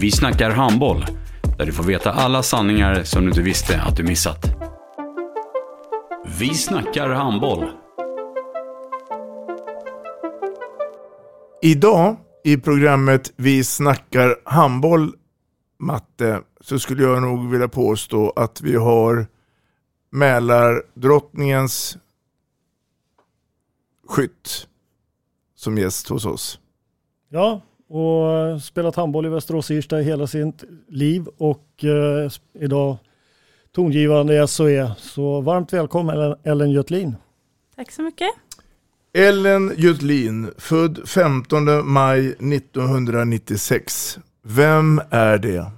Vi 0.00 0.10
snackar 0.10 0.50
handboll, 0.50 1.04
där 1.58 1.66
du 1.66 1.72
får 1.72 1.84
veta 1.84 2.12
alla 2.12 2.42
sanningar 2.42 3.04
som 3.04 3.22
du 3.22 3.28
inte 3.28 3.42
visste 3.42 3.82
att 3.82 3.96
du 3.96 4.02
missat. 4.02 4.46
Vi 6.38 6.54
snackar 6.54 7.08
handboll. 7.08 7.70
Idag 11.62 12.16
i 12.44 12.56
programmet 12.56 13.32
Vi 13.36 13.64
snackar 13.64 14.36
handboll, 14.44 15.14
Matte, 15.78 16.42
så 16.60 16.78
skulle 16.78 17.02
jag 17.02 17.22
nog 17.22 17.50
vilja 17.50 17.68
påstå 17.68 18.32
att 18.36 18.60
vi 18.60 18.76
har 18.76 19.26
Mälardrottningens 20.10 21.98
skytt 24.08 24.68
som 25.56 25.78
gäst 25.78 26.08
hos 26.08 26.26
oss. 26.26 26.60
Ja, 27.28 27.62
och 27.90 28.62
spelat 28.62 28.96
handboll 28.96 29.26
i 29.26 29.28
Västerås 29.28 29.70
Irsta 29.70 29.96
hela 29.96 30.26
sitt 30.26 30.64
liv 30.88 31.26
och 31.38 31.84
eh, 31.84 32.30
idag 32.60 32.96
tongivande 33.74 34.42
i 34.42 34.46
SOE. 34.46 34.92
Så 34.98 35.40
varmt 35.40 35.72
välkommen 35.72 36.36
Ellen 36.44 36.70
Götlin. 36.70 37.16
Tack 37.76 37.90
så 37.90 38.02
mycket. 38.02 38.28
Ellen 39.12 39.72
Götlin, 39.76 40.50
född 40.58 41.08
15 41.08 41.88
maj 41.88 42.28
1996. 42.28 44.18
Vem 44.42 45.00
är 45.10 45.38
det? 45.38 45.70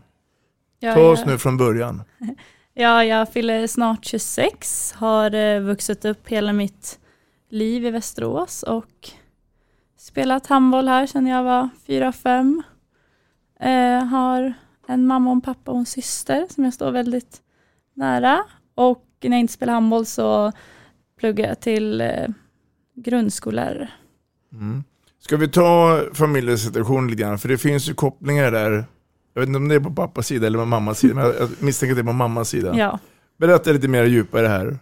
Ja, 0.79 0.95
Ta 0.95 1.01
oss 1.01 1.19
jag, 1.19 1.29
nu 1.29 1.39
från 1.39 1.57
början. 1.57 2.03
ja, 2.75 3.05
jag 3.05 3.33
fyller 3.33 3.67
snart 3.67 4.05
26, 4.05 4.93
har 4.97 5.35
eh, 5.35 5.61
vuxit 5.61 6.05
upp 6.05 6.29
hela 6.29 6.53
mitt 6.53 6.99
liv 7.49 7.87
i 7.87 7.91
Västerås 7.91 8.63
och 8.63 9.11
spelat 10.03 10.47
handboll 10.47 10.89
här 10.89 11.06
sedan 11.06 11.27
jag 11.27 11.45
var 11.45 11.69
4-5. 11.86 12.62
Eh, 13.61 14.05
har 14.05 14.53
en 14.86 15.06
mamma 15.06 15.31
och 15.31 15.36
en 15.36 15.41
pappa 15.41 15.70
och 15.70 15.78
en 15.78 15.86
syster 15.86 16.47
som 16.50 16.64
jag 16.64 16.75
står 16.75 16.92
väldigt 16.92 17.42
nära. 17.94 18.39
Och 18.75 19.06
när 19.22 19.31
jag 19.31 19.41
inte 19.41 19.53
spelar 19.53 19.72
handboll 19.72 20.06
så 20.06 20.53
pluggar 21.19 21.48
jag 21.48 21.61
till 21.61 22.00
eh, 22.00 22.28
grundskollärare. 22.94 23.88
Mm. 24.53 24.84
Ska 25.21 25.37
vi 25.37 25.49
ta 25.49 26.03
familjesituationen 26.15 27.10
lite 27.10 27.22
grann? 27.22 27.38
För 27.38 27.48
det 27.48 27.59
finns 27.59 27.88
ju 27.88 27.94
kopplingar 27.94 28.50
där. 28.50 28.84
Jag 29.34 29.41
vet 29.41 29.47
inte 29.47 29.56
om 29.56 29.69
det 29.69 29.75
är 29.75 29.81
på 29.81 29.94
pappas 29.94 30.27
sida 30.27 30.47
eller 30.47 30.59
på 30.59 30.65
mammas 30.65 30.98
sida, 30.98 31.15
men 31.15 31.25
jag 31.25 31.50
misstänker 31.59 31.93
att 31.93 31.97
det 31.97 32.03
är 32.03 32.06
på 32.06 32.12
mammas 32.12 32.48
sida. 32.48 32.78
Ja. 32.78 32.98
Berätta 33.38 33.72
lite 33.72 33.88
mer 33.88 34.04
djupare 34.04 34.47
här. 34.47 34.78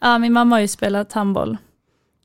ja, 0.00 0.18
min 0.18 0.32
mamma 0.32 0.56
har 0.56 0.60
ju 0.60 0.68
spelat 0.68 1.12
handboll 1.12 1.56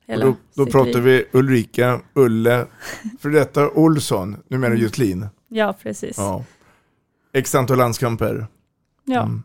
Och 0.06 0.10
hela 0.12 0.24
då 0.24 0.36
då 0.54 0.66
pratar 0.66 0.92
liv. 0.92 1.02
vi 1.02 1.24
Ulrika, 1.38 2.00
Ulle, 2.14 2.66
för 3.20 3.30
detta 3.30 3.70
Olsson, 3.70 4.36
numera 4.48 4.74
Götlin. 4.74 5.26
Ja, 5.48 5.72
precis. 5.82 6.18
Ja. 6.18 6.44
Ja. 7.32 7.38
X 7.38 7.54
antal 7.54 7.78
landskamper. 7.78 8.46
Mm. 9.08 9.42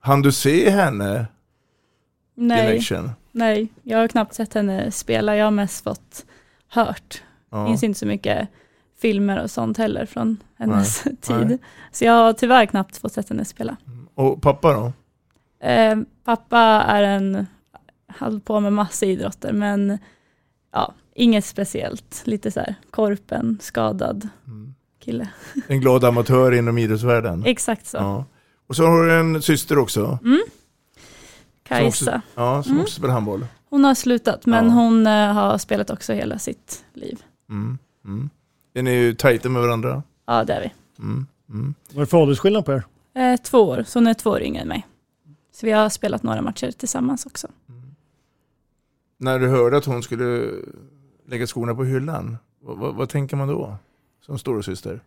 Han 0.00 0.22
du 0.22 0.32
se 0.32 0.70
henne 0.70 1.26
Nej, 2.34 2.80
nej, 3.32 3.68
jag 3.82 3.98
har 3.98 4.08
knappt 4.08 4.34
sett 4.34 4.54
henne 4.54 4.90
spela. 4.90 5.36
Jag 5.36 5.44
har 5.46 5.50
mest 5.50 5.84
fått 5.84 6.24
hört. 6.68 7.22
Det 7.50 7.56
Ja. 7.56 7.66
finns 7.66 7.82
inte 7.82 7.98
så 7.98 8.06
mycket 8.06 8.48
filmer 9.00 9.42
och 9.42 9.50
sånt 9.50 9.78
heller 9.78 10.06
från 10.06 10.36
hennes 10.58 11.02
tid. 11.20 11.46
nej. 11.48 11.58
Så 11.92 12.04
jag 12.04 12.12
har 12.12 12.32
tyvärr 12.32 12.66
knappt 12.66 12.96
fått 12.96 13.12
sett 13.12 13.28
henne 13.28 13.44
spela. 13.44 13.76
Och 14.14 14.42
pappa 14.42 14.72
då? 14.72 14.92
Eh, 15.66 15.98
pappa 16.24 16.58
är 16.88 17.02
en, 17.02 17.46
håller 18.18 18.40
på 18.40 18.60
med 18.60 18.72
massa 18.72 19.06
idrotter, 19.06 19.52
men 19.52 19.98
ja, 20.72 20.94
inget 21.14 21.44
speciellt. 21.44 22.22
Lite 22.24 22.50
så 22.50 22.60
här 22.60 22.74
korpen, 22.90 23.58
skadad 23.62 24.28
Mm. 24.46 24.74
kille. 24.98 25.28
En 25.68 25.80
glad 25.80 26.04
amatör 26.04 26.52
inom 26.52 26.78
idrottsvärlden. 26.78 27.42
Exakt 27.46 27.86
så. 27.86 27.96
Ja. 27.96 28.24
Och 28.66 28.76
så 28.76 28.86
har 28.86 29.04
du 29.06 29.12
en 29.20 29.42
syster 29.42 29.78
också. 29.78 30.18
Mm. 30.24 30.40
Som 31.68 31.86
också- 31.86 32.04
Kajsa. 32.04 32.22
Ja, 32.34 32.62
som 32.62 32.72
Mm. 32.72 32.82
också 32.82 32.94
spelar 32.94 33.14
handboll. 33.14 33.46
Hon 33.70 33.84
har 33.84 33.94
slutat, 33.94 34.46
men 34.46 34.64
Ja. 34.66 34.72
hon 34.72 35.06
eh, 35.06 35.32
har 35.32 35.58
spelat 35.58 35.90
också 35.90 36.12
hela 36.12 36.38
sitt 36.38 36.84
liv. 36.94 37.22
Mm. 37.50 37.78
Mm. 38.04 38.30
Är 38.74 38.82
ni 38.82 38.90
ju 38.90 39.14
tajta 39.14 39.48
med 39.48 39.62
varandra? 39.62 40.02
Ja, 40.26 40.44
det 40.44 40.52
är 40.52 40.60
vi. 40.60 40.72
Mm. 41.04 41.26
Mm. 41.50 41.74
Vad 41.92 42.02
är 42.02 42.06
för 42.06 42.16
åldersskillnad 42.18 42.64
på 42.64 42.72
er? 42.72 42.82
Eh, 43.14 43.36
två 43.36 43.58
år, 43.58 43.84
så 43.86 43.98
hon 43.98 44.06
är 44.06 44.14
två 44.14 44.30
år 44.30 44.42
yngre 44.42 44.62
än 44.62 44.68
mig. 44.68 44.86
Så 45.52 45.66
vi 45.66 45.72
har 45.72 45.88
spelat 45.88 46.22
några 46.22 46.42
matcher 46.42 46.70
tillsammans 46.70 47.26
också. 47.26 47.48
När 49.20 49.38
du 49.38 49.48
hörde 49.48 49.76
att 49.76 49.84
hon 49.84 50.02
skulle 50.02 50.50
lägga 51.26 51.46
skorna 51.46 51.74
på 51.74 51.84
hyllan, 51.84 52.36
vad, 52.60 52.78
vad, 52.78 52.94
vad 52.94 53.08
tänker 53.08 53.36
man 53.36 53.48
då? 53.48 53.76
Som 54.26 54.38
storasyster? 54.38 55.00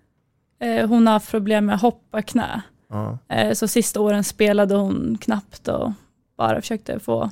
Eh, 0.59 0.87
hon 0.87 1.07
har 1.07 1.13
haft 1.13 1.31
problem 1.31 1.65
med 1.65 1.75
att 1.75 1.81
hoppa 1.81 2.21
knä. 2.21 2.61
Ja. 2.87 3.17
Eh, 3.29 3.53
så 3.53 3.67
sista 3.67 4.01
åren 4.01 4.23
spelade 4.23 4.75
hon 4.75 5.17
knappt 5.21 5.67
och 5.67 5.91
bara 6.37 6.61
försökte 6.61 6.99
få 6.99 7.31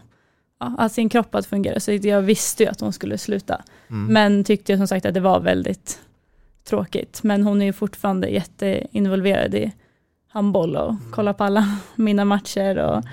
ja, 0.60 0.90
sin 0.90 1.10
kropp 1.10 1.36
att 1.36 1.46
fungera. 1.46 1.80
Så 1.80 1.92
jag 1.92 2.22
visste 2.22 2.64
ju 2.64 2.70
att 2.70 2.80
hon 2.82 2.94
skulle 2.94 3.18
sluta. 3.18 3.62
Mm. 3.90 4.14
Men 4.14 4.44
tyckte 4.44 4.72
ju 4.72 4.78
som 4.78 4.88
sagt 4.88 5.06
att 5.06 5.14
det 5.14 5.20
var 5.20 5.40
väldigt 5.40 6.00
tråkigt. 6.64 7.24
Men 7.24 7.44
hon 7.44 7.62
är 7.62 7.66
ju 7.66 7.74
fortfarande 7.74 8.28
jätteinvolverad 8.28 9.56
i 9.56 9.72
handboll 10.28 10.76
och 10.76 10.90
Mm. 10.90 11.12
kollar 11.12 11.34
på 11.34 11.44
alla 11.44 11.78
mina 11.96 12.26
matcher 12.26 12.78
och 12.78 13.04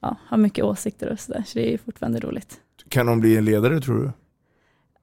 ja, 0.00 0.16
har 0.26 0.36
mycket 0.36 0.64
åsikter 0.64 1.08
och 1.12 1.20
sådär. 1.20 1.42
Så 1.46 1.58
det 1.58 1.68
är 1.68 1.70
ju 1.70 1.78
fortfarande 1.78 2.20
roligt. 2.20 2.60
Kan 2.88 3.08
hon 3.08 3.20
bli 3.20 3.36
en 3.36 3.44
ledare 3.44 3.80
tror 3.80 3.98
du? 4.02 4.10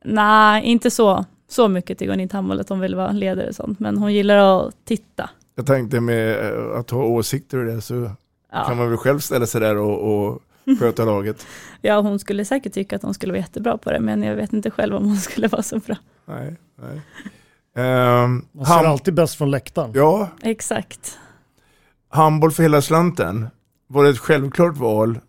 Nej, 0.06 0.64
inte 0.66 0.92
så, 0.92 1.26
så 1.48 1.68
mycket 1.68 2.00
tycker 2.00 2.12
hon 2.12 2.20
inte 2.20 2.38
handboll 2.38 2.60
att 2.60 2.70
hon 2.70 2.80
vill 2.80 2.96
vara 2.96 3.12
ledare 3.12 3.48
och 3.50 3.56
sånt. 3.56 3.80
Men 3.80 3.98
hon 3.98 4.14
gillar 4.14 4.38
att 4.68 4.76
titta. 4.86 5.30
Jag 5.56 5.66
tänkte 5.66 6.00
med 6.00 6.46
eh, 6.54 6.78
att 6.80 6.90
ha 6.90 7.04
åsikter 7.04 7.58
och 7.58 7.66
det 7.66 7.82
så 7.82 8.12
Ja. 8.52 8.64
kan 8.68 8.78
man 8.78 8.90
väl 8.90 8.98
själv 8.98 9.20
ställa 9.20 9.46
sig 9.46 9.62
där 9.62 9.78
och, 9.78 10.28
och 10.28 10.42
sköta 10.80 11.06
laget. 11.12 11.46
Ja, 11.82 12.00
hon 12.02 12.20
skulle 12.20 12.46
säkert 12.46 12.74
tycka 12.74 12.96
att 12.96 13.02
hon 13.04 13.14
skulle 13.14 13.34
vara 13.34 13.40
jättebra 13.42 13.78
på 13.78 13.92
det, 13.92 14.00
men 14.00 14.24
jag 14.24 14.36
vet 14.36 14.54
inte 14.54 14.72
själv 14.72 14.96
om 14.96 15.06
hon 15.06 15.18
skulle 15.18 15.48
vara 15.48 15.64
så 15.64 15.80
bra. 15.80 15.96
Nej, 16.26 16.56
nej. 16.76 17.02
Ehm, 17.86 18.46
Man 18.52 18.66
ser 18.66 18.74
ham- 18.74 18.86
alltid 18.88 19.14
bäst 19.14 19.36
från 19.38 19.52
läktaren. 19.52 19.92
ja, 19.96 20.30
Exakt. 20.42 21.18
handboll 22.10 22.52
för 22.52 22.64
hela 22.64 22.82
slanten. 22.82 23.48
Var 23.88 24.04
det 24.04 24.10
ett 24.10 24.20
självklart 24.20 24.78
val 24.78 25.20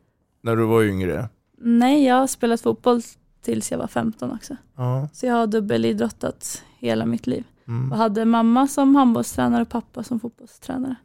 när 0.42 0.56
du 0.56 0.64
var 0.64 0.82
yngre? 0.82 1.28
Nej, 1.56 2.04
jag 2.04 2.14
har 2.14 2.26
spelat 2.26 2.60
fotboll 2.60 3.02
tills 3.42 3.70
jag 3.70 3.78
var 3.78 3.86
15 3.86 4.32
också. 4.32 4.56
Ja. 4.76 5.08
Så 5.12 5.26
jag 5.26 5.34
har 5.34 5.46
dubbelidrottat 5.46 6.62
hela 6.78 7.06
mitt 7.06 7.26
liv. 7.26 7.44
Mm. 7.68 7.92
Och 7.92 7.98
hade 7.98 8.24
mamma 8.24 8.68
som 8.68 8.96
handbollstränare 8.96 9.62
och 9.62 9.68
pappa 9.68 10.02
som 10.02 10.20
fotbollstränare. 10.20 10.96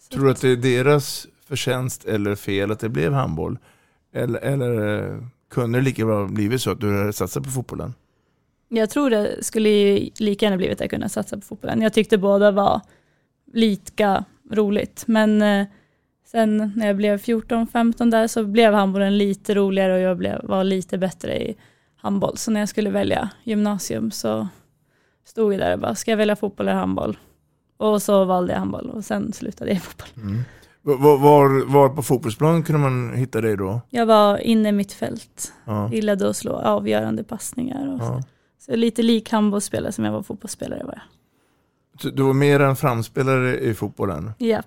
Så 0.00 0.14
Tror 0.14 0.24
du 0.24 0.30
att 0.30 0.40
det 0.40 0.48
är 0.48 0.56
deras 0.56 1.26
förtjänst 1.46 2.04
eller 2.04 2.34
fel 2.34 2.70
att 2.70 2.80
det 2.80 2.88
blev 2.88 3.12
handboll? 3.12 3.58
Eller, 4.12 4.40
eller 4.40 4.98
eh, 4.98 5.22
kunde 5.50 5.78
det 5.78 5.84
lika 5.84 6.04
bra 6.04 6.26
blivit 6.26 6.62
så 6.62 6.70
att 6.70 6.80
du 6.80 6.98
hade 6.98 7.12
satsat 7.12 7.44
på 7.44 7.50
fotbollen? 7.50 7.94
Jag 8.68 8.90
tror 8.90 9.10
det 9.10 9.44
skulle 9.44 9.98
lika 10.18 10.46
gärna 10.46 10.56
blivit 10.56 10.74
att 10.74 10.80
jag 10.80 10.90
kunde 10.90 11.08
satsa 11.08 11.36
på 11.36 11.42
fotbollen. 11.42 11.82
Jag 11.82 11.92
tyckte 11.92 12.18
båda 12.18 12.50
var 12.50 12.80
lika 13.52 14.24
roligt. 14.50 15.04
Men 15.06 15.42
eh, 15.42 15.66
sen 16.36 16.72
när 16.76 16.86
jag 16.86 16.96
blev 16.96 17.16
14-15 17.18 18.10
där 18.10 18.26
så 18.26 18.44
blev 18.44 18.72
handbollen 18.74 19.18
lite 19.18 19.54
roligare 19.54 19.92
och 19.94 20.00
jag 20.00 20.16
blev, 20.16 20.40
var 20.44 20.64
lite 20.64 20.98
bättre 20.98 21.36
i 21.42 21.56
handboll. 21.96 22.36
Så 22.36 22.50
när 22.50 22.60
jag 22.60 22.68
skulle 22.68 22.90
välja 22.90 23.30
gymnasium 23.44 24.10
så 24.10 24.48
stod 25.24 25.52
jag 25.52 25.60
där 25.60 25.72
och 25.72 25.78
bara, 25.78 25.94
ska 25.94 26.10
jag 26.10 26.18
välja 26.18 26.36
fotboll 26.36 26.68
eller 26.68 26.78
handboll? 26.78 27.18
Och 27.76 28.02
så 28.02 28.24
valde 28.24 28.52
jag 28.52 28.58
handboll 28.58 28.90
och 28.90 29.04
sen 29.04 29.32
slutade 29.32 29.70
jag 29.70 29.76
i 29.76 29.80
fotboll. 29.80 30.08
Mm. 30.16 30.40
Var, 30.82 31.18
var, 31.18 31.66
var 31.72 31.88
på 31.88 32.02
fotbollsplan 32.02 32.62
kunde 32.62 32.80
man 32.80 33.14
hitta 33.14 33.40
dig 33.40 33.56
då? 33.56 33.80
Jag 33.90 34.06
var 34.06 34.38
inne 34.38 34.68
i 34.68 34.72
mitt 34.72 34.92
fält. 34.92 35.52
Ja. 35.64 35.90
Gillade 35.92 36.28
att 36.30 36.36
slå 36.36 36.52
avgörande 36.52 37.24
passningar. 37.24 37.88
Och 37.94 38.00
Ja. 38.00 38.06
så. 38.06 38.22
så 38.72 38.76
lite 38.76 39.02
lik 39.02 39.30
handbollsspelare 39.32 39.92
som 39.92 40.04
jag 40.04 40.12
var 40.12 40.22
fotbollsspelare 40.22 40.84
var 40.84 40.92
jag. 40.92 41.02
Så 42.02 42.10
Du 42.10 42.22
var 42.22 42.32
mer 42.32 42.60
en 42.60 42.76
framspelare 42.76 43.58
i 43.58 43.74
fotbollen. 43.74 44.32
Japp. 44.38 44.66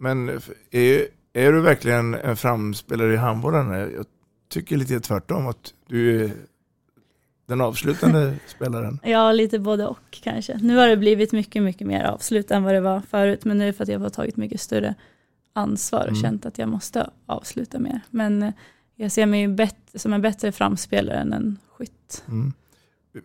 Men 0.00 0.28
är, 0.70 1.06
är 1.32 1.52
du 1.52 1.60
verkligen 1.60 2.14
en 2.14 2.36
framspelare 2.36 3.12
i 3.14 3.16
handbollen? 3.16 3.70
Jag 3.70 4.06
tycker 4.48 4.76
lite 4.76 5.00
tvärtom 5.00 5.46
att 5.46 5.74
du 5.88 6.24
är 6.24 6.32
den 7.46 7.60
avslutande 7.60 8.36
spelaren. 8.46 8.98
Ja, 9.02 9.32
lite 9.32 9.58
både 9.58 9.86
och 9.86 9.98
kanske. 10.10 10.58
Nu 10.62 10.76
har 10.76 10.88
det 10.88 10.96
blivit 10.96 11.32
mycket, 11.32 11.62
mycket 11.62 11.86
mer 11.86 12.04
avslut 12.04 12.50
än 12.50 12.62
vad 12.62 12.74
det 12.74 12.80
var 12.80 13.00
förut. 13.00 13.44
Men 13.44 13.58
nu 13.58 13.64
är 13.64 13.66
det 13.66 13.72
för 13.72 13.82
att 13.82 13.88
jag 13.88 14.00
har 14.00 14.10
tagit 14.10 14.36
mycket 14.36 14.60
större 14.60 14.94
ansvar 15.52 16.00
och 16.00 16.08
Mm. 16.08 16.22
känt 16.22 16.46
att 16.46 16.58
jag 16.58 16.68
måste 16.68 17.10
avsluta 17.26 17.78
mer. 17.78 18.00
Men 18.10 18.42
eh, 18.42 18.52
jag 18.96 19.12
ser 19.12 19.26
mig 19.26 19.40
ju 19.40 19.48
bättre, 19.48 19.98
som 19.98 20.12
en 20.12 20.22
bättre 20.22 20.52
framspelare 20.52 21.16
än 21.16 21.32
en 21.32 21.58
skytt. 21.76 22.24
Mm. 22.28 22.52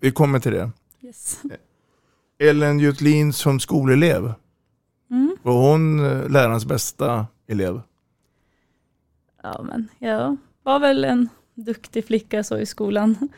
Vi 0.02 0.12
kommer 0.12 0.40
till 0.40 0.52
det. 0.52 0.72
Yes. 1.02 1.42
Ellen 2.40 2.80
Jutlin 2.80 3.34
som 3.34 3.60
skolelev, 3.60 4.34
Mm. 5.12 5.38
var 5.44 5.72
hon 5.72 6.00
eh, 6.06 6.30
lärarens 6.30 6.66
bästa 6.66 7.28
elev? 7.48 7.82
Ja, 9.44 9.62
men 9.64 9.88
jag 10.00 10.38
var 10.64 10.80
väl 10.80 11.04
en 11.04 11.30
duktig 11.54 12.06
flicka 12.06 12.44
så 12.44 12.58
i 12.58 12.66
skolan. 12.66 13.30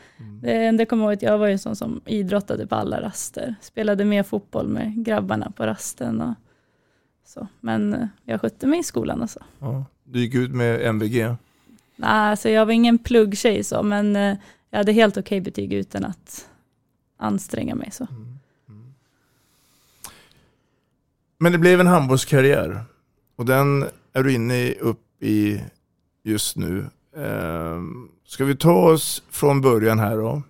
Det 0.42 0.52
enda 0.52 0.80
jag 0.80 0.88
kommer 0.88 1.04
ihåg 1.04 1.12
att 1.12 1.22
jag 1.22 1.38
var 1.38 1.46
ju 1.46 1.52
en 1.52 1.58
sån 1.58 1.76
som 1.76 2.00
idrottade 2.06 2.66
på 2.66 2.74
alla 2.74 3.00
raster. 3.00 3.54
Spelade 3.60 4.04
mer 4.04 4.22
fotboll 4.22 4.68
med 4.68 5.04
grabbarna 5.04 5.50
på 5.50 5.66
rasten 5.66 6.20
och 6.20 6.34
så. 7.24 7.48
Men 7.60 7.94
eh, 7.94 8.06
jag 8.24 8.40
skötte 8.40 8.66
mig 8.66 8.80
i 8.80 8.82
skolan 8.82 9.22
alltså. 9.22 9.40
Ja. 9.58 9.84
Du 10.04 10.20
gick 10.20 10.34
ut 10.34 10.50
med 10.50 10.82
MVG. 10.86 11.36
Nej, 11.96 12.30
alltså 12.30 12.48
jag 12.48 12.66
var 12.66 12.72
ingen 12.72 12.98
pluggtjej 12.98 13.64
så, 13.64 13.82
men 13.82 14.16
eh, 14.16 14.36
jag 14.70 14.78
hade 14.78 14.92
helt 14.92 15.16
okej 15.16 15.40
betyg 15.40 15.72
utan 15.72 16.04
att 16.04 16.48
anstränga 17.16 17.74
mig 17.74 17.90
så. 17.90 18.06
Men 21.38 21.52
det 21.52 21.58
blev 21.58 21.80
en 21.80 21.86
handbollskarriär. 21.86 22.84
Och 23.36 23.44
den 23.46 23.84
är 24.12 24.22
du 24.22 24.32
inne 24.32 24.54
i, 24.56 24.74
upp 24.80 25.22
i 25.22 25.60
just 26.24 26.56
nu. 26.56 26.86
Ehm, 27.16 28.08
ska 28.26 28.44
vi 28.44 28.56
ta 28.56 28.90
oss 28.90 29.22
från 29.30 29.60
början 29.60 29.98
här 29.98 30.16
då? 30.16 30.42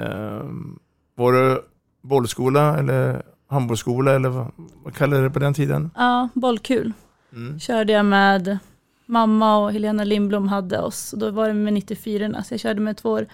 Ehm, 0.00 0.78
var 1.14 1.32
det 1.32 1.60
bollskola 2.02 2.78
eller 2.78 3.22
handbollsskola 3.48 4.12
eller 4.14 4.28
vad, 4.28 4.46
vad 4.84 4.94
kallade 4.94 5.22
det 5.22 5.30
på 5.30 5.38
den 5.38 5.54
tiden? 5.54 5.90
Ja, 5.96 6.28
bollkul. 6.34 6.92
Mm. 7.32 7.58
Körde 7.60 7.92
jag 7.92 8.04
med 8.04 8.58
mamma 9.06 9.58
och 9.58 9.72
Helena 9.72 10.04
Lindblom 10.04 10.48
hade 10.48 10.78
oss. 10.80 11.12
Och 11.12 11.18
då 11.18 11.30
var 11.30 11.48
det 11.48 11.54
med 11.54 11.72
94 11.72 12.42
så 12.44 12.54
jag 12.54 12.60
körde 12.60 12.80
med 12.80 12.96
två 12.96 13.10
år 13.10 13.26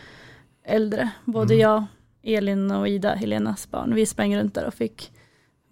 äldre. 0.67 1.11
Både 1.25 1.55
Mm. 1.55 1.63
jag, 1.63 1.85
Elin 2.23 2.71
och 2.71 2.89
Ida, 2.89 3.15
Helenas 3.15 3.71
barn. 3.71 3.95
Vi 3.95 4.07
sprang 4.07 4.37
runt 4.37 4.55
där 4.55 4.67
och 4.67 4.75
fick 4.75 5.13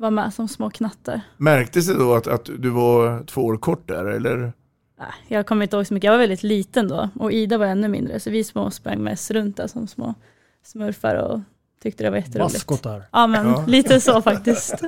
vara 0.00 0.10
med 0.10 0.34
som 0.34 0.48
små 0.48 0.70
knattar. 0.70 1.20
Märktes 1.36 1.86
det 1.86 1.94
då 1.98 2.14
att, 2.14 2.26
att 2.26 2.44
du 2.44 2.70
var 2.70 3.24
två 3.24 3.44
år 3.44 3.56
kort 3.56 3.88
där 3.88 4.04
eller? 4.04 4.52
Nej, 4.98 5.08
Jag 5.28 5.46
kommer 5.46 5.62
inte 5.62 5.76
ihåg 5.76 5.86
så 5.86 5.94
mycket, 5.94 6.04
jag 6.04 6.12
var 6.12 6.18
väldigt 6.18 6.42
liten 6.42 6.88
då 6.88 7.08
och 7.14 7.32
Ida 7.32 7.58
var 7.58 7.66
ännu 7.66 7.88
mindre 7.88 8.20
så 8.20 8.30
vi 8.30 8.44
små 8.44 8.70
sprang 8.70 9.02
mest 9.02 9.30
runt 9.30 9.56
där 9.56 9.66
som 9.66 9.86
små 9.86 10.14
smurfar 10.62 11.14
och 11.14 11.40
tyckte 11.82 12.04
det 12.04 12.10
var 12.10 12.16
jätteroligt. 12.16 12.54
Maskotar. 12.54 13.02
Ja 13.12 13.26
men 13.26 13.46
Ja. 13.46 13.64
lite 13.66 14.00
så 14.00 14.22
faktiskt. 14.22 14.74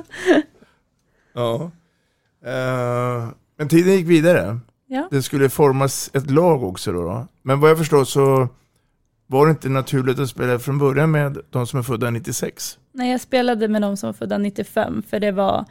Ja. 1.35 1.71
Eh, 2.45 3.27
men 3.57 3.67
tiden 3.69 3.93
gick 3.93 4.07
vidare. 4.07 4.59
Ja. 4.87 5.07
Det 5.11 5.23
skulle 5.23 5.49
formas 5.49 6.09
ett 6.13 6.31
lag 6.31 6.63
också 6.63 6.91
då, 6.91 7.01
då. 7.01 7.27
Men 7.41 7.59
vad 7.59 7.69
jag 7.69 7.77
förstår 7.77 8.03
så 8.05 8.47
var 9.27 9.45
det 9.45 9.51
inte 9.51 9.69
naturligt 9.69 10.19
att 10.19 10.29
spela 10.29 10.59
från 10.59 10.77
början 10.77 11.11
med 11.11 11.37
de 11.49 11.67
som 11.67 11.79
är 11.79 11.83
födda 11.83 12.09
96. 12.09 12.79
Nej 12.91 13.11
jag 13.11 13.21
spelade 13.21 13.67
med 13.67 13.81
de 13.81 13.97
som 13.97 14.07
var 14.07 14.13
födda 14.13 14.37
95 14.37 15.03
för 15.09 15.19
det 15.19 15.31
var 15.31 15.65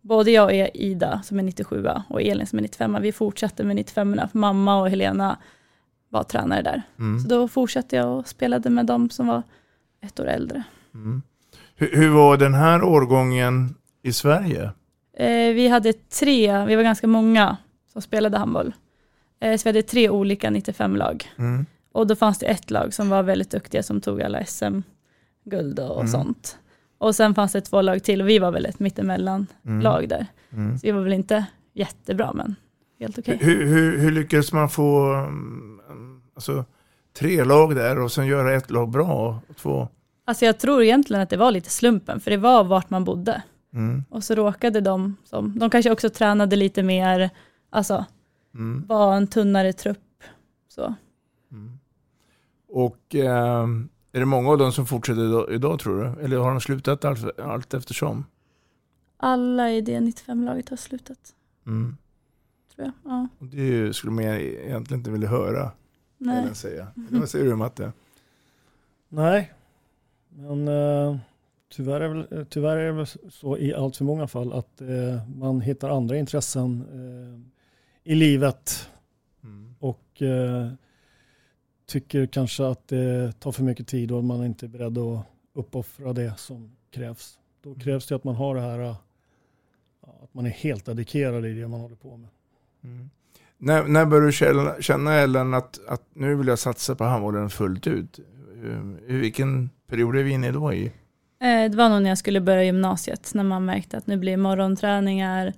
både 0.00 0.30
jag 0.30 0.44
och 0.44 0.70
Ida 0.74 1.22
som 1.24 1.38
är 1.38 1.42
97 1.42 1.86
och 2.08 2.22
Elin 2.22 2.46
som 2.46 2.58
är 2.58 2.62
95 2.62 2.98
vi 3.02 3.12
fortsatte 3.12 3.64
med 3.64 3.76
95 3.76 4.20
för 4.32 4.38
mamma 4.38 4.80
och 4.80 4.90
Helena 4.90 5.38
var 6.08 6.22
tränare 6.22 6.62
där. 6.62 6.82
Mm. 6.98 7.20
Så 7.20 7.28
då 7.28 7.48
fortsatte 7.48 7.96
jag 7.96 8.18
och 8.18 8.28
spelade 8.28 8.70
med 8.70 8.86
de 8.86 9.10
som 9.10 9.26
var 9.26 9.42
ett 10.00 10.20
år 10.20 10.26
äldre. 10.26 10.62
Mm. 10.94 11.22
Hur, 11.74 11.96
hur 11.96 12.08
var 12.08 12.36
den 12.36 12.54
här 12.54 12.82
årgången 12.82 13.74
i 14.02 14.12
Sverige? 14.12 14.70
Eh, 15.16 15.54
vi 15.54 15.68
hade 15.68 15.92
tre, 15.92 16.64
vi 16.64 16.76
var 16.76 16.82
ganska 16.82 17.06
många 17.06 17.56
som 17.92 18.02
spelade 18.02 18.38
handboll. 18.38 18.74
Eh, 19.40 19.56
så 19.56 19.64
vi 19.64 19.68
hade 19.68 19.82
tre 19.82 20.10
olika 20.10 20.50
95-lag. 20.50 21.32
Mm. 21.38 21.66
Och 21.92 22.06
då 22.06 22.16
fanns 22.16 22.38
det 22.38 22.46
ett 22.46 22.70
lag 22.70 22.94
som 22.94 23.08
var 23.08 23.22
väldigt 23.22 23.50
duktiga 23.50 23.82
som 23.82 24.00
tog 24.00 24.22
alla 24.22 24.44
SM-guld 24.44 25.78
och 25.80 25.96
Mm. 26.00 26.08
sånt. 26.08 26.58
Och 26.98 27.14
sen 27.14 27.34
fanns 27.34 27.52
det 27.52 27.60
två 27.60 27.82
lag 27.82 28.02
till 28.04 28.22
och 28.22 28.28
vi 28.28 28.38
var 28.38 28.50
väl 28.52 28.66
ett 28.66 28.78
mittemellan 28.78 29.46
Mm. 29.66 29.80
lag 29.80 30.08
där. 30.08 30.26
Mm. 30.52 30.78
Så 30.78 30.86
vi 30.86 30.90
var 30.92 31.00
väl 31.02 31.12
inte 31.12 31.46
jättebra 31.72 32.32
men 32.32 32.54
helt 33.00 33.18
okej. 33.18 33.38
Hur, 33.40 33.66
hur, 33.66 33.98
hur 33.98 34.10
lyckades 34.10 34.52
man 34.52 34.68
få 34.68 35.14
um, 35.14 35.80
alltså, 36.34 36.64
tre 37.18 37.44
lag 37.44 37.74
där 37.74 37.98
och 37.98 38.12
sen 38.12 38.26
göra 38.26 38.54
ett 38.54 38.70
lag 38.70 38.90
bra? 38.90 39.40
Och 39.48 39.56
två? 39.56 39.88
Alltså 40.24 40.44
jag 40.44 40.58
tror 40.58 40.82
egentligen 40.82 41.22
att 41.22 41.30
det 41.30 41.36
var 41.36 41.50
lite 41.50 41.70
slumpen 41.70 42.20
för 42.20 42.30
det 42.30 42.36
var 42.36 42.64
vart 42.64 42.90
man 42.90 43.04
bodde. 43.04 43.42
Mm. 43.74 44.04
Och 44.10 44.24
så 44.24 44.34
råkade 44.34 44.80
de 44.80 45.16
som, 45.24 45.58
de 45.58 45.70
kanske 45.70 45.90
också 45.90 46.08
tränade 46.10 46.56
lite 46.56 46.82
mer, 46.82 47.30
alltså 47.70 48.04
Mm. 48.54 48.86
var 48.86 49.16
en 49.16 49.26
tunnare 49.26 49.72
trupp. 49.72 49.98
Så. 50.68 50.94
Och 52.74 53.14
ehm, 53.14 53.88
är 54.12 54.20
det 54.20 54.26
många 54.26 54.50
av 54.50 54.58
dem 54.58 54.72
som 54.72 54.86
fortsätter 54.86 55.24
idag, 55.28 55.52
idag 55.54 55.78
tror 55.80 56.04
du? 56.04 56.24
Eller 56.24 56.36
har 56.36 56.50
de 56.50 56.60
slutat 56.60 57.04
allt, 57.04 57.38
allt 57.40 57.74
eftersom? 57.74 58.24
Alla 59.16 59.70
i 59.72 59.80
det 59.80 60.00
95-laget 60.00 60.68
har 60.68 60.76
slutat, 60.76 61.18
Mm. 61.66 61.96
tror 62.74 62.84
jag. 62.86 63.12
Ja. 63.12 63.28
Och 63.38 63.46
Det 63.46 63.96
skulle 63.96 64.12
man 64.12 64.24
egentligen 64.24 65.00
inte 65.00 65.10
vilja 65.10 65.28
höra. 65.28 65.70
Nej. 66.18 66.54
Säga. 66.54 66.86
Eller 67.08 67.20
vad 67.20 67.28
säger 67.28 67.44
du 67.44 67.56
Matte? 67.56 67.92
Nej, 69.08 69.52
men 70.28 70.68
eh, 70.68 71.16
tyvärr, 71.72 72.00
är 72.00 72.08
väl, 72.08 72.46
tyvärr 72.50 72.76
är 72.76 72.86
det 72.86 72.92
väl 72.92 73.06
så 73.30 73.58
i 73.58 73.74
allt 73.74 73.96
för 73.96 74.04
många 74.04 74.26
fall 74.26 74.52
att 74.52 74.80
eh, 74.80 75.28
man 75.36 75.60
hittar 75.60 75.90
andra 75.90 76.16
intressen 76.16 76.84
eh, 78.04 78.12
i 78.12 78.14
livet 78.14 78.88
Mm. 79.44 79.74
och 79.78 80.22
eh, 80.22 80.68
tycker 81.86 82.26
kanske 82.26 82.66
att 82.66 82.88
det 82.88 83.32
tar 83.40 83.52
för 83.52 83.62
mycket 83.62 83.86
tid 83.86 84.12
och 84.12 84.24
man 84.24 84.40
är 84.40 84.46
inte 84.46 84.68
beredd 84.68 84.98
att 84.98 85.26
uppoffra 85.54 86.12
det 86.12 86.38
som 86.38 86.76
krävs. 86.90 87.38
Då 87.62 87.74
krävs 87.74 88.06
det 88.06 88.14
att 88.14 88.24
man 88.24 88.34
har 88.34 88.54
det 88.54 88.60
här, 88.60 88.78
att 90.00 90.34
man 90.34 90.46
är 90.46 90.50
helt 90.50 90.84
dedikerad 90.84 91.46
i 91.46 91.54
det 91.54 91.68
man 91.68 91.80
håller 91.80 91.96
på 91.96 92.16
med. 92.16 92.28
Mm. 92.84 93.10
När, 93.58 93.84
när 93.84 94.06
började 94.06 94.28
du 94.28 94.32
känna, 94.32 94.80
känna 94.80 95.14
Ellen 95.14 95.54
att, 95.54 95.80
att 95.88 96.02
nu 96.12 96.34
vill 96.34 96.46
jag 96.46 96.58
satsa 96.58 96.94
på 96.94 97.04
handbollen 97.04 97.50
fullt 97.50 97.86
ut? 97.86 98.20
I 99.08 99.12
vilken 99.12 99.70
period 99.86 100.16
är 100.16 100.22
vi 100.22 100.30
inne 100.30 100.50
då 100.50 100.72
i? 100.72 100.86
Eh, 100.86 101.70
Det 101.70 101.76
var 101.76 101.88
nog 101.88 102.02
när 102.02 102.08
jag 102.08 102.18
skulle 102.18 102.40
börja 102.40 102.64
gymnasiet, 102.64 103.30
när 103.34 103.44
man 103.44 103.64
märkte 103.64 103.98
att 103.98 104.06
nu 104.06 104.16
blir 104.16 104.36
morgonträningar, 104.36 105.52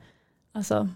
alltså 0.52 0.88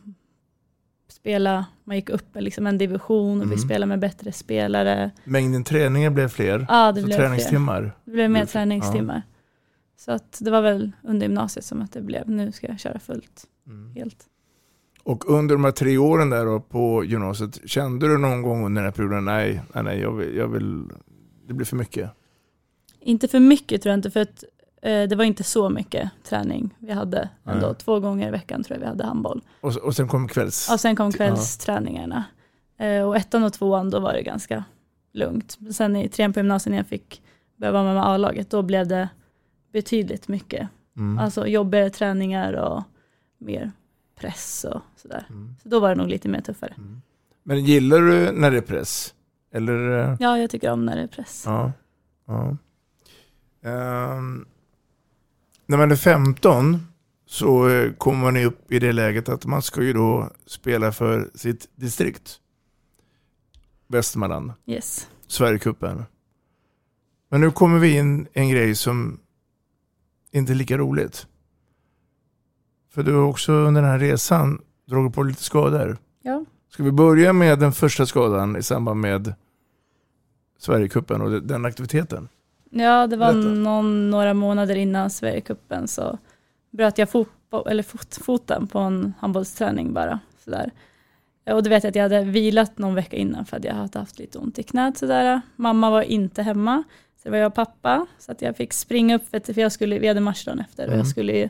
spela, 1.13 1.67
man 1.85 1.97
gick 1.97 2.11
upp 2.11 2.27
liksom 2.37 2.67
en 2.67 2.79
division 2.79 3.39
och 3.41 3.47
vi 3.47 3.55
Mm. 3.55 3.59
spelade 3.59 3.87
med 3.89 3.99
bättre 4.01 4.33
spelare. 4.33 5.11
Mängden 5.25 5.65
träningar 5.65 6.11
blev 6.11 6.29
fler? 6.29 6.67
Ja, 6.69 6.93
det 6.93 7.01
så 7.01 7.07
blev 7.07 7.17
träningstimmar? 7.17 7.81
fler. 7.81 7.93
Det 8.05 8.11
blev 8.11 8.31
mer 8.31 8.45
träningstimmar. 8.47 9.23
Så 9.97 10.13
att 10.13 10.39
det 10.41 10.51
var 10.51 10.63
väl 10.63 10.93
under 11.03 11.27
gymnasiet 11.27 11.65
som 11.65 11.83
att 11.83 11.93
det 11.93 12.01
blev, 12.03 12.29
nu 12.31 12.53
ska 12.53 12.67
jag 12.67 12.81
köra 12.81 12.99
fullt, 12.99 13.45
Mm. 13.67 13.91
helt. 13.97 14.25
Och 15.03 15.31
under 15.31 15.55
de 15.55 15.65
här 15.65 15.71
tre 15.73 15.99
åren 15.99 16.31
där 16.31 16.45
då 16.47 16.61
på 16.61 17.05
gymnasiet, 17.05 17.61
kände 17.71 18.09
du 18.09 18.19
någon 18.19 18.43
gång 18.43 18.65
under 18.67 18.83
den 18.83 18.87
här 18.87 18.97
perioden, 18.97 19.25
nej, 19.25 19.63
nej, 19.75 19.85
nej 19.85 20.01
jag, 20.01 20.13
vill, 20.13 20.37
jag 20.37 20.49
vill, 20.49 20.85
det 21.49 21.55
blir 21.55 21.67
för 21.67 21.77
mycket? 21.77 22.11
Inte 23.01 23.29
för 23.29 23.41
mycket 23.41 23.83
tror 23.83 23.91
jag 23.91 23.99
inte, 23.99 24.11
för 24.11 24.21
att 24.21 24.45
det 24.83 25.15
var 25.17 25.25
inte 25.25 25.45
så 25.45 25.69
mycket 25.71 26.11
träning 26.25 26.75
vi 26.79 26.93
hade 26.93 27.29
ändå. 27.47 27.67
Nej. 27.67 27.77
Två 27.77 28.01
gånger 28.01 28.29
i 28.29 28.31
veckan 28.31 28.63
tror 28.65 28.75
jag 28.77 28.81
vi 28.81 28.87
hade 28.87 29.05
handboll. 29.05 29.43
Och, 29.61 29.77
och 29.77 29.97
sen 29.97 30.09
kom 30.09 30.29
kvälls... 30.29 30.71
Och 30.73 30.81
sen 30.81 30.97
kom 30.97 31.07
Ja. 31.07 31.13
kvällsträningarna. 31.17 32.25
Eh, 32.79 33.03
och 33.03 33.17
ettan 33.17 33.45
och 33.45 33.53
tvåan, 33.53 33.91
då 33.91 34.01
var 34.01 34.13
det 34.13 34.23
ganska 34.23 34.65
lugnt. 35.13 35.59
Sen 35.73 35.97
i 35.97 36.09
trean 36.09 36.33
på 36.33 36.39
gymnasiet 36.39 36.71
när 36.71 36.77
jag 36.79 36.87
fick 36.87 37.23
börja 37.57 37.73
vara 37.73 37.83
med 37.85 37.95
med 37.95 38.07
A-laget, 38.07 38.51
då 38.51 38.63
blev 38.63 38.87
det 38.89 39.09
betydligt 39.73 40.29
mycket. 40.29 40.69
Mm. 40.97 41.19
Alltså 41.19 41.47
jobbigare 41.47 41.91
träningar 41.91 42.53
och 42.53 42.83
mer 43.39 43.73
press 44.21 44.67
och 44.73 44.81
sådär. 44.97 45.27
Mm. 45.31 45.55
Så 45.63 45.69
då 45.69 45.81
var 45.81 45.89
det 45.89 45.95
nog 45.95 46.09
lite 46.09 46.29
mer 46.29 46.41
tuffare. 46.41 46.75
Men 47.43 47.65
gillar 47.65 47.99
du 48.01 48.33
när 48.33 48.51
det 48.51 48.57
är 48.57 48.61
press? 48.61 49.15
Eller? 49.53 49.99
eh, 49.99 50.17
Ja, 50.21 50.39
jag 50.39 50.51
tycker 50.51 50.71
om 50.73 50.85
när 50.87 50.97
det 50.97 51.03
är 51.03 51.07
press. 51.07 51.43
Ja. 51.47 51.73
ja. 52.27 52.57
Ehm, 53.63 54.47
när 55.69 55.79
man 55.79 55.91
är 55.91 55.97
15 55.97 56.87
så 57.27 57.69
eh, 57.69 57.93
kommer 57.93 58.25
man 58.33 58.37
upp 58.45 58.73
i 58.73 58.79
det 58.79 58.93
läget 58.93 59.29
att 59.29 59.47
man 59.47 59.63
ska 59.63 59.83
ju 59.83 59.93
då 59.93 60.31
spela 60.47 60.93
för 60.93 61.31
sitt 61.35 61.69
distrikt. 61.77 62.41
Västmanland, 63.87 64.53
Yes. 64.67 65.09
Sverigecupen. 65.27 66.05
Men 67.31 67.41
nu 67.41 67.51
kommer 67.51 67.79
vi 67.79 67.97
in 67.97 68.27
en 68.33 68.49
grej 68.49 68.75
som 68.75 69.21
inte 70.31 70.53
är 70.53 70.55
lika 70.55 70.79
roligt. 70.79 71.27
För 72.91 73.03
du 73.03 73.15
har 73.15 73.23
också 73.23 73.53
under 73.53 73.83
den 73.83 73.91
här 73.91 73.99
resan 73.99 74.63
dragit 74.87 75.15
på 75.15 75.23
lite 75.23 75.43
skador. 75.43 75.99
Ja. 76.23 76.45
Ska 76.71 76.83
vi 76.83 76.93
börja 76.93 77.33
med 77.33 77.59
den 77.59 77.73
första 77.73 78.07
skadan 78.07 78.57
i 78.57 78.63
samband 78.63 79.01
med 79.01 79.35
Sverigecupen 80.59 81.21
och 81.21 81.43
den 81.43 81.65
aktiviteten? 81.65 82.29
Ja, 82.71 83.07
det 83.07 83.17
var 83.17 83.33
någon, 83.33 84.11
några 84.11 84.35
månader 84.35 84.75
innan 84.77 85.11
Sverigecupen 85.11 85.89
så 85.89 86.19
bröt 86.71 86.99
jag 86.99 87.09
fotbo- 87.09 87.69
eller 87.69 87.83
fot, 87.83 88.19
foten 88.23 88.67
på 88.67 88.79
en 88.79 89.15
handbollsträning 89.19 89.93
bara. 89.93 90.21
Sådär. 90.45 90.71
Och 91.51 91.63
då 91.63 91.71
vet 91.71 91.85
jag 91.85 91.89
att 91.91 91.97
jag 91.97 92.03
hade 92.03 92.23
vilat 92.23 92.79
någon 92.79 92.95
vecka 92.95 93.17
innan 93.17 93.45
för 93.47 93.57
att 93.57 93.65
jag 93.65 93.75
hade 93.75 93.99
haft 93.99 94.19
lite 94.19 94.39
ont 94.39 94.59
i 94.59 94.63
knät. 94.63 94.99
Sådär. 94.99 95.41
Mamma 95.57 95.91
var 95.91 96.03
inte 96.03 96.43
hemma, 96.43 96.83
så 97.17 97.21
det 97.23 97.31
var 97.31 97.39
jag 97.39 97.47
och 97.47 97.55
pappa. 97.55 98.07
Så 98.19 98.33
att 98.33 98.43
jag 98.43 98.57
fick 98.57 98.73
springa 98.73 99.17
upp, 99.17 99.29
för, 99.31 99.59
jag 99.61 99.73
skulle, 99.73 99.99
vi 99.99 100.09
hade 100.09 100.21
match 100.21 100.45
dagen 100.45 100.61
efter 100.61 100.83
och 100.83 100.89
Mm. 100.89 100.99
jag 100.99 101.07
skulle 101.07 101.33
ju 101.39 101.49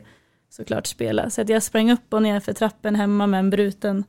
såklart 0.49 0.87
spela. 0.87 1.29
Så 1.29 1.41
att 1.41 1.49
jag 1.49 1.63
sprang 1.63 1.91
upp 1.91 2.13
och 2.13 2.21
ner 2.21 2.39
för 2.39 2.53
trappen 2.53 2.95
hemma 2.95 3.27
med 3.27 3.39
en 3.39 3.49
bruten 3.49 4.03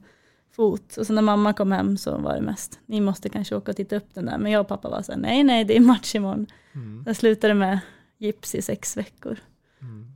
fot. 0.60 0.96
Och 0.96 1.06
så 1.06 1.12
när 1.12 1.22
mamma 1.22 1.52
kom 1.52 1.72
hem 1.72 1.96
så 1.96 2.18
var 2.18 2.34
det 2.34 2.40
mest, 2.40 2.80
ni 2.86 3.00
måste 3.00 3.28
kanske 3.28 3.56
åka 3.56 3.70
och 3.70 3.76
titta 3.76 3.96
upp 3.96 4.14
den 4.14 4.26
där. 4.26 4.38
Men 4.38 4.52
jag 4.52 4.60
och 4.60 4.68
pappa 4.68 4.90
var 4.90 5.02
så 5.02 5.12
här, 5.12 5.18
nej 5.18 5.44
nej 5.44 5.64
det 5.64 5.76
är 5.76 5.80
match 5.80 6.14
imorgon. 6.14 6.46
Mm. 6.72 7.02
Jag 7.06 7.16
slutade 7.16 7.54
med 7.54 7.80
gips 8.18 8.54
i 8.54 8.62
sex 8.62 8.96
veckor. 8.96 9.38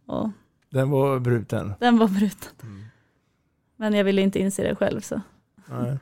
Och 0.07 0.31
Den 0.71 0.91
var 0.91 1.19
bruten. 1.19 1.75
den 1.81 1.99
var 1.99 2.09
bruten. 2.09 2.51
Men 3.77 3.95
jag 3.95 4.05
ville 4.05 4.23
inte 4.23 4.39
inse 4.39 4.63
det 4.63 4.75
själv 4.75 5.01
så. 5.01 5.21
Nej. 5.67 5.99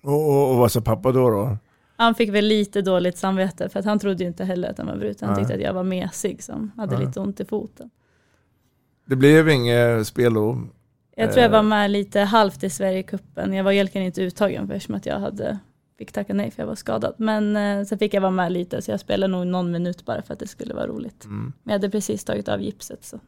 Och, 0.00 0.28
och, 0.28 0.50
och 0.50 0.56
vad 0.56 0.72
sa 0.72 0.80
pappa 0.80 1.12
då? 1.12 1.30
då? 1.30 1.56
Han 1.96 2.14
fick 2.14 2.30
väl 2.30 2.44
lite 2.44 2.82
dåligt 2.82 3.18
samvete 3.18 3.68
för 3.68 3.78
att 3.78 3.84
han 3.86 3.98
trodde 3.98 4.24
ju 4.24 4.28
inte 4.28 4.44
heller 4.44 4.70
att 4.70 4.76
den 4.76 4.86
var 4.86 4.96
bruten. 4.96 5.28
Han 5.28 5.38
tyckte 5.38 5.54
att 5.54 5.60
jag 5.60 5.72
var 5.72 5.84
mesig 5.84 6.42
som 6.42 6.72
hade 6.76 6.98
lite 6.98 7.20
ont 7.20 7.40
i 7.40 7.44
foten. 7.44 7.90
Det 9.04 9.16
blev 9.16 9.48
inget 9.48 10.06
spel 10.06 10.34
då? 10.34 10.58
Jag 11.18 11.32
tror 11.32 11.42
jag 11.42 11.50
var 11.50 11.58
Eh, 11.58 11.64
med 11.64 11.90
lite 11.90 12.20
halvt 12.20 12.64
i 12.64 12.70
Sverigecupen. 12.70 13.52
Jag 13.52 13.64
var 13.64 13.72
egentligen 13.72 14.06
inte 14.06 14.22
uttagen 14.22 14.66
för 14.66 14.74
eftersom 14.74 14.94
att 14.94 15.06
jag 15.06 15.20
hade, 15.20 15.58
fick 15.98 16.12
tacka 16.12 16.34
nej 16.34 16.50
för 16.50 16.62
jag 16.62 16.66
var 16.66 16.74
skadad. 16.74 17.14
Men 17.18 17.56
eh, 17.56 17.84
så 17.84 17.98
fick 17.98 18.14
jag 18.14 18.20
vara 18.20 18.30
med 18.30 18.52
lite 18.52 18.82
så 18.82 18.90
jag 18.90 19.00
spelade 19.00 19.32
nog 19.32 19.46
någon 19.46 19.70
minut 19.70 20.04
bara 20.04 20.22
för 20.22 20.32
att 20.32 20.40
det 20.40 20.46
skulle 20.46 20.74
vara 20.74 20.86
roligt. 20.86 21.24
Mm. 21.24 21.52
Men 21.62 21.72
jag 21.72 21.72
hade 21.72 21.90
precis 21.90 22.24
tagit 22.24 22.48
av 22.48 22.62
gipset 22.62 23.04
så. 23.04 23.20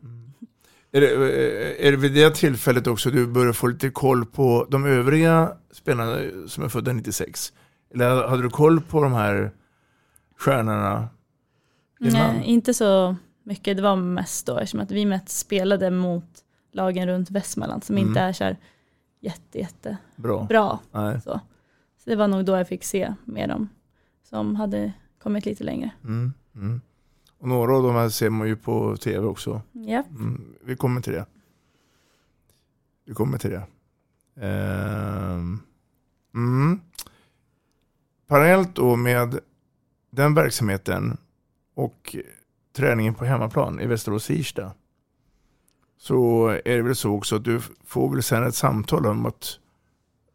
Är 0.92 1.00
det, 1.00 1.14
eh, 1.14 1.87
är 1.87 1.90
det 1.90 1.97
vid 1.97 2.14
det 2.14 2.35
tillfället 2.35 2.87
också 2.87 3.11
du 3.11 3.26
börjar 3.26 3.52
få 3.52 3.66
lite 3.66 3.90
koll 3.90 4.26
på 4.26 4.66
de 4.70 4.87
övriga 4.87 5.52
spelarna 5.73 6.18
som 6.47 6.64
är 6.64 6.68
födda 6.68 6.92
96? 6.92 7.52
Eller 7.94 8.28
hade 8.28 8.42
du 8.42 8.50
koll 8.50 8.80
på 8.80 9.02
de 9.02 9.12
här 9.12 9.50
stjärnorna 10.38 11.09
innan? 12.00 12.37
Nej, 12.37 12.44
inte 12.47 12.75
så 12.75 13.16
mycket. 13.44 13.76
Det 13.76 13.82
var 13.82 13.97
mest 13.97 14.47
då 14.47 14.59
eftersom 14.59 14.80
att 14.80 14.90
vi 14.90 15.06
mest 15.06 15.28
spelade 15.28 15.90
mot 15.90 16.44
lagen 16.72 17.06
runt 17.08 17.30
Västmanland 17.30 17.84
som 17.84 17.96
Mm. 17.96 18.08
inte 18.08 18.20
är 18.20 18.32
så 18.32 18.44
här 18.44 18.56
jätte, 19.20 19.58
jätte 19.58 19.96
Bra. 20.16 20.44
bra. 20.48 20.78
Så. 21.24 21.40
så 21.98 22.10
det 22.10 22.16
var 22.16 22.28
nog 22.28 22.44
då 22.44 22.56
jag 22.56 22.68
fick 22.68 22.84
se 22.84 23.14
med 23.24 23.48
dem 23.48 23.68
som 24.22 24.56
hade 24.56 24.92
kommit 25.22 25.46
lite 25.46 25.64
längre. 25.64 25.90
Mm, 26.04 26.32
mm. 26.54 26.80
Och 27.38 27.48
några 27.48 27.76
av 27.76 27.82
de 27.82 27.94
här 27.94 28.08
ser 28.08 28.30
man 28.30 28.48
ju 28.48 28.56
på 28.56 28.96
tv 28.96 29.26
också. 29.26 29.62
Ja. 29.72 30.02
Mm, 30.10 30.54
vi 30.64 30.76
kommer 30.76 31.00
till 31.00 31.12
det. 31.12 31.26
Vi 33.04 33.14
kommer 33.14 33.38
till 33.38 33.50
det. 33.50 33.66
Ehm, 34.46 35.58
mm. 36.34 36.80
Parallellt 38.26 38.74
då 38.76 38.96
med 38.96 39.38
den 40.10 40.34
verksamheten 40.34 41.16
och 41.74 42.16
träningen 42.72 43.14
på 43.14 43.24
hemmaplan 43.24 43.80
i 43.80 43.86
Västerås 43.86 44.30
Irsta 44.30 44.72
så 46.00 46.49
är 46.49 46.76
det 46.76 46.83
väl 46.83 46.97
så 46.97 47.11
också 47.11 47.37
att 47.37 47.45
du 47.45 47.61
får 47.85 48.11
väl 48.11 48.23
sen 48.23 48.47
ett 48.47 48.54
samtal 48.54 49.07
om 49.07 49.26
att 49.26 49.59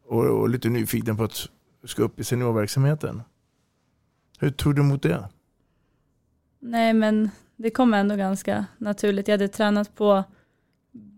och, 0.08 0.24
och 0.24 0.48
lite 0.48 0.68
nyfiken 0.68 1.16
på 1.16 1.24
att 1.24 1.48
du 1.82 1.88
ska 1.88 2.02
upp 2.02 2.20
i 2.20 2.24
seniorverksamheten. 2.24 3.22
Hur 4.38 4.50
tog 4.50 4.74
du 4.74 4.82
emot 4.82 5.02
det? 5.02 5.28
Nej 6.58 6.92
men 6.92 7.30
det 7.56 7.70
kom 7.70 7.94
ändå 7.94 8.16
ganska 8.16 8.66
naturligt. 8.78 9.28
Jag 9.28 9.32
hade 9.32 9.48
tränat 9.48 9.94
på 9.94 10.24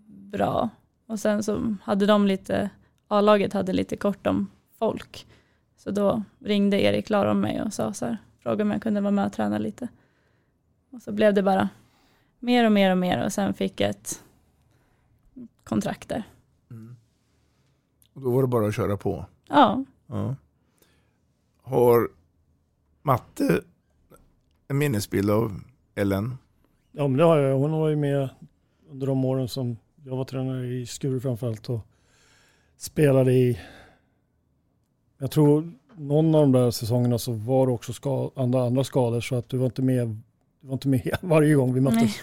bra 0.09 0.69
och 1.07 1.21
sen 1.21 1.43
så 1.43 1.76
hade 1.83 2.07
de 2.07 2.26
lite, 2.26 2.71
A-laget 3.09 3.52
hade 3.52 3.73
lite 3.73 3.97
kort 3.97 4.26
om 4.26 4.50
folk. 4.78 5.26
Så 5.76 5.90
då 5.90 6.23
ringde 6.38 6.83
Erik 6.83 7.11
Laron 7.11 7.40
mig 7.40 7.62
och 7.62 7.73
sa 7.73 7.93
så 7.93 8.07
här, 8.07 8.19
frågade 8.43 8.62
om 8.62 8.71
jag 8.71 8.83
kunde 8.83 9.00
vara 9.00 9.11
med 9.11 9.26
och 9.26 9.33
träna 9.33 9.59
lite. 9.59 9.88
Och 10.90 11.02
så 11.02 11.12
blev 11.12 11.35
det 11.35 11.43
bara 11.43 11.69
mer 12.38 12.64
och 12.64 12.73
mer 12.73 12.90
och 12.90 12.99
mer 12.99 13.25
och 13.25 13.33
sen 13.33 13.55
fick 13.55 13.81
jag 13.81 13.90
ett 13.90 14.23
kontrakt 15.68 16.08
där. 16.08 16.22
Och 18.12 18.20
då 18.20 18.30
var 18.30 18.42
det 18.42 18.48
bara 18.48 18.68
att 18.68 18.75
köra 18.75 18.96
på. 18.96 19.26
Ja, 19.48 19.84
Ja. 20.06 20.37
Har 21.62 22.08
Matte 23.02 23.60
en 24.68 24.78
minnesbild 24.78 25.30
av 25.30 25.60
Ellen? 25.94 26.38
Ja, 26.92 27.08
men 27.08 27.16
det 27.16 27.25
har 27.25 27.38
jag. 27.38 27.58
Hon 27.58 27.72
var 27.72 27.88
ju 27.88 27.96
med 27.96 28.28
under 28.90 29.06
de 29.06 29.25
åren 29.25 29.48
som 29.48 29.76
jag 30.04 30.16
var 30.16 30.25
tränare 30.25 30.66
i 30.66 30.87
Skuru 30.87 31.20
framförallt 31.20 31.68
och 31.68 31.80
spelade 32.76 33.32
i, 33.32 33.60
jag 35.18 35.30
tror 35.30 35.72
någon 35.96 36.34
av 36.34 36.40
de 36.40 36.52
där 36.52 36.70
säsongerna 36.70 37.18
så 37.18 37.32
var 37.32 37.66
det 37.66 37.72
också 37.72 37.92
ska, 37.92 38.30
andra, 38.37 38.62
andra 38.66 38.84
skador 38.84 39.20
så 39.20 39.34
att 39.37 39.48
du 39.48 39.56
var 39.56 39.66
inte 39.66 39.82
med, 39.82 40.08
du 40.60 40.66
var 40.66 40.72
inte 40.72 40.88
med 40.88 41.16
varje 41.22 41.54
gång 41.54 41.75
vi 41.75 41.80
möttes. 41.80 42.00
Nej. 42.00 42.14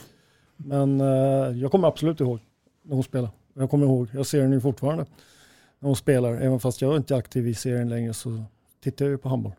Men 0.57 1.01
eh, 1.01 1.61
jag 1.61 1.71
kommer 1.71 1.87
absolut 1.87 2.19
ihåg 2.19 2.39
när 2.85 2.95
hon 2.95 3.03
spelade. 3.03 3.33
Jag 3.53 3.69
kommer 3.69 3.85
ihåg, 3.85 4.07
jag 4.13 4.25
ser 4.25 4.41
henne 4.41 4.61
fortfarande 4.61 5.05
när 5.79 5.87
hon 5.87 5.95
spelar. 5.95 6.33
Även 6.33 6.59
fast 6.59 6.81
jag 6.81 6.95
inte 6.97 7.13
är 7.13 7.17
aktiv 7.17 7.47
i 7.47 7.53
serien 7.55 7.89
längre 7.89 8.13
så 8.13 8.43
tittar 8.79 9.05
jag 9.05 9.11
ju 9.11 9.17
på 9.17 9.29
handboll. 9.29 9.53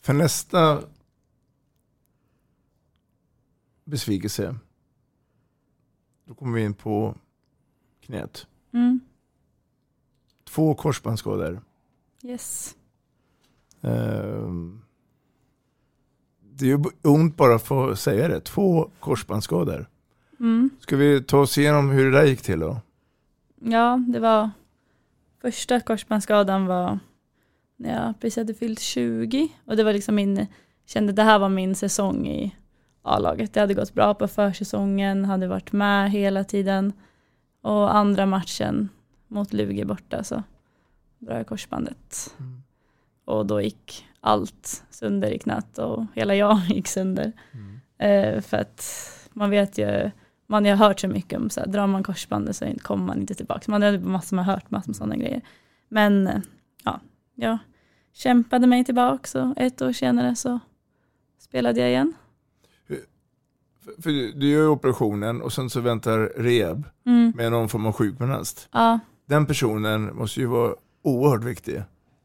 För 0.00 0.12
nästa 0.12 0.82
besvikelse, 3.84 4.56
då 6.24 6.34
kommer 6.34 6.52
vi 6.58 6.64
in 6.64 6.74
på 6.74 7.14
knät. 8.00 8.46
mm. 8.72 9.00
Två 10.44 10.74
korsbandsskador. 10.74 11.62
yes. 12.22 12.76
Ehm, 13.80 14.82
Det 16.40 16.64
är 16.64 16.68
ju 16.68 16.82
ont 17.02 17.36
bara 17.36 17.58
för 17.58 17.90
att 17.92 17.98
säga 17.98 18.28
det. 18.28 18.40
Två 18.40 18.90
korsbandsskador. 19.00 19.88
Mm. 20.42 20.70
Ska 20.80 20.96
vi 20.96 21.22
ta 21.22 21.38
oss 21.38 21.58
igenom 21.58 21.90
hur 21.90 22.10
det 22.10 22.18
där 22.18 22.26
gick 22.26 22.42
till 22.42 22.60
då? 22.60 22.80
Ja, 23.60 24.00
det 24.08 24.18
var 24.18 24.50
första 25.40 25.80
korsbandsskadan 25.80 26.66
var 26.66 26.98
när 27.76 28.04
jag 28.04 28.20
precis 28.20 28.36
hade 28.36 28.54
fyllt 28.54 28.80
20 28.80 29.48
och 29.64 29.76
det 29.76 29.84
var 29.84 29.92
liksom 29.92 30.14
min, 30.14 30.46
kände 30.86 31.12
det 31.12 31.22
här 31.22 31.38
var 31.38 31.48
min 31.48 31.74
säsong 31.74 32.26
i 32.26 32.56
A-laget. 33.02 33.52
Det 33.52 33.60
hade 33.60 33.74
gått 33.74 33.94
bra 33.94 34.14
på 34.14 34.28
försäsongen, 34.28 35.24
hade 35.24 35.46
varit 35.46 35.72
med 35.72 36.10
hela 36.10 36.44
tiden 36.44 36.92
och 37.60 37.96
andra 37.96 38.26
matchen 38.26 38.88
mot 39.28 39.52
Lugi 39.52 39.84
borta 39.84 40.24
så 40.24 40.42
bröt 41.18 41.36
jag 41.36 41.46
korsbandet. 41.46 42.34
Och 43.24 43.46
då 43.46 43.60
gick 43.60 44.06
allt 44.20 44.84
sönder 44.90 45.30
i 45.30 45.38
knät 45.38 45.78
och 45.78 46.06
hela 46.14 46.34
jag 46.34 46.58
gick 46.68 46.88
sönder. 46.88 47.32
Eh, 47.98 48.40
för 48.40 48.56
att 48.56 48.84
man 49.32 49.50
vet 49.50 49.78
ju, 49.78 50.10
man 50.52 50.64
har 50.66 50.76
hört 50.76 51.00
så 51.00 51.08
mycket 51.08 51.38
om 51.40 51.50
så 51.50 51.60
här, 51.60 51.66
drar 51.66 51.86
man 51.86 52.02
korsbandet 52.02 52.56
så 52.56 52.72
kommer 52.82 53.04
man 53.04 53.20
inte 53.20 53.34
tillbaka. 53.34 53.70
Man 53.70 53.82
har 53.82 53.98
massor 53.98 54.36
med 54.36 54.44
hört 54.44 54.70
massor 54.70 54.88
med 54.88 54.96
sådana 54.96 55.16
grejer. 55.16 55.40
Men 55.88 56.26
eh, 56.26 56.40
ja, 56.84 57.00
jag 57.34 57.58
kämpade 58.12 58.66
mig 58.66 58.84
tillbaka 58.84 59.42
och 59.42 59.54
ett 59.56 59.82
år 59.82 59.92
senare 59.92 60.36
så 60.36 60.60
spelade 61.38 61.80
jag 61.80 61.88
igen. 61.90 62.14
För- 64.02 64.38
du 64.40 64.48
gör 64.50 64.68
operationen 64.68 65.42
och 65.42 65.52
sen 65.52 65.70
så 65.70 65.80
väntar 65.80 66.18
rehab 66.18 66.84
Mm. 67.06 67.32
med 67.36 67.52
någon 67.52 67.68
form 67.68 67.86
av 67.86 67.92
sjukgymnast. 67.92 68.68
Ja, 68.72 68.98
Den 69.26 69.46
personen 69.46 70.16
måste 70.16 70.40
ju 70.40 70.46
vara 70.46 70.74
oerhört 71.02 71.44
viktig 71.44 71.82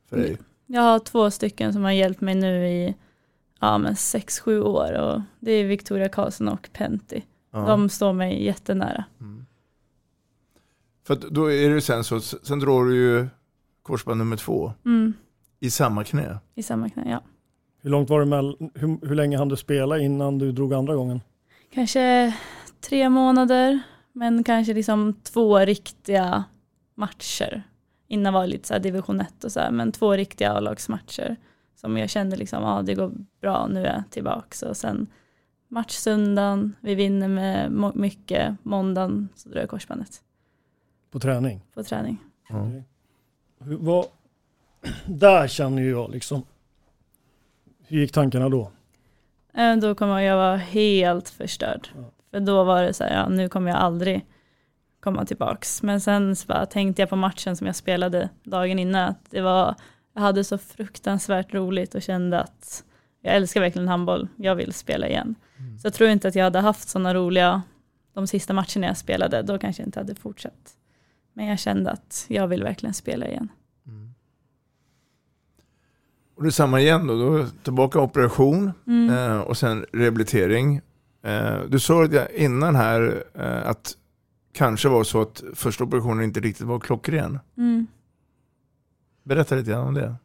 för 0.09 0.17
dig. 0.17 0.37
jag 0.65 0.81
har 0.81 0.99
två 0.99 1.31
stycken 1.31 1.73
som 1.73 1.83
har 1.83 1.91
hjälpt 1.91 2.21
mig 2.21 2.35
nu 2.35 2.67
i 2.67 2.95
ja, 3.59 3.77
men 3.77 3.95
sex, 3.95 4.39
sju 4.39 4.61
år 4.61 4.93
och 4.93 5.21
det 5.39 5.51
är 5.51 5.65
Victoria 5.67 6.09
Karlsson 6.09 6.47
och 6.47 6.69
Pentti. 6.73 7.23
Ja. 7.57 7.67
De 7.67 7.89
står 7.89 8.13
mig 8.13 8.43
jättenära. 8.45 9.05
För 11.07 11.13
att 11.13 11.21
då 11.21 11.51
är 11.51 11.69
det 11.69 11.81
sen 11.81 12.03
så, 12.03 12.19
sen 12.19 12.59
drar 12.59 12.83
du 12.85 12.95
ju 12.95 13.27
korsband 13.83 14.17
nummer 14.17 14.37
två 14.37 14.73
Mm, 14.85 15.13
i 15.59 15.69
samma 15.71 16.03
knä. 16.03 16.37
I 16.55 16.63
samma 16.63 16.89
knä, 16.89 17.09
ja. 17.09 17.21
Hur 17.81 17.89
långt 17.89 18.09
var 18.09 18.19
det 18.19 18.25
mellan, 18.25 18.55
hur, 18.75 19.07
hur 19.07 19.15
länge 19.15 19.37
hann 19.37 19.49
du 19.49 19.55
spela 19.55 19.99
innan 19.99 20.37
du 20.37 20.51
drog 20.51 20.73
andra 20.73 20.95
gången? 20.95 21.21
Kanske 21.73 22.33
tre 22.81 23.09
månader. 23.09 23.79
Men 24.13 24.43
kanske 24.43 24.73
liksom 24.73 25.13
två 25.23 25.59
riktiga 25.59 26.43
matcher. 26.95 27.63
Innan 28.07 28.33
var 28.33 28.41
det 28.41 28.47
lite 28.47 28.67
så 28.67 28.73
här 28.73 28.81
division 28.81 29.21
1 29.21 29.43
och 29.43 29.51
så 29.51 29.59
här, 29.59 29.71
men 29.71 29.91
två 29.91 30.13
riktiga 30.13 30.51
A-lagsmatcher. 30.53 31.35
Som 31.75 31.97
jag 31.97 32.09
kände 32.09 32.35
liksom, 32.35 32.63
ja 32.63 32.81
det 32.81 32.93
går 32.95 33.11
bra, 33.41 33.67
nu 33.67 33.85
är 33.85 33.93
jag 33.93 34.03
tillbaka. 34.09 34.69
Och 34.69 34.77
sen 34.77 35.07
match 35.67 35.91
söndagen, 35.91 36.75
vi 36.81 36.95
vinner 36.95 37.27
med 37.27 37.71
mycket. 37.95 38.55
Måndagen 38.63 39.29
så 39.35 39.49
drar 39.49 39.59
jag 39.59 39.69
korsbandet. 39.69 40.21
På 41.11 41.19
träning? 41.19 41.61
På 41.73 41.83
träning. 41.83 42.17
Mm. 42.49 42.83
Hur, 43.59 43.77
vad, 43.77 44.05
där 45.05 45.47
känner 45.47 45.81
ju 45.81 45.89
jag 45.89 46.11
liksom, 46.11 46.43
hur 47.87 47.99
gick 47.99 48.11
tankarna 48.11 48.49
då? 48.49 48.71
Eh, 49.53 49.75
då 49.75 49.95
kommer 49.95 50.19
jag 50.19 50.37
vara 50.37 50.57
helt 50.57 51.29
förstörd. 51.29 51.87
Ja. 51.95 52.03
För 52.31 52.39
då 52.39 52.63
var 52.63 52.83
det 52.83 52.93
så 52.93 53.03
här, 53.03 53.13
ja, 53.13 53.29
nu 53.29 53.49
kommer 53.49 53.71
jag 53.71 53.79
aldrig 53.79 54.25
komma 54.99 55.25
tillbaks. 55.25 55.83
Men 55.83 56.01
sen 56.01 56.35
så 56.35 56.47
bara 56.47 56.65
tänkte 56.65 57.01
jag 57.01 57.09
på 57.09 57.15
matchen 57.15 57.55
som 57.55 57.67
jag 57.67 57.75
spelade 57.75 58.29
dagen 58.43 58.79
innan. 58.79 59.09
Att 59.09 59.31
det 59.31 59.41
var, 59.41 59.75
jag 60.13 60.21
hade 60.21 60.43
så 60.43 60.57
fruktansvärt 60.57 61.53
roligt 61.53 61.95
och 61.95 62.01
kände 62.01 62.39
att 62.39 62.83
jag 63.21 63.35
älskar 63.35 63.61
verkligen 63.61 63.87
handboll. 63.87 64.27
Jag 64.35 64.55
vill 64.55 64.73
spela 64.73 65.07
igen. 65.07 65.35
Mm. 65.57 65.79
Så 65.79 65.85
jag 65.85 65.93
tror 65.93 66.09
inte 66.09 66.27
att 66.27 66.35
jag 66.35 66.43
hade 66.43 66.59
haft 66.59 66.89
sådana 66.89 67.13
roliga 67.13 67.61
de 68.13 68.27
sista 68.27 68.53
matcherna 68.53 68.87
jag 68.87 68.97
spelade. 68.97 69.41
Då 69.41 69.57
kanske 69.57 69.81
jag 69.81 69.87
inte 69.87 69.99
hade 69.99 70.15
fortsatt. 70.15 70.77
Men 71.33 71.45
jag 71.45 71.59
kände 71.59 71.91
att 71.91 72.25
jag 72.27 72.47
vill 72.47 72.63
verkligen 72.63 72.93
spela 72.93 73.27
igen. 73.27 73.49
Mm. 73.87 74.13
Och 76.35 76.43
det 76.43 76.49
är 76.49 76.51
samma 76.51 76.81
igen 76.81 77.07
då, 77.07 77.15
då 77.15 77.45
tillbaka 77.63 77.99
operation 77.99 78.71
mm. 78.87 79.09
eh, 79.09 79.39
och 79.39 79.57
sen 79.57 79.85
rehabilitering. 79.93 80.81
Eh, 81.23 81.59
du 81.69 81.79
sa 81.79 82.07
innan 82.35 82.75
här 82.75 83.23
eh, 83.33 83.67
att 83.67 83.97
kanske 84.53 84.89
var 84.89 85.03
så 85.03 85.21
att 85.21 85.43
första 85.53 85.83
operationen 85.83 86.23
inte 86.23 86.39
riktigt 86.39 86.65
var 86.65 86.79
klockren. 86.79 87.39
Mm. 87.57 87.87
Berätta 89.23 89.55
lite 89.55 89.71
grann 89.71 89.87
om 89.87 89.93
det. 89.93 90.15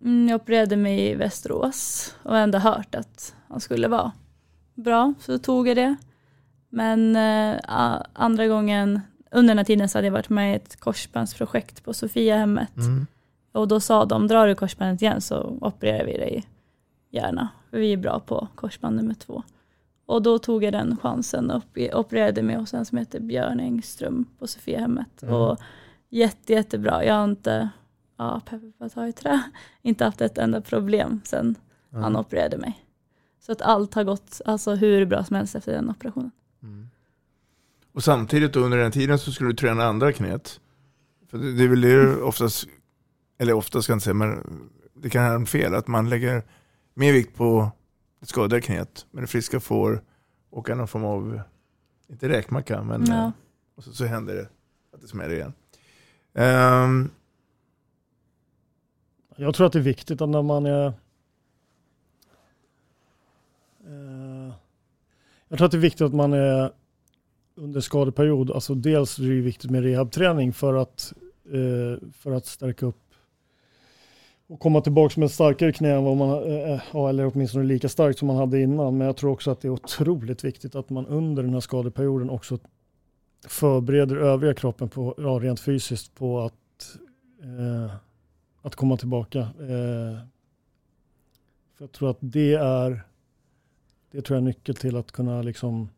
Mm, 0.00 0.28
jag 0.28 0.40
opererade 0.40 0.76
mig 0.76 1.10
i 1.10 1.14
Västerås 1.14 2.14
och 2.22 2.38
ändå 2.38 2.58
hört 2.58 2.94
att 2.94 3.34
han 3.48 3.60
skulle 3.60 3.88
vara 3.88 4.12
bra, 4.74 5.14
så 5.20 5.38
tog 5.38 5.68
jag 5.68 5.76
det. 5.76 5.96
Men 6.68 7.16
äh, 7.16 8.00
andra 8.12 8.46
gången 8.46 9.00
under 9.30 9.48
den 9.48 9.58
här 9.58 9.64
tiden 9.64 9.88
så 9.88 9.98
hade 9.98 10.06
jag 10.06 10.12
varit 10.12 10.28
med 10.28 10.52
i 10.52 10.56
ett 10.56 10.80
korsbandsprojekt 10.80 11.84
på 11.84 11.94
Sofiahemmet. 11.94 12.76
Mm. 12.76 13.06
Och 13.52 13.68
då 13.68 13.80
sa 13.80 14.04
de, 14.04 14.26
drar 14.26 14.46
du 14.46 14.54
korsbandet 14.54 15.02
igen 15.02 15.20
så 15.20 15.58
opererar 15.60 16.04
vi 16.04 16.12
dig 16.12 16.44
gärna. 17.10 17.48
För 17.70 17.78
vi 17.78 17.92
är 17.92 17.96
bra 17.96 18.20
på 18.20 18.48
korsband 18.54 18.96
nummer 18.96 19.14
två. 19.14 19.42
Och 20.06 20.22
då 20.22 20.38
tog 20.38 20.64
jag 20.64 20.72
den 20.72 20.96
chansen 20.96 21.50
och 21.50 21.78
opererade 21.92 22.42
mig 22.42 22.56
hos 22.56 22.74
en 22.74 22.84
som 22.84 22.98
heter 22.98 23.20
Björn 23.20 23.60
Engström 23.60 24.24
på 24.38 24.46
Sofiahemmet. 24.46 25.22
Mm. 25.22 25.34
Och 25.34 25.58
jätte, 26.08 26.52
jättebra. 26.52 27.04
Jag 27.04 27.14
har 27.14 27.24
inte, 27.24 27.68
ja, 28.18 28.40
peppar 28.44 28.72
på 28.78 28.84
att 28.84 28.94
ta 28.94 29.08
i 29.08 29.12
trä, 29.12 29.42
inte 29.82 30.04
haft 30.04 30.20
ett 30.20 30.38
enda 30.38 30.60
problem 30.60 31.20
sen 31.24 31.56
mm. 31.90 32.02
han 32.02 32.16
opererade 32.16 32.58
mig. 32.58 32.84
Så 33.40 33.52
att 33.52 33.62
allt 33.62 33.94
har 33.94 34.04
gått 34.04 34.40
alltså, 34.44 34.74
hur 34.74 35.06
bra 35.06 35.24
som 35.24 35.36
helst 35.36 35.54
efter 35.54 35.72
den 35.72 35.90
operationen. 35.90 36.30
Mm. 36.62 36.90
Och 37.92 38.04
samtidigt 38.04 38.56
under 38.56 38.78
den 38.78 38.92
tiden 38.92 39.18
så 39.18 39.32
skulle 39.32 39.50
du 39.50 39.56
träna 39.56 39.84
andra 39.84 40.12
knät. 40.12 40.60
För 41.30 41.38
det, 41.38 41.52
det 41.52 41.64
är 41.64 41.68
väl 41.68 41.80
det 41.80 42.22
oftast, 42.22 42.68
eller 43.38 43.52
oftast 43.52 43.84
ska 43.84 43.92
jag 43.92 43.96
inte 43.96 44.04
säga, 44.04 44.14
men 44.14 44.44
det 44.94 45.10
kan 45.10 45.24
hända 45.24 45.46
fel, 45.46 45.74
att 45.74 45.86
man 45.86 46.08
lägger 46.08 46.42
mer 46.94 47.12
vikt 47.12 47.36
på 47.36 47.70
det 48.20 48.26
skadade 48.26 48.60
knät. 48.60 49.06
Men 49.10 49.20
det 49.20 49.26
friska 49.26 49.60
får 49.60 50.02
åka 50.50 50.74
någon 50.74 50.88
form 50.88 51.04
av, 51.04 51.40
inte 52.08 52.28
räkmacka, 52.28 52.82
men 52.82 53.06
ja. 53.06 53.24
Eh, 53.24 53.30
och 53.76 53.84
så, 53.84 53.92
så 53.92 54.04
händer 54.04 54.34
det 54.34 54.48
att 54.94 55.00
det 55.00 55.08
smäller 55.08 55.34
igen. 55.34 55.52
Um, 56.32 57.10
jag 59.40 59.54
tror 59.54 59.66
att 59.66 59.72
det 59.72 59.78
är 59.78 59.82
viktigt 59.82 60.20
att 60.20 60.28
när 60.28 60.42
man 60.42 60.66
är 60.66 60.92
Eh, 63.88 64.52
Jag 65.48 65.58
tror 65.58 65.66
att 65.66 65.72
det 65.72 65.78
är 65.78 65.80
viktigt 65.80 66.00
att 66.00 66.14
man 66.14 66.32
är 66.32 66.70
under 67.54 67.80
skadeperiod, 67.80 68.50
alltså 68.50 68.74
dels 68.74 69.18
är 69.18 69.22
det 69.22 69.40
viktigt 69.40 69.70
med 69.70 69.82
rehabträning 69.82 70.52
för 70.52 70.74
att, 70.74 71.12
eh, 71.44 72.08
för 72.12 72.32
att 72.32 72.46
stärka 72.46 72.86
upp 72.86 73.02
och 74.46 74.60
komma 74.60 74.80
tillbaka 74.80 75.20
med 75.20 75.26
ett 75.26 75.32
starkare 75.32 75.72
knä 75.72 75.94
än 75.94 76.04
vad 76.04 76.16
man, 76.16 76.42
eh, 76.44 76.72
eh 76.72 76.94
eller 77.08 77.26
åtminstone 77.34 77.64
lika 77.64 77.88
starkt 77.88 78.18
som 78.18 78.28
man 78.28 78.36
hade 78.36 78.60
innan. 78.60 78.98
Men 78.98 79.06
jag 79.06 79.16
tror 79.16 79.30
också 79.30 79.50
att 79.50 79.60
det 79.60 79.68
är 79.68 79.72
otroligt 79.72 80.44
viktigt 80.44 80.74
att 80.74 80.90
man 80.90 81.06
under 81.06 81.42
den 81.42 81.52
här 81.52 81.60
skadeperioden 81.60 82.30
också 82.30 82.58
förbereder 83.46 84.16
övriga 84.16 84.54
kroppen 84.54 84.88
på, 84.88 85.14
ja, 85.18 85.38
rent 85.42 85.60
fysiskt 85.60 86.14
på 86.14 86.40
att, 86.40 86.98
eh, 87.42 87.94
att 88.68 88.76
komma 88.76 88.96
tillbaka. 88.96 89.38
Eh, 89.38 90.18
för 91.74 91.84
jag 91.84 91.92
tror 91.92 92.10
att 92.10 92.18
det 92.20 92.54
är, 92.54 93.02
det 94.10 94.22
tror 94.22 94.36
jag 94.36 94.42
är 94.42 94.46
nyckel 94.46 94.74
till 94.74 94.96
att 94.96 95.12
kunna 95.12 95.42
liksom 95.42 95.88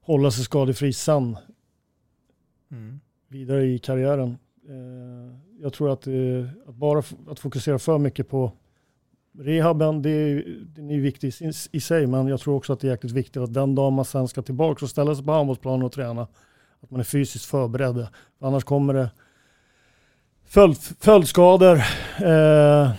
hålla 0.00 0.30
sig 0.30 0.44
skadefri 0.44 0.92
sen. 0.92 1.36
Mm. 2.70 3.00
Vidare 3.28 3.64
i 3.66 3.78
karriären. 3.78 4.38
Eh, 4.68 5.36
jag 5.60 5.72
tror 5.72 5.92
att, 5.92 6.06
eh, 6.06 6.14
att, 6.66 6.74
bara 6.74 7.02
att 7.28 7.38
fokusera 7.38 7.78
för 7.78 7.98
mycket 7.98 8.28
på 8.28 8.52
rehaben, 9.38 10.02
det 10.02 10.10
är, 10.10 10.44
den 10.74 10.90
är 10.90 11.00
viktig 11.00 11.28
i, 11.40 11.52
i 11.72 11.80
sig, 11.80 12.06
men 12.06 12.26
jag 12.26 12.40
tror 12.40 12.54
också 12.54 12.72
att 12.72 12.80
det 12.80 12.86
är 12.86 12.90
jäkligt 12.90 13.12
viktigt 13.12 13.42
att 13.42 13.54
den 13.54 13.74
dag 13.74 13.92
man 13.92 14.04
sen 14.04 14.28
ska 14.28 14.42
tillbaka 14.42 14.84
och 14.84 14.90
ställa 14.90 15.14
sig 15.14 15.24
på 15.24 15.32
handbollsplanen 15.32 15.82
och 15.82 15.92
träna, 15.92 16.28
att 16.80 16.90
man 16.90 17.00
är 17.00 17.04
fysiskt 17.04 17.44
förberedd. 17.44 18.06
För 18.38 18.46
annars 18.46 18.64
kommer 18.64 18.94
det 18.94 19.10
följd, 20.48 20.76
följdskador. 21.00 21.82
Eh, 22.20 22.90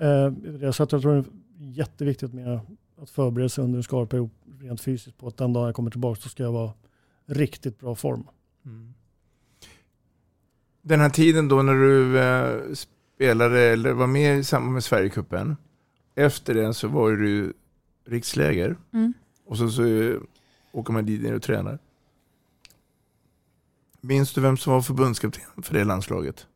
eh, 0.00 0.70
så 0.72 0.82
jag 0.82 0.88
tror 0.88 1.14
det 1.14 1.18
är 1.18 1.24
jätteviktigt 1.58 2.34
med 2.34 2.60
att 3.02 3.10
förbereda 3.10 3.48
sig 3.48 3.64
under 3.64 3.76
en 3.76 3.82
skadeperiod 3.82 4.30
rent 4.60 4.80
fysiskt 4.80 5.18
på 5.18 5.28
att 5.28 5.36
den 5.36 5.52
dagen 5.52 5.66
jag 5.66 5.74
kommer 5.74 5.90
tillbaka 5.90 6.20
så 6.20 6.28
ska 6.28 6.42
jag 6.42 6.52
vara 6.52 6.72
riktigt 7.26 7.80
bra 7.80 7.94
form. 7.94 8.28
Mm 8.66 8.94
den 10.88 11.00
här 11.00 11.10
tiden 11.10 11.48
då 11.48 11.62
när 11.62 11.74
du 11.74 12.18
eh, 12.18 12.74
spelade 12.74 13.60
eller 13.60 13.92
var 13.92 14.06
med 14.06 14.38
i 14.38 14.44
samband 14.44 14.72
med 14.72 14.84
Sverigecupen. 14.84 15.56
Efter 16.14 16.54
den 16.54 16.74
så 16.74 16.88
var 16.88 17.12
du 17.12 17.52
riksläger. 18.06 18.76
Mm. 18.92 19.12
Och 19.46 19.58
så, 19.58 19.68
så 19.68 19.84
eh, 19.84 20.16
åker 20.72 20.92
man 20.92 21.06
dit 21.06 21.22
ner 21.22 21.34
och 21.34 21.42
tränar. 21.42 21.78
Minns 24.00 24.34
du 24.34 24.40
vem 24.40 24.56
som 24.56 24.72
var 24.72 24.82
förbundskapten 24.82 25.62
för 25.62 25.74
det 25.74 25.84
landslaget? 25.84 26.46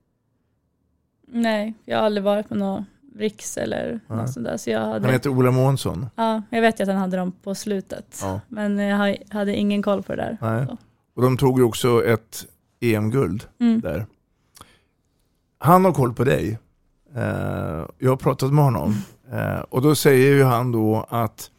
Nej, 1.33 1.75
jag 1.85 1.99
har 1.99 2.05
aldrig 2.05 2.25
varit 2.25 2.49
på 2.49 2.55
något 2.55 2.85
riks 3.17 3.59
eller 3.59 4.01
ja. 4.09 4.15
något 4.15 4.33
sånt 4.33 4.47
där. 4.47 4.57
Så 4.57 4.71
jag 4.71 4.81
hade... 4.81 5.07
Han 5.07 5.13
heter 5.13 5.31
Ola 5.31 5.51
Månsson. 5.51 6.07
Ja, 6.17 6.43
jag 6.51 6.61
vet 6.61 6.81
ju 6.81 6.83
att 6.83 6.89
han 6.89 6.99
hade 6.99 7.17
dem 7.17 7.33
på 7.43 7.55
slutet. 7.55 8.19
Ja. 8.23 8.41
Men 8.49 8.79
jag 8.79 9.17
hade 9.31 9.57
ingen 9.57 9.83
koll 9.83 10.03
på 10.03 10.15
det 10.15 10.23
där. 10.23 10.39
Nej. 10.41 10.77
Och 11.15 11.23
de 11.23 11.37
tog 11.37 11.59
ju 11.59 11.65
också 11.65 12.05
ett 12.05 12.47
EM-guld 12.81 13.45
mm. 13.61 13.81
där. 13.81 14.07
Han 15.59 15.85
har 15.85 15.93
koll 15.93 16.15
på 16.15 16.25
dig. 16.25 16.59
Uh, 17.17 17.87
jag 17.99 18.11
har 18.11 18.17
pratat 18.17 18.53
med 18.53 18.65
honom. 18.65 18.97
Uh, 19.33 19.59
och 19.69 19.83
då 19.83 19.95
säger 19.95 20.31
ju 20.31 20.45
han 20.45 20.73
då 20.73 21.07
att 21.09 21.51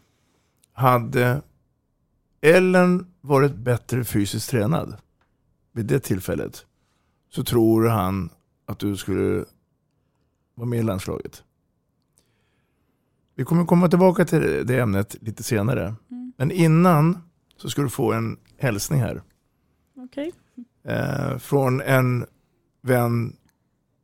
hade 0.73 1.41
Ellen 2.41 3.07
varit 3.21 3.55
bättre 3.55 4.03
fysiskt 4.03 4.49
tränad 4.49 4.95
vid 5.73 5.85
det 5.85 5.99
tillfället 5.99 6.65
så 7.29 7.43
tror 7.43 7.87
han 7.87 8.29
att 8.67 8.79
du 8.79 8.97
skulle 8.97 9.45
vara 10.55 10.67
med 10.67 10.79
i 10.79 10.83
landslaget. 10.83 11.43
Vi 13.35 13.43
kommer 13.43 13.65
komma 13.65 13.89
tillbaka 13.89 14.25
till 14.25 14.67
det 14.67 14.79
ämnet 14.79 15.15
lite 15.21 15.43
senare. 15.43 15.95
Mm. 16.11 16.33
Men 16.37 16.51
innan 16.51 17.17
så 17.57 17.69
ska 17.69 17.81
du 17.81 17.89
få 17.89 18.13
en 18.13 18.37
hälsning 18.57 18.99
här. 18.99 19.21
Okay. 19.95 20.31
Eh, 20.83 21.37
från 21.37 21.81
en 21.81 22.25
vän 22.81 23.35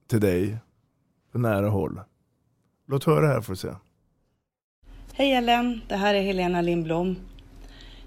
till 0.07 0.21
dig 0.21 0.57
på 1.31 1.37
nära 1.37 1.69
håll. 1.69 2.01
Låt 2.87 3.03
höra 3.03 3.27
här 3.27 3.41
får 3.41 3.53
du 3.53 3.57
se. 3.57 3.69
Hej 5.13 5.33
Ellen, 5.33 5.81
det 5.87 5.95
här 5.95 6.13
är 6.13 6.21
Helena 6.21 6.61
Lindblom. 6.61 7.15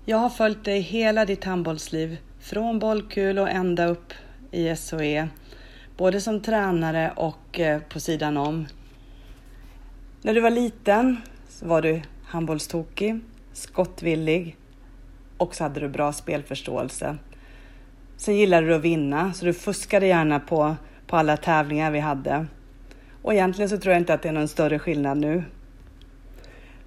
Jag 0.04 0.18
har 0.18 0.30
följt 0.30 0.64
dig 0.64 0.80
hela 0.80 1.24
ditt 1.24 1.44
handbollsliv, 1.44 2.18
från 2.40 2.78
bollkul 2.78 3.38
och 3.38 3.48
ända 3.48 3.86
upp 3.86 4.12
i 4.50 4.76
SOE, 4.76 5.28
både 6.02 6.20
som 6.20 6.40
tränare 6.40 7.12
och 7.16 7.60
eh, 7.60 7.80
på 7.80 8.00
sidan 8.00 8.36
om. 8.36 8.66
När 10.22 10.34
du 10.34 10.40
var 10.40 10.50
liten 10.50 11.16
så 11.48 11.66
var 11.66 11.82
du 11.82 12.02
handbollstokig, 12.24 13.20
skottvillig 13.52 14.56
och 15.36 15.54
så 15.54 15.64
hade 15.64 15.80
du 15.80 15.88
bra 15.88 16.12
spelförståelse. 16.12 17.16
Sen 18.16 18.36
gillade 18.36 18.66
du 18.66 18.74
att 18.74 18.80
vinna, 18.80 19.32
så 19.32 19.44
du 19.44 19.52
fuskade 19.52 20.06
gärna 20.06 20.40
på 20.40 20.76
på 21.06 21.16
alla 21.16 21.36
tävlingar 21.36 21.90
vi 21.90 22.00
hade. 22.00 22.46
Och 23.22 23.34
egentligen 23.34 23.68
så 23.68 23.78
tror 23.78 23.92
jag 23.92 24.00
inte 24.00 24.14
att 24.14 24.22
det 24.22 24.28
är 24.28 24.32
någon 24.32 24.48
större 24.48 24.78
skillnad 24.78 25.18
nu. 25.18 25.44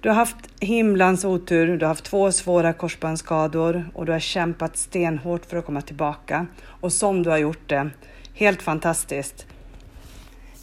Du 0.00 0.08
har 0.08 0.16
haft 0.16 0.36
himlans 0.60 1.24
otur, 1.24 1.76
du 1.76 1.84
har 1.84 1.88
haft 1.88 2.04
två 2.04 2.32
svåra 2.32 2.72
korsbandsskador 2.72 3.90
och 3.94 4.06
du 4.06 4.12
har 4.12 4.20
kämpat 4.20 4.76
stenhårt 4.76 5.46
för 5.46 5.56
att 5.56 5.66
komma 5.66 5.80
tillbaka. 5.80 6.46
Och 6.64 6.92
som 6.92 7.22
du 7.22 7.30
har 7.30 7.38
gjort 7.38 7.68
det, 7.68 7.90
helt 8.36 8.62
fantastiskt. 8.62 9.46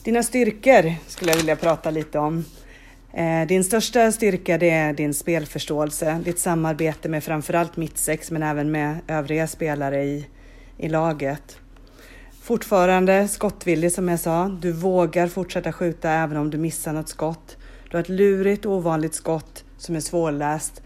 Dina 0.03 0.23
styrkor 0.23 0.93
skulle 1.07 1.31
jag 1.31 1.37
vilja 1.37 1.55
prata 1.55 1.91
lite 1.91 2.19
om. 2.19 2.45
Eh, 3.13 3.47
din 3.47 3.63
största 3.63 4.11
styrka 4.11 4.57
det 4.57 4.69
är 4.69 4.93
din 4.93 5.13
spelförståelse, 5.13 6.21
ditt 6.25 6.39
samarbete 6.39 7.09
med 7.09 7.23
framförallt 7.23 7.77
mittsex 7.77 8.31
men 8.31 8.43
även 8.43 8.71
med 8.71 8.97
övriga 9.07 9.47
spelare 9.47 10.03
i, 10.03 10.27
i 10.77 10.89
laget. 10.89 11.57
Fortfarande 12.41 13.27
skottvillig 13.27 13.91
som 13.91 14.07
jag 14.07 14.19
sa. 14.19 14.47
Du 14.61 14.71
vågar 14.71 15.27
fortsätta 15.27 15.73
skjuta 15.73 16.11
även 16.11 16.37
om 16.37 16.49
du 16.49 16.57
missar 16.57 16.93
något 16.93 17.09
skott. 17.09 17.57
Du 17.89 17.97
har 17.97 18.01
ett 18.01 18.09
lurigt 18.09 18.65
och 18.65 18.71
ovanligt 18.71 19.15
skott 19.15 19.63
som 19.77 19.95
är 19.95 19.99
svårläst. 19.99 20.81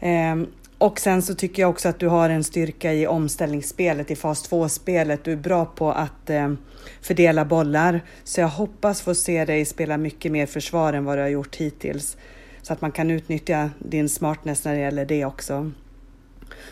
Ehm, 0.00 0.46
och 0.84 1.00
sen 1.00 1.22
så 1.22 1.34
tycker 1.34 1.62
jag 1.62 1.70
också 1.70 1.88
att 1.88 1.98
du 1.98 2.08
har 2.08 2.30
en 2.30 2.44
styrka 2.44 2.92
i 2.92 3.06
omställningsspelet, 3.06 4.10
i 4.10 4.16
fas 4.16 4.50
2-spelet. 4.50 5.24
Du 5.24 5.32
är 5.32 5.36
bra 5.36 5.64
på 5.64 5.92
att 5.92 6.30
eh, 6.30 6.52
fördela 7.00 7.44
bollar. 7.44 8.00
Så 8.24 8.40
jag 8.40 8.48
hoppas 8.48 9.02
få 9.02 9.14
se 9.14 9.44
dig 9.44 9.64
spela 9.64 9.96
mycket 9.96 10.32
mer 10.32 10.46
försvar 10.46 10.92
än 10.92 11.04
vad 11.04 11.18
du 11.18 11.22
har 11.22 11.28
gjort 11.28 11.56
hittills. 11.56 12.16
Så 12.62 12.72
att 12.72 12.80
man 12.80 12.92
kan 12.92 13.10
utnyttja 13.10 13.70
din 13.78 14.08
smartness 14.08 14.64
när 14.64 14.74
det 14.74 14.80
gäller 14.80 15.04
det 15.04 15.24
också. 15.24 15.70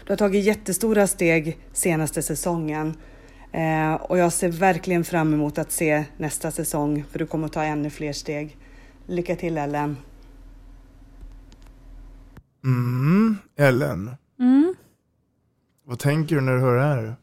Du 0.06 0.12
har 0.12 0.16
tagit 0.16 0.44
jättestora 0.44 1.06
steg 1.06 1.58
senaste 1.72 2.22
säsongen. 2.22 2.94
Eh, 3.52 3.94
och 3.94 4.18
jag 4.18 4.32
ser 4.32 4.48
verkligen 4.48 5.04
fram 5.04 5.34
emot 5.34 5.58
att 5.58 5.72
se 5.72 6.04
nästa 6.16 6.50
säsong, 6.50 7.04
för 7.10 7.18
du 7.18 7.26
kommer 7.26 7.46
att 7.46 7.52
ta 7.52 7.64
ännu 7.64 7.90
fler 7.90 8.12
steg. 8.12 8.56
Lycka 9.06 9.36
till 9.36 9.58
Ellen! 9.58 9.96
Mm, 12.64 13.36
Ellen. 13.56 14.10
Mm. 14.38 14.74
Vad 15.84 15.98
tänker 15.98 16.34
du 16.36 16.40
när 16.40 16.54
du 16.54 16.60
hör 16.60 16.76
det 16.76 16.82
här? 16.82 17.16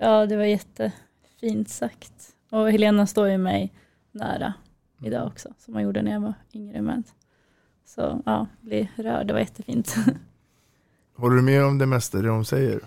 Ja, 0.00 0.26
det 0.26 0.36
var 0.36 0.44
jättefint 0.44 1.68
sagt. 1.68 2.12
Och 2.50 2.70
Helena 2.70 3.06
står 3.06 3.28
ju 3.28 3.38
mig 3.38 3.72
nära 4.12 4.54
idag 5.02 5.26
också, 5.26 5.48
som 5.58 5.74
hon 5.74 5.82
gjorde 5.82 6.02
när 6.02 6.12
jag 6.12 6.20
var 6.20 6.34
yngre 6.54 6.82
med. 6.82 7.02
Så 7.86 8.22
ja, 8.26 8.46
bli 8.60 8.90
rörd, 8.96 9.26
det 9.26 9.32
var 9.32 9.40
jättefint. 9.40 9.96
Håller 11.16 11.36
du 11.36 11.42
med 11.42 11.64
om 11.64 11.78
det 11.78 11.86
mesta 11.86 12.22
det 12.22 12.28
hon 12.28 12.44
säger? 12.44 12.80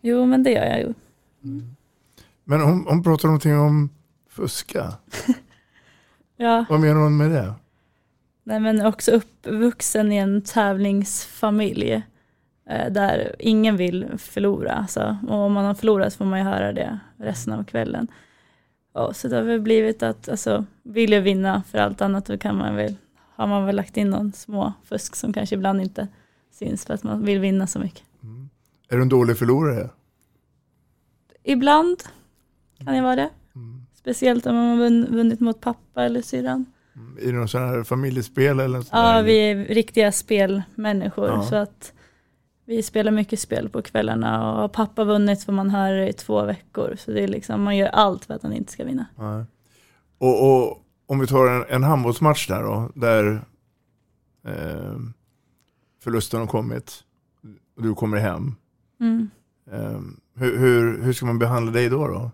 Jo, 0.00 0.26
men 0.26 0.42
det 0.42 0.50
gör 0.50 0.64
jag 0.64 0.78
ju. 0.80 0.94
Men 2.44 2.60
hon, 2.60 2.86
hon 2.88 3.02
pratar 3.02 3.28
någonting 3.28 3.58
om 3.58 3.90
fuska. 4.28 4.92
Ja. 6.36 6.64
Vad 6.68 6.80
menar 6.80 7.00
hon 7.00 7.16
med 7.16 7.30
det? 7.30 7.54
Nej, 8.42 8.60
men 8.60 8.86
också 8.86 9.10
uppvuxen 9.10 10.12
i 10.12 10.16
en 10.16 10.42
tävlingsfamilj 10.42 11.92
eh, 12.70 12.92
där 12.92 13.36
ingen 13.38 13.76
vill 13.76 14.06
förlora. 14.18 14.72
Alltså. 14.72 15.16
Och 15.28 15.34
om 15.36 15.52
man 15.52 15.64
har 15.64 15.74
förlorat 15.74 16.14
får 16.14 16.24
man 16.24 16.38
ju 16.38 16.44
höra 16.44 16.72
det 16.72 16.98
resten 17.16 17.52
av 17.52 17.64
kvällen. 17.64 18.08
Ja, 18.94 19.12
så 19.12 19.28
det 19.28 19.36
har 19.36 19.42
väl 19.42 19.60
blivit 19.60 20.02
att 20.02 20.28
alltså, 20.28 20.64
vill 20.82 21.12
jag 21.12 21.20
vinna 21.20 21.62
för 21.62 21.78
allt 21.78 22.00
annat 22.00 22.26
då 22.26 22.38
kan 22.38 22.56
man 22.56 22.74
väl, 22.76 22.96
har 23.34 23.46
man 23.46 23.66
väl 23.66 23.76
lagt 23.76 23.96
in 23.96 24.10
någon 24.10 24.32
små 24.32 24.72
fusk 24.84 25.16
som 25.16 25.32
kanske 25.32 25.54
ibland 25.54 25.80
inte 25.80 26.08
syns 26.52 26.86
för 26.86 26.94
att 26.94 27.02
man 27.02 27.24
vill 27.24 27.38
vinna 27.40 27.66
så 27.66 27.78
mycket. 27.78 28.02
Är 28.88 28.96
du 28.96 29.02
en 29.02 29.08
dålig 29.08 29.38
förlorare? 29.38 29.90
Ibland 31.42 32.02
kan 32.84 32.96
jag 32.96 33.02
vara 33.02 33.16
det. 33.16 33.30
Speciellt 33.94 34.46
om 34.46 34.54
man 34.56 34.68
har 34.78 34.86
vunn- 34.86 35.10
vunnit 35.14 35.40
mot 35.40 35.60
pappa 35.60 36.04
eller 36.04 36.22
syrran. 36.22 36.66
I 37.20 37.32
någon 37.32 37.48
sån 37.48 37.62
här 37.62 37.84
familjespel 37.84 38.60
eller 38.60 38.78
något 38.78 38.88
Ja, 38.92 39.22
vi 39.24 39.50
är 39.50 39.64
riktiga 39.64 40.12
spelmänniskor. 40.12 41.28
Ja. 41.28 41.42
Så 41.42 41.56
att 41.56 41.92
vi 42.64 42.82
spelar 42.82 43.12
mycket 43.12 43.40
spel 43.40 43.68
på 43.68 43.82
kvällarna 43.82 44.52
och 44.52 44.60
har 44.60 44.68
pappa 44.68 45.04
vunnit 45.04 45.44
får 45.44 45.52
man 45.52 45.70
höra 45.70 46.08
i 46.08 46.12
två 46.12 46.44
veckor. 46.44 46.96
Så 46.98 47.10
det 47.10 47.22
är 47.22 47.28
liksom, 47.28 47.62
man 47.62 47.76
gör 47.76 47.88
allt 47.88 48.24
för 48.24 48.34
att 48.34 48.42
han 48.42 48.52
inte 48.52 48.72
ska 48.72 48.84
vinna. 48.84 49.06
Nej. 49.16 49.44
Och, 50.18 50.66
och 50.66 50.84
om 51.06 51.18
vi 51.18 51.26
tar 51.26 51.46
en, 51.46 51.64
en 51.68 51.82
handbollsmatch 51.82 52.48
där 52.48 52.62
då, 52.62 52.90
där 52.94 53.44
eh, 54.46 54.98
förlusten 56.02 56.40
har 56.40 56.46
kommit 56.46 57.04
och 57.76 57.82
du 57.82 57.94
kommer 57.94 58.18
hem. 58.18 58.54
Mm. 59.00 59.30
Eh, 59.72 60.00
hur, 60.34 60.58
hur, 60.58 61.02
hur 61.02 61.12
ska 61.12 61.26
man 61.26 61.38
behandla 61.38 61.72
dig 61.72 61.88
då? 61.88 62.06
då? 62.08 62.30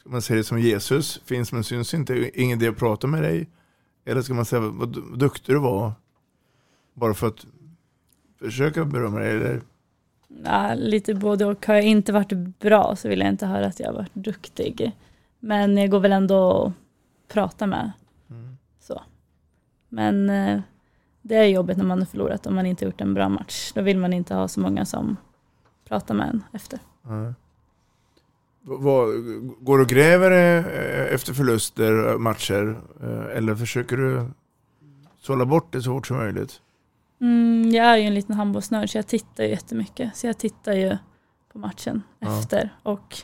Ska 0.00 0.10
man 0.10 0.22
se 0.22 0.34
dig 0.34 0.44
som 0.44 0.60
Jesus, 0.60 1.20
finns 1.24 1.52
men 1.52 1.64
syns 1.64 1.94
inte, 1.94 2.30
ingen 2.34 2.58
idé 2.58 2.68
att 2.68 2.76
prata 2.76 3.06
med 3.06 3.22
dig? 3.22 3.48
Eller 4.04 4.22
ska 4.22 4.34
man 4.34 4.44
säga 4.44 4.60
vad, 4.60 5.18
duktig 5.18 5.54
du 5.54 5.58
var? 5.58 5.92
Bara 6.94 7.14
för 7.14 7.26
att 7.26 7.46
försöka 8.38 8.84
berömma 8.84 9.18
dig? 9.18 9.30
Eller? 9.30 9.60
Ja, 10.44 10.74
lite 10.74 11.14
både 11.14 11.44
och. 11.44 11.66
Har 11.66 11.74
jag 11.74 11.84
inte 11.84 12.12
varit 12.12 12.32
bra 12.58 12.96
så 12.96 13.08
vill 13.08 13.20
jag 13.20 13.28
inte 13.28 13.46
höra 13.46 13.66
att 13.66 13.80
jag 13.80 13.86
har 13.86 13.94
varit 13.94 14.14
duktig. 14.14 14.92
Men 15.40 15.76
jag 15.76 15.90
går 15.90 16.00
väl 16.00 16.12
ändå 16.12 16.66
att 16.66 16.72
prata 17.34 17.66
med. 17.66 17.92
Så. 18.80 19.02
Men 19.88 20.30
eh, 20.30 20.60
det 21.22 21.36
är 21.36 21.44
jobbigt 21.44 21.76
när 21.76 21.84
man 21.84 21.98
har 21.98 22.06
förlorat 22.06 22.46
om 22.46 22.54
man 22.54 22.66
inte 22.66 22.84
gjort 22.84 23.00
en 23.00 23.14
bra 23.14 23.28
match. 23.28 23.72
Då 23.74 23.82
vill 23.82 23.98
man 23.98 24.12
inte 24.12 24.34
ha 24.34 24.48
så 24.48 24.60
många 24.60 24.84
som 24.84 25.16
pratar 25.84 26.14
med 26.14 26.28
en 26.28 26.44
efter. 26.52 26.78
Nej. 27.02 27.34
Vad, 28.64 29.08
går 29.60 29.76
du 29.78 29.82
och 29.82 29.88
gräver 29.88 30.30
eh, 30.30 31.14
efter 31.14 31.32
förluster, 31.34 32.18
matcher? 32.18 32.80
eh, 33.02 33.36
Eller 33.36 33.54
försöker 33.54 33.96
du 33.96 34.26
sålla 35.18 35.44
bort 35.46 35.72
det 35.72 35.82
så 35.82 35.90
fort 35.90 36.06
som 36.06 36.16
möjligt? 36.16 36.60
Mm, 37.20 37.70
jag 37.70 37.86
är 37.86 37.96
ju 37.96 38.02
en 38.04 38.14
liten 38.14 38.36
handbollsnörd 38.36 38.90
så 38.90 38.98
jag 38.98 39.06
tittar 39.06 39.44
ju 39.44 39.50
jättemycket. 39.50 40.16
Så 40.16 40.26
jag 40.26 40.38
tittar 40.38 40.72
ju 40.72 40.96
på 41.52 41.58
matchen 41.58 42.02
Ja. 42.18 42.38
efter 42.38 42.70
och 42.82 43.16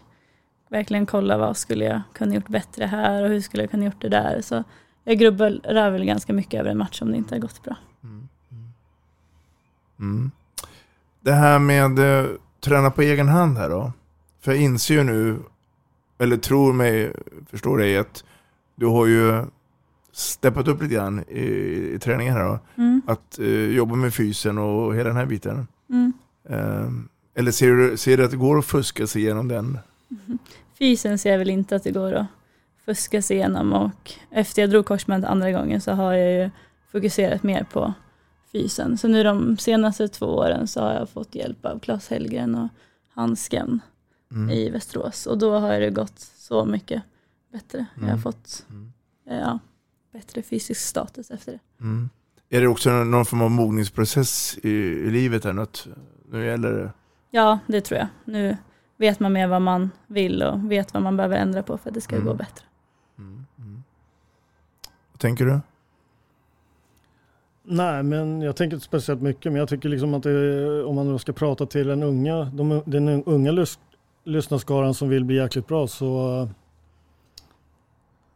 verkligen 0.71 1.07
kollar 1.07 1.39
vad 1.39 1.57
skulle 1.57 1.85
jag 1.85 2.01
kunna 2.15 2.35
gjort 2.35 2.49
bättre 2.49 2.85
här 2.85 3.23
och 3.23 3.29
hur 3.29 3.41
skulle 3.41 3.63
jag 3.63 3.71
kunna 3.71 3.85
gjort 3.85 4.01
det 4.03 4.09
där. 4.09 4.41
Så 4.43 4.65
jag 5.05 5.19
grubblar 5.19 5.91
väl 5.91 6.05
ganska 6.05 6.33
mycket 6.33 6.61
över 6.61 6.71
en 6.71 6.79
match 6.79 7.03
om 7.03 7.11
det 7.11 7.17
inte 7.17 7.35
har 7.35 7.41
gått 7.41 7.63
bra. 7.63 7.77
Mm. 10.01 10.31
Det 11.21 11.33
här 11.33 11.59
med 11.59 11.99
eh, 11.99 12.27
träna 12.61 12.91
på 12.91 13.03
egen 13.03 13.29
hand 13.29 13.59
här 13.59 13.69
då. 13.71 13.93
För 14.41 14.53
jag 14.53 14.61
inser 14.61 14.95
ju 14.95 15.03
nu, 15.03 15.39
eller 16.19 16.37
tror 16.37 16.73
mig, 16.73 17.13
förstår 17.51 17.79
dig, 17.79 17.99
att 17.99 18.25
du 18.75 18.87
har 18.87 19.07
ju 19.07 19.45
steppat 20.13 20.69
upp 20.69 20.83
lite 20.83 20.95
grann 20.95 21.25
i, 21.29 21.45
i 21.95 21.99
träningen 21.99 22.35
här 22.35 22.45
då. 22.45 22.59
Mm. 22.83 23.03
Att 23.07 23.39
eh, 23.39 23.47
jobba 23.47 23.95
med 23.95 24.15
fysen 24.15 24.59
och 24.59 24.95
hela 24.95 25.09
den 25.09 25.17
här 25.17 25.27
biten. 25.27 25.69
Mm. 25.91 26.13
Eh, 26.49 26.89
eller 27.35 27.51
ser 27.51 27.73
du, 27.73 27.97
ser 27.97 28.17
du 28.17 28.25
att 28.25 28.31
det 28.31 28.37
går 28.37 28.59
att 28.59 28.65
fuska 28.65 29.07
sig 29.07 29.23
igenom 29.23 29.49
den? 29.49 29.79
Fysen 30.79 31.19
ser 31.19 31.31
jag 31.31 31.39
väl 31.39 31.51
inte 31.51 31.77
att 31.77 31.85
det 31.85 31.91
går 31.91 32.13
att 32.13 32.27
fuska 32.85 33.23
sig 33.23 33.37
igenom 33.37 33.73
och 33.73 34.13
efter 34.31 34.63
jag 34.63 34.71
drog 34.71 34.87
korsbandet 34.87 35.31
andra 35.31 35.53
gången 35.53 35.81
så 35.81 35.93
har 35.93 36.13
jag 36.13 36.33
ju 36.33 36.51
fokuserat 36.93 37.43
mer 37.43 37.67
på 37.73 37.95
fysen. 38.53 38.99
Så 38.99 39.09
nu 39.09 39.23
de 39.23 39.57
senaste 39.57 40.09
två 40.09 40.27
åren 40.27 40.69
så 40.69 40.81
har 40.81 40.95
jag 40.95 41.09
fått 41.09 41.35
hjälp 41.35 41.67
av 41.67 41.79
Claes 41.79 42.09
Hellgren 42.09 42.55
och 42.55 42.69
Handsken 43.15 43.81
Mm. 44.31 44.51
i 44.51 44.71
Västerås 44.71 45.27
och 45.27 45.39
då 45.39 45.59
har 45.59 45.81
det 45.81 45.91
gått 45.91 46.19
så 46.19 46.65
mycket 46.65 47.03
bättre. 47.53 47.87
Jag 47.95 48.03
har 48.03 48.09
Mm. 48.09 48.23
fått 48.23 48.67
eh, 49.31 49.37
ja, 49.39 49.59
bättre 50.13 50.43
fysisk 50.43 50.81
status 50.81 51.31
efter 51.31 51.53
det. 51.53 51.59
Mm. 51.81 52.09
Är 52.51 52.61
det 52.61 52.69
också 52.69 52.91
någon 52.91 53.25
form 53.25 53.43
av 53.43 53.51
mogningsprocess 53.51 54.59
i, 54.63 54.69
i 54.71 55.11
livet? 55.11 55.45
Här, 55.45 55.53
något, 55.53 55.89
nu 56.31 56.45
gäller 56.47 56.73
det? 56.73 56.93
Ja, 57.31 57.59
det 57.67 57.81
tror 57.81 57.99
jag. 57.99 58.09
Nu 58.25 58.57
vet 58.97 59.21
man 59.21 59.33
mer 59.33 59.47
vad 59.47 59.63
man 59.63 59.91
vill 60.07 60.43
och 60.43 60.71
vet 60.73 60.95
vad 60.95 61.03
man 61.03 61.17
behöver 61.17 61.37
ändra 61.37 61.63
på 61.63 61.79
för 61.79 61.91
att 61.91 61.95
det 61.95 62.01
ska 62.01 62.15
Mm. 62.17 62.27
gå 62.29 62.35
bättre. 62.35 62.65
Vad 65.13 65.19
tänker 65.21 65.45
du? 65.45 65.61
Nej, 67.63 68.03
men 68.03 68.41
jag 68.43 68.57
tänker 68.57 68.77
inte 68.77 68.87
speciellt 68.87 69.23
mycket. 69.23 69.53
Men 69.53 69.59
jag 69.59 69.69
tycker 69.69 69.89
liksom 69.89 70.15
att 70.15 70.23
det, 70.23 70.85
om 70.85 70.95
man 70.97 71.13
nu 71.13 71.19
ska 71.19 71.33
prata 71.33 71.67
till 71.67 71.91
en 71.91 72.03
unga, 72.03 72.45
de, 72.45 72.83
den 72.87 73.25
unga 73.25 73.51
lys, 73.51 73.79
lyssnarskaran 74.29 74.95
som 74.95 75.09
vill 75.09 75.25
bli 75.25 75.37
jäkligt 75.37 75.67
bra 75.67 75.87
så 75.87 76.49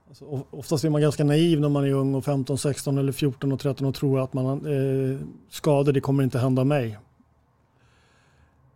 alltså, 0.08 0.44
oftast 0.50 0.84
är 0.84 0.90
man 0.90 1.00
ganska 1.00 1.24
naiv 1.24 1.60
när 1.60 1.68
man 1.68 1.84
är 1.84 1.92
ung 1.92 2.14
och 2.14 2.24
15, 2.24 2.58
16 2.58 2.98
eller 2.98 3.12
14 3.12 3.52
och 3.52 3.60
13 3.60 3.86
och 3.86 3.94
tror 3.94 4.20
att 4.20 4.32
man 4.32 4.46
eh, 4.46 5.18
skador, 5.48 5.92
det 5.92 6.00
kommer 6.00 6.24
inte 6.24 6.38
hända 6.38 6.64
mig. 6.64 6.98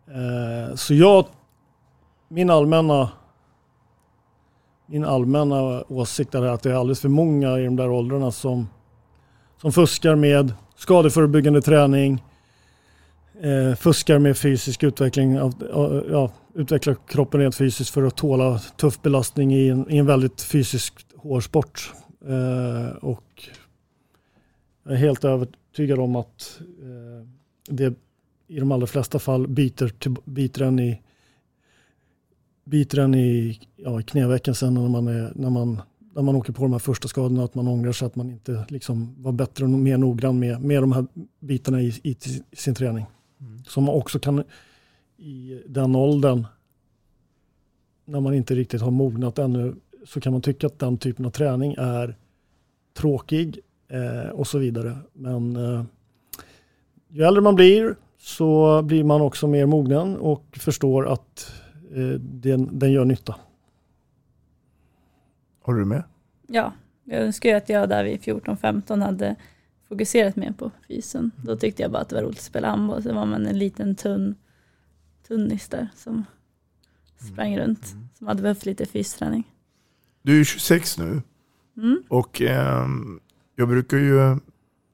Eh, 0.07 0.75
så 0.75 0.93
jag, 0.93 1.25
min 2.27 2.49
allmänna 2.49 3.09
min 4.89 5.05
allmänna 5.05 5.83
åsikt 5.87 6.35
är 6.35 6.43
att 6.43 6.63
det 6.63 6.71
är 6.71 6.75
alldeles 6.75 6.99
för 6.99 7.09
många 7.09 7.59
i 7.59 7.65
de 7.65 7.75
där 7.75 7.89
åldrarna 7.89 8.31
som 8.31 8.67
som 9.61 9.71
fuskar 9.71 10.15
med 10.15 10.53
skadeförebyggande 10.75 11.61
träning, 11.61 12.23
eh, 13.41 13.75
fuskar 13.75 14.19
med 14.19 14.37
fysisk 14.37 14.83
utveckling, 14.83 15.39
av, 15.39 15.53
av- 15.73 16.05
ja, 16.11 16.31
utvecklar 16.55 16.95
kroppen 17.07 17.39
rent 17.39 17.55
fysiskt 17.55 17.89
för 17.89 18.03
att 18.03 18.17
tåla 18.17 18.59
tuff 18.59 19.01
belastning 19.01 19.53
i 19.53 19.69
en, 19.69 19.91
i 19.91 19.97
en 19.97 20.05
väldigt 20.05 20.41
fysisk 20.41 20.93
hårsport. 21.15 21.93
Eh, 22.27 22.97
och 22.97 23.43
jag 24.83 24.93
är 24.93 24.97
helt 24.97 25.23
övertygad 25.23 25.99
om 25.99 26.15
att 26.15 26.59
eh, 26.81 27.27
det 27.69 27.93
i 28.47 28.59
de 28.59 28.71
allra 28.71 28.87
flesta 28.87 29.19
fall 29.19 29.47
biter, 29.47 29.89
till, 29.89 30.15
biter 30.25 30.61
en 30.61 30.79
i, 30.79 31.01
biter 32.63 32.99
en 32.99 33.15
i, 33.15 33.59
ja, 33.75 33.99
i 33.99 34.03
knävecken 34.03 34.55
sen 34.55 34.73
när 34.73 34.89
man, 34.89 35.07
är, 35.07 35.31
när, 35.35 35.49
man, 35.49 35.81
när 36.15 36.21
man 36.21 36.35
åker 36.35 36.53
på 36.53 36.63
de 36.63 36.71
här 36.71 36.79
första 36.79 37.07
skadorna. 37.07 37.43
Att 37.43 37.55
man 37.55 37.67
ångrar 37.67 37.91
sig 37.91 38.05
att 38.05 38.15
man 38.15 38.29
inte 38.29 38.65
liksom 38.69 39.23
var 39.23 39.31
bättre 39.31 39.63
och 39.63 39.69
mer 39.69 39.97
noggrann 39.97 40.39
med, 40.39 40.61
med 40.61 40.83
de 40.83 40.91
här 40.91 41.05
bitarna 41.39 41.81
i, 41.81 41.93
i 42.03 42.15
sin 42.53 42.75
träning. 42.75 43.05
Mm. 43.41 43.63
Som 43.63 43.83
man 43.83 43.95
också 43.95 44.19
kan 44.19 44.43
i 45.17 45.61
den 45.65 45.95
åldern 45.95 46.47
när 48.05 48.19
man 48.19 48.33
inte 48.33 48.55
riktigt 48.55 48.81
har 48.81 48.91
mognat 48.91 49.39
ännu 49.39 49.75
så 50.05 50.21
kan 50.21 50.31
man 50.31 50.41
tycka 50.41 50.67
att 50.67 50.79
den 50.79 50.97
typen 50.97 51.25
av 51.25 51.29
träning 51.29 51.75
är 51.77 52.15
tråkig 52.93 53.59
eh, 53.87 54.29
och 54.29 54.47
så 54.47 54.57
vidare. 54.57 54.97
Men 55.13 55.55
eh, 55.55 55.83
ju 57.07 57.23
äldre 57.23 57.41
man 57.41 57.55
blir 57.55 57.95
så 58.17 58.81
blir 58.81 59.03
man 59.03 59.21
också 59.21 59.47
mer 59.47 59.65
mogen 59.65 60.17
och 60.17 60.43
förstår 60.59 61.07
att 61.07 61.51
eh, 61.95 62.19
den, 62.19 62.79
den 62.79 62.91
gör 62.91 63.05
nytta. 63.05 63.35
Håller 65.61 65.79
du 65.79 65.85
med? 65.85 66.03
Ja, 66.47 66.73
jag 67.03 67.21
önskar 67.21 67.49
ju 67.49 67.55
att 67.55 67.69
jag 67.69 67.89
där 67.89 68.03
vid 68.03 68.19
14-15 68.19 69.03
hade 69.03 69.35
fokuserat 69.89 70.35
mer 70.35 70.51
på 70.51 70.71
fysen. 70.87 71.31
Då 71.43 71.55
tyckte 71.55 71.81
jag 71.81 71.91
bara 71.91 72.01
att 72.01 72.09
det 72.09 72.15
var 72.15 72.23
roligt 72.23 72.37
att 72.37 72.43
spela 72.43 72.69
handboll. 72.69 73.03
Så 73.03 73.13
var 73.13 73.25
man 73.25 73.47
en 73.47 73.59
liten 73.59 73.95
tunn 73.95 74.35
tunnis 75.27 75.67
där 75.67 75.87
som 75.95 76.25
sprang 77.17 77.53
mm. 77.53 77.67
runt. 77.67 77.95
Som 78.17 78.27
hade 78.27 78.41
behövt 78.41 78.65
lite 78.65 78.85
fysträning. 78.85 79.53
Du 80.21 80.39
är 80.39 80.43
26 80.43 80.97
nu. 80.97 81.21
Mm. 81.77 82.03
Och 82.09 82.41
eh, 82.41 82.87
jag 83.55 83.67
brukar 83.67 83.97
ju 83.97 84.37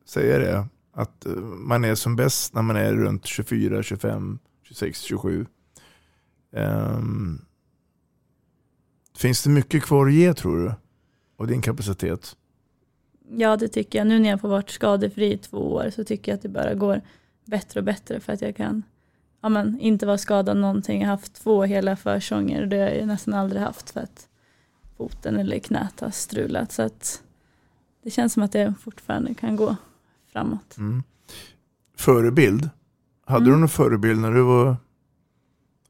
säga 0.06 0.38
det. 0.38 0.68
Att 0.94 1.26
eh, 1.26 1.36
man 1.42 1.86
är 1.86 1.96
som 1.96 2.16
bäst 2.16 2.54
när 2.54 2.62
man 2.62 2.76
är 2.76 2.94
runt 2.94 3.26
24, 3.26 3.84
25, 3.84 4.40
26, 4.64 5.02
27. 5.02 5.46
Eh, 6.56 7.00
finns 9.18 9.44
det 9.44 9.50
mycket 9.50 9.84
kvar 9.84 10.08
att 10.08 10.14
ge 10.14 10.34
tror 10.34 10.58
du? 10.58 10.74
Av 11.38 11.48
din 11.48 11.62
kapacitet? 11.62 12.36
Ja 13.30 13.58
det 13.58 13.68
tycker 13.68 14.00
jag. 14.00 14.08
Nu 14.08 14.20
när 14.20 14.30
jag 14.30 14.42
får 14.42 14.50
varit 14.50 14.70
skadefri 14.70 15.34
i 15.34 15.38
två 15.38 15.58
år 15.58 15.90
så 15.96 16.04
tycker 16.04 16.32
jag 16.32 16.36
att 16.36 16.42
det 16.42 16.50
bara 16.50 16.74
går 16.74 17.02
bättre 17.46 17.80
och 17.80 17.84
bättre 17.84 18.20
för 18.20 18.34
att 18.34 18.42
jag 18.42 18.56
kan 18.56 18.84
ja, 19.42 19.50
men, 19.50 19.80
inte 19.80 20.06
vara 20.06 20.18
skadad 20.18 20.58
någonting. 20.58 21.02
Jag 21.02 21.08
har 21.08 21.16
haft 21.16 21.34
två 21.34 21.64
hela 21.64 21.96
försäsonger 21.96 22.62
och 22.62 22.68
det 22.68 22.78
har 22.78 22.90
jag 22.90 23.08
nästan 23.08 23.34
aldrig 23.34 23.62
haft 23.62 23.90
för 23.90 24.00
att 24.00 24.28
foten 24.98 25.40
eller 25.40 25.60
knät 25.60 26.00
har 26.00 26.12
strulat. 26.12 26.72
Så 26.72 26.82
att 26.82 27.24
det 28.04 28.10
känns 28.10 28.34
som 28.34 28.44
att 28.44 28.52
det 28.52 28.74
fortfarande 28.82 29.34
kan 29.34 29.56
gå 29.56 29.76
framåt. 30.32 30.78
Mm. 30.78 31.04
Förebild? 31.98 32.70
Hade 33.26 33.46
mm. 33.46 33.54
du 33.54 33.60
någon 33.60 33.70
förebild 33.70 34.20
när 34.20 34.32
du 34.32 34.42
var 34.42 34.78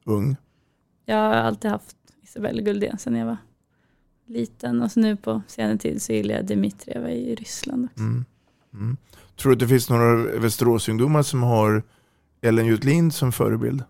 ung? 0.04 0.36
Jag 1.06 1.16
har 1.16 1.34
alltid 1.34 1.72
haft 1.72 1.98
Isabelle 2.22 2.62
Guldén 2.62 2.98
sedan 2.98 3.16
jag 3.16 3.26
var 3.26 3.38
liten 4.34 4.82
och 4.82 4.92
så 4.92 5.00
nu 5.00 5.16
på 5.16 5.42
senare 5.48 5.78
tid 5.78 6.02
så 6.02 6.14
gillar 6.14 6.36
jag 6.36 6.46
Dimitrieva 6.46 7.12
i 7.12 7.36
Ryssland 7.36 7.86
också. 7.86 8.04
Mm. 8.04 8.26
Mm. 8.74 8.98
Tror 9.36 9.52
du 9.52 9.54
att 9.54 9.60
det 9.60 9.68
finns 9.68 9.90
några 9.90 10.16
Västeråsungdomar 10.40 11.24
som 11.24 11.44
har 11.44 11.84
Ellen 12.42 12.66
Jutlin 12.66 13.12
som 13.12 13.32
förebild? 13.32 13.84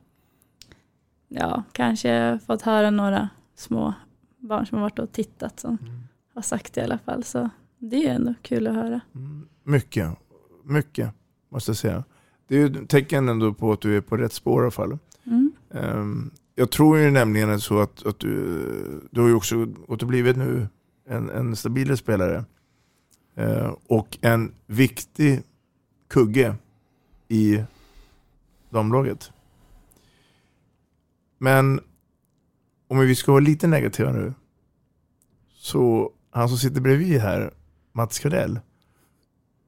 Ja, 1.27 1.63
kanske 1.71 2.39
fått 2.45 2.61
höra 2.61 2.89
några 2.89 3.29
små 3.55 3.93
barn 4.37 4.65
som 4.65 4.77
har 4.77 4.83
varit 4.83 4.99
och 4.99 5.11
tittat 5.11 5.59
som 5.59 5.77
mm. 5.81 5.99
har 6.33 6.41
sagt 6.41 6.73
det 6.73 6.81
i 6.81 6.83
alla 6.83 6.97
fall. 6.97 7.23
Så 7.23 7.49
det 7.77 8.07
är 8.07 8.13
ändå 8.15 8.33
kul 8.41 8.67
att 8.67 8.75
höra. 8.75 9.01
Mm. 9.15 9.47
Mycket, 9.63 10.09
mycket 10.63 11.09
måste 11.49 11.69
jag 11.69 11.77
säga. 11.77 12.03
Det 12.47 12.55
är 12.55 12.59
ju 12.59 12.85
tecken 12.85 13.29
ändå 13.29 13.53
på 13.53 13.71
att 13.71 13.81
du 13.81 13.97
är 13.97 14.01
på 14.01 14.17
rätt 14.17 14.33
spår 14.33 14.61
i 14.61 14.63
alla 14.63 14.71
fall. 14.71 14.97
Mm. 15.23 15.51
Um, 15.69 16.31
jag 16.55 16.71
tror 16.71 16.97
ju 16.97 17.11
nämligen 17.11 17.59
så 17.59 17.79
att, 17.79 18.05
att 18.05 18.19
du, 18.19 19.07
du 19.11 19.21
har 19.21 19.27
ju 19.27 19.33
också 19.33 19.65
gått 19.65 20.01
och 20.01 20.07
blivit 20.07 20.37
nu 20.37 20.67
en, 21.07 21.29
en 21.29 21.55
stabilare 21.55 21.97
spelare. 21.97 22.45
Eh, 23.35 23.75
och 23.87 24.17
en 24.21 24.53
viktig 24.67 25.43
kugge 26.09 26.55
i 27.27 27.63
damlaget. 28.69 29.31
Men 31.37 31.79
om 32.87 32.99
vi 32.99 33.15
ska 33.15 33.31
vara 33.31 33.43
lite 33.43 33.67
negativa 33.67 34.11
nu. 34.11 34.33
Så 35.55 36.11
han 36.31 36.49
som 36.49 36.57
sitter 36.57 36.81
bredvid 36.81 37.21
här, 37.21 37.53
Mats 37.91 38.19
Kardell, 38.19 38.59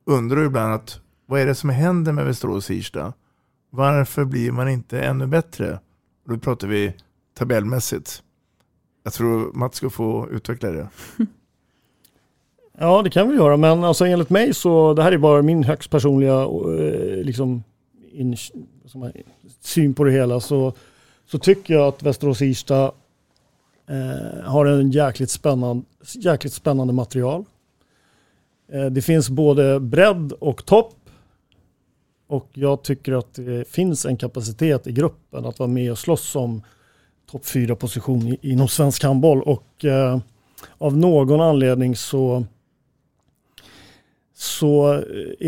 undrar 0.05 0.45
ibland 0.45 0.73
att 0.73 0.99
vad 1.25 1.41
är 1.41 1.45
det 1.45 1.55
som 1.55 1.69
händer 1.69 2.13
med 2.13 2.25
Västerås 2.25 2.71
Irsta? 2.71 3.13
Varför 3.69 4.25
blir 4.25 4.51
man 4.51 4.69
inte 4.69 5.01
ännu 5.01 5.27
bättre? 5.27 5.79
Och 6.25 6.33
då 6.33 6.37
pratar 6.37 6.67
vi 6.67 6.93
tabellmässigt. 7.33 8.23
Jag 9.03 9.13
tror 9.13 9.53
Mats 9.53 9.77
ska 9.77 9.89
få 9.89 10.27
utveckla 10.31 10.71
det. 10.71 10.89
Ja, 12.77 13.01
det 13.01 13.09
kan 13.09 13.29
vi 13.29 13.35
göra, 13.35 13.57
men 13.57 13.83
alltså 13.83 14.05
enligt 14.05 14.29
mig 14.29 14.53
så 14.53 14.93
det 14.93 15.03
här 15.03 15.11
är 15.11 15.17
bara 15.17 15.41
min 15.41 15.63
högst 15.63 15.89
personliga 15.89 16.41
eh, 16.41 17.23
liksom, 17.23 17.63
in, 18.11 18.37
syn 19.61 19.93
på 19.93 20.03
det 20.03 20.11
hela 20.11 20.39
så, 20.39 20.73
så 21.25 21.39
tycker 21.39 21.73
jag 21.73 21.87
att 21.87 22.03
Västerås 22.03 22.41
Irsta 22.41 22.91
eh, 23.87 24.43
har 24.43 24.65
en 24.65 24.91
jäkligt 24.91 25.29
spännande, 25.29 25.85
jäkligt 26.15 26.53
spännande 26.53 26.93
material. 26.93 27.45
Eh, 28.71 28.85
det 28.85 29.01
finns 29.01 29.29
både 29.29 29.79
bredd 29.79 30.31
och 30.31 30.65
topp. 30.65 31.04
Och 32.27 32.49
jag 32.53 32.83
tycker 32.83 33.13
att 33.13 33.33
det 33.33 33.67
finns 33.67 34.05
en 34.05 34.17
kapacitet 34.17 34.87
i 34.87 34.91
gruppen 34.91 35.45
att 35.45 35.59
vara 35.59 35.69
med 35.69 35.91
och 35.91 35.99
slåss 35.99 36.35
om 36.35 36.61
topp 37.31 37.45
fyra 37.45 37.75
position 37.75 38.37
inom 38.41 38.67
svensk 38.67 39.03
handboll. 39.03 39.41
Och 39.41 39.85
eh, 39.85 40.19
av 40.77 40.97
någon 40.97 41.41
anledning 41.41 41.95
så 41.95 42.45
så 44.37 44.93
eh, 44.93 44.99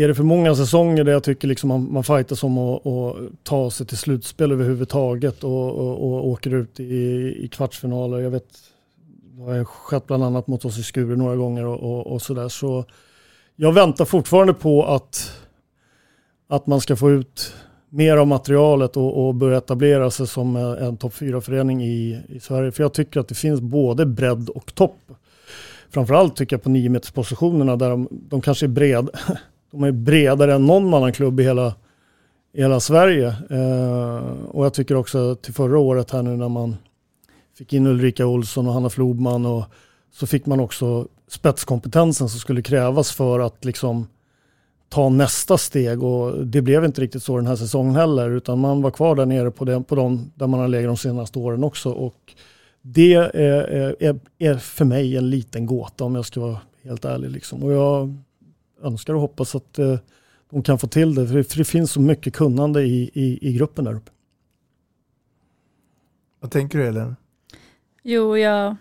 är 0.02 0.08
det 0.08 0.14
för 0.14 0.22
många 0.22 0.54
säsonger 0.54 1.04
där 1.04 1.12
jag 1.12 1.24
tycker 1.24 1.48
liksom 1.48 1.68
man, 1.68 1.92
man 1.92 2.04
fightas 2.04 2.42
om 2.42 2.58
att, 2.58 2.86
att 2.86 3.16
ta 3.42 3.70
sig 3.70 3.86
till 3.86 3.98
slutspel 3.98 4.52
överhuvudtaget 4.52 5.44
och, 5.44 5.70
och, 5.72 6.02
och 6.02 6.28
åker 6.28 6.54
ut 6.54 6.80
i, 6.80 6.84
i 7.44 7.48
kvartsfinaler. 7.52 8.18
Jag 8.18 8.30
vet, 8.30 8.48
det 9.36 9.42
har 9.42 9.64
skett 9.64 10.06
bland 10.06 10.24
annat 10.24 10.46
mot 10.46 10.64
oss 10.64 10.78
i 10.78 10.82
Skure 10.82 11.16
några 11.16 11.36
gånger 11.36 11.66
och, 11.66 11.80
och, 11.80 12.06
och 12.06 12.22
sådär. 12.22 12.48
Så 12.48 12.84
jag 13.56 13.72
väntar 13.72 14.04
fortfarande 14.04 14.54
på 14.54 14.84
att, 14.84 15.32
att 16.48 16.66
man 16.66 16.80
ska 16.80 16.96
få 16.96 17.10
ut 17.10 17.54
mer 17.88 18.16
av 18.16 18.26
materialet 18.26 18.96
och, 18.96 19.26
och 19.26 19.34
börja 19.34 19.58
etablera 19.58 20.10
sig 20.10 20.26
som 20.26 20.56
en 20.56 20.96
topp 20.96 21.12
4-förening 21.14 21.82
i, 21.82 22.22
i 22.28 22.40
Sverige. 22.40 22.72
För 22.72 22.82
jag 22.82 22.92
tycker 22.92 23.20
att 23.20 23.28
det 23.28 23.34
finns 23.34 23.60
både 23.60 24.06
bredd 24.06 24.48
och 24.48 24.74
topp 24.74 24.98
framförallt 25.90 26.36
tycker 26.36 26.56
jag 26.56 26.62
på 26.62 26.70
9 26.70 27.00
positionerna 27.14 27.76
där 27.76 27.90
de, 27.90 28.08
de 28.10 28.40
kanske 28.40 28.66
är 28.66 28.68
bred, 28.68 29.08
de 29.70 29.84
är 29.84 29.92
bredare 29.92 30.54
än 30.54 30.66
någon 30.66 30.94
annan 30.94 31.12
klubb 31.12 31.40
i 31.40 31.42
hela, 31.42 31.74
i 32.52 32.60
hela 32.62 32.80
Sverige. 32.80 33.26
Eh, 33.50 34.22
och 34.48 34.64
jag 34.64 34.74
tycker 34.74 34.94
också 34.94 35.34
till 35.34 35.54
förra 35.54 35.78
året 35.78 36.10
här 36.10 36.22
nu 36.22 36.36
när 36.36 36.48
man 36.48 36.76
fick 37.58 37.72
in 37.72 37.86
Ulrika 37.86 38.26
Olsson 38.26 38.66
och 38.66 38.72
Hanna 38.72 38.90
Flodman 38.90 39.46
och 39.46 39.64
så 40.12 40.26
fick 40.26 40.46
man 40.46 40.60
också 40.60 41.08
spetskompetensen 41.28 42.28
som 42.28 42.40
skulle 42.40 42.62
krävas 42.62 43.12
för 43.12 43.40
att 43.40 43.64
liksom 43.64 44.06
ta 44.88 45.08
nästa 45.08 45.58
steg 45.58 46.02
och 46.02 46.46
det 46.46 46.62
blev 46.62 46.84
inte 46.84 47.00
riktigt 47.00 47.22
så 47.22 47.36
den 47.36 47.46
här 47.46 47.56
säsongen 47.56 47.96
heller 47.96 48.30
utan 48.30 48.58
man 48.58 48.82
var 48.82 48.90
kvar 48.90 49.16
där 49.16 49.26
nere 49.26 49.50
på, 49.50 49.64
det, 49.64 49.80
på 49.80 49.94
de 49.94 50.32
där 50.34 50.46
man 50.46 50.60
har 50.60 50.68
legat 50.68 50.88
de 50.88 50.96
senaste 50.96 51.38
åren 51.38 51.64
också 51.64 51.90
och 51.90 52.34
det 52.82 53.14
är, 53.14 53.36
är, 54.00 54.18
är, 54.38 54.54
för 54.54 54.84
mig 54.84 55.16
en 55.16 55.30
liten 55.30 55.66
gåta 55.66 56.04
om 56.04 56.14
jag 56.14 56.24
ska 56.24 56.40
vara 56.40 56.60
helt 56.82 57.04
ärlig. 57.04 57.30
Liksom. 57.30 57.62
Och 57.62 57.72
jag 57.72 58.14
önskar 58.82 59.14
och 59.14 59.20
hoppas 59.20 59.54
att 59.54 59.78
eh, 59.78 59.98
de 60.50 60.62
kan 60.62 60.78
få 60.78 60.86
till 60.86 61.14
det, 61.14 61.26
för 61.26 61.34
det, 61.34 61.44
för 61.44 61.58
det 61.58 61.64
finns 61.64 61.92
så 61.92 62.00
mycket 62.00 62.34
kunnande 62.34 62.82
i, 62.82 63.10
i, 63.14 63.48
i 63.48 63.52
gruppen 63.52 63.84
där 63.84 63.94
uppe. 63.94 64.10
Vad 66.40 66.50
tänker 66.50 66.78
du 66.78 66.86
Ellen? 66.86 67.16
Jo, 68.02 68.36
jag 68.36 68.76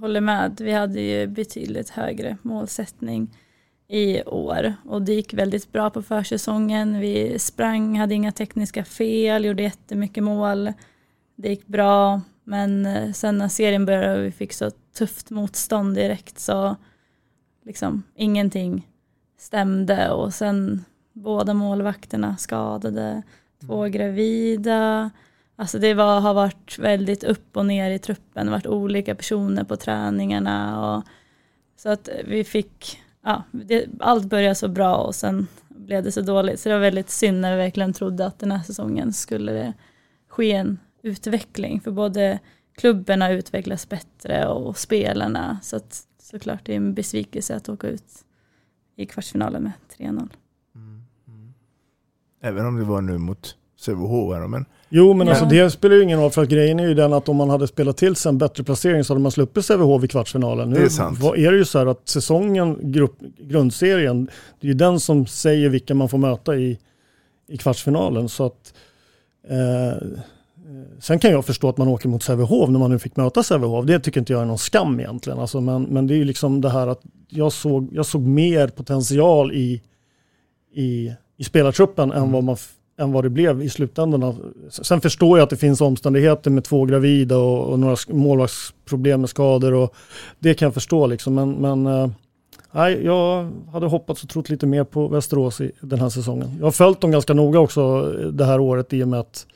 håller 0.00 0.20
med. 0.20 0.60
Vi 0.60 0.72
hade 0.72 1.00
ju 1.00 1.26
betydligt 1.26 1.90
högre 1.90 2.36
målsättning 2.42 3.36
i 3.92 4.22
år 4.22 4.74
och 4.84 5.02
det 5.02 5.14
gick 5.14 5.34
väldigt 5.34 5.72
bra 5.72 5.90
på 5.90 6.02
försäsongen. 6.02 7.00
Vi 7.00 7.38
sprang, 7.38 7.98
hade 7.98 8.14
inga 8.14 8.32
tekniska 8.32 8.84
fel, 8.84 9.44
gjorde 9.44 9.62
jättemycket 9.62 10.24
mål. 10.24 10.72
Det 11.36 11.48
gick 11.48 11.66
bra. 11.66 12.20
Men 12.44 12.86
eh, 12.86 13.12
sen 13.12 13.38
när 13.38 13.48
serien 13.48 13.86
började 13.86 14.18
och 14.18 14.24
vi 14.24 14.32
fick 14.32 14.52
så 14.52 14.70
tufft 14.98 15.30
motstånd 15.30 15.94
direkt 15.94 16.38
så 16.38 16.76
liksom 17.64 18.02
ingenting 18.14 18.88
stämde 19.38 20.10
och 20.10 20.34
sen 20.34 20.84
båda 21.12 21.54
målvakterna 21.54 22.36
skadade, 22.36 23.22
två 23.66 23.78
mm. 23.78 23.92
gravida. 23.92 25.10
Alltså 25.56 25.78
det 25.78 25.94
var, 25.94 26.20
har 26.20 26.34
varit 26.34 26.78
väldigt 26.78 27.24
upp 27.24 27.56
och 27.56 27.66
ner 27.66 27.90
i 27.90 27.98
truppen, 27.98 28.50
varit 28.50 28.66
olika 28.66 29.14
personer 29.14 29.64
på 29.64 29.76
träningarna 29.76 30.86
och 30.96 31.02
så 31.76 31.88
att 31.88 32.08
vi 32.24 32.44
fick, 32.44 33.01
ja, 33.22 33.42
det, 33.50 33.86
allt 34.00 34.24
började 34.24 34.54
så 34.54 34.68
bra 34.68 34.96
och 34.96 35.14
sen 35.14 35.46
blev 35.68 36.02
det 36.02 36.12
så 36.12 36.20
dåligt. 36.20 36.60
Så 36.60 36.68
det 36.68 36.74
var 36.74 36.80
väldigt 36.80 37.10
synd 37.10 37.40
när 37.40 37.56
vi 37.56 37.62
verkligen 37.62 37.92
trodde 37.92 38.26
att 38.26 38.38
den 38.38 38.52
här 38.52 38.62
säsongen 38.62 39.12
skulle 39.12 39.52
det 39.52 39.72
ske 40.28 40.52
en 40.52 40.78
utveckling. 41.02 41.80
För 41.80 41.90
både 41.90 42.38
klubben 42.76 43.22
har 43.22 43.30
utvecklats 43.30 43.88
bättre 43.88 44.48
och 44.48 44.78
spelarna. 44.78 45.58
Så 45.62 45.76
att, 45.76 46.06
såklart 46.18 46.60
det 46.64 46.72
är 46.72 46.76
en 46.76 46.94
besvikelse 46.94 47.56
att 47.56 47.68
åka 47.68 47.88
ut 47.88 48.24
i 48.96 49.06
kvartsfinalen 49.06 49.62
med 49.62 49.72
3-0. 49.98 50.28
Mm, 50.74 51.04
mm. 51.26 51.54
Även 52.40 52.66
om 52.66 52.76
det 52.76 52.84
var 52.84 53.00
nu 53.00 53.18
mot 53.18 53.56
Sävehof. 53.82 54.34
här, 54.34 54.48
Men, 54.48 54.64
Jo, 54.88 55.12
men 55.12 55.28
alltså 55.28 55.44
det 55.44 55.70
spelar 55.70 55.96
ju 55.96 56.02
ingen 56.02 56.20
roll 56.20 56.30
för 56.30 56.42
att 56.42 56.48
grejen 56.48 56.80
är 56.80 56.88
ju 56.88 56.94
den 56.94 57.12
att 57.12 57.28
om 57.28 57.36
man 57.36 57.50
hade 57.50 57.68
spelat 57.68 57.96
till 57.96 58.16
sig 58.16 58.30
en 58.30 58.38
bättre 58.38 58.64
placering 58.64 59.04
så 59.04 59.12
hade 59.12 59.22
man 59.22 59.32
sluppit 59.32 59.64
Sävehof 59.64 60.04
i 60.04 60.08
kvartsfinalen. 60.08 60.70
Nu 60.70 60.76
Det 60.76 60.84
är 60.84 60.88
sant. 60.88 61.18
är 61.22 61.52
det 61.52 61.58
ju 61.58 61.64
så 61.64 61.78
här 61.78 61.86
att 61.86 62.08
säsongen, 62.08 62.92
grupp, 62.92 63.18
grundserien, 63.38 64.24
det 64.60 64.66
är 64.66 64.68
ju 64.68 64.74
den 64.74 65.00
som 65.00 65.26
säger 65.26 65.68
vilka 65.68 65.94
man 65.94 66.08
får 66.08 66.18
möta 66.18 66.56
i, 66.56 66.78
i 67.48 67.56
kvartsfinalen. 67.56 68.28
Så 68.28 68.44
att, 68.46 68.74
eh, 69.48 70.08
sen 71.00 71.18
kan 71.18 71.30
jag 71.30 71.44
förstå 71.44 71.68
att 71.68 71.78
man 71.78 71.88
åker 71.88 72.08
mot 72.08 72.22
Sävehof 72.22 72.70
när 72.70 72.78
man 72.78 72.90
nu 72.90 72.98
fick 72.98 73.16
möta 73.16 73.42
Sävehof. 73.42 73.86
Det 73.86 74.00
tycker 74.00 74.20
inte 74.20 74.32
jag 74.32 74.42
är 74.42 74.46
någon 74.46 74.58
skam 74.58 75.00
egentligen. 75.00 75.38
Alltså, 75.38 75.60
men, 75.60 75.82
men 75.82 76.06
det 76.06 76.14
är 76.14 76.18
ju 76.18 76.24
liksom 76.24 76.60
det 76.60 76.70
här 76.70 76.86
att 76.86 77.00
jag 77.28 77.52
såg, 77.52 77.88
jag 77.92 78.06
såg 78.06 78.22
mer 78.22 78.68
potential 78.68 79.52
i, 79.52 79.82
i, 80.74 81.12
i 81.36 81.44
spelartruppen 81.44 82.12
än, 82.12 82.32
vad 82.32 82.44
man, 82.44 82.56
än 82.98 83.12
vad 83.12 83.24
det 83.24 83.30
blev 83.30 83.62
i 83.62 83.68
slutändan. 83.68 84.52
Sen 84.70 85.00
förstår 85.00 85.38
jag 85.38 85.44
att 85.44 85.50
det 85.50 85.56
finns 85.56 85.80
omständigheter 85.80 86.50
med 86.50 86.64
två 86.64 86.84
gravida 86.84 87.36
och, 87.36 87.72
och 87.72 87.78
några 87.78 87.96
målvaktsproblem 88.08 89.20
med 89.20 89.30
skador. 89.30 89.74
Och 89.74 89.94
det 90.38 90.54
kan 90.54 90.66
jag 90.66 90.74
förstå. 90.74 91.06
Liksom. 91.06 91.34
Men, 91.34 91.52
men 91.52 91.86
eh, 91.86 92.10
nej, 92.72 93.04
jag 93.04 93.50
hade 93.72 93.86
hoppats 93.86 94.22
och 94.22 94.28
trott 94.28 94.48
lite 94.48 94.66
mer 94.66 94.84
på 94.84 95.08
Västerås 95.08 95.60
i 95.60 95.72
den 95.80 96.00
här 96.00 96.08
säsongen. 96.08 96.56
Jag 96.58 96.66
har 96.66 96.72
följt 96.72 97.00
dem 97.00 97.10
ganska 97.10 97.34
noga 97.34 97.58
också 97.58 97.80
eh, 98.20 98.26
det 98.26 98.44
här 98.44 98.60
året 98.60 98.92
i 98.92 99.04
och 99.04 99.08
med 99.08 99.20
att 99.20 99.46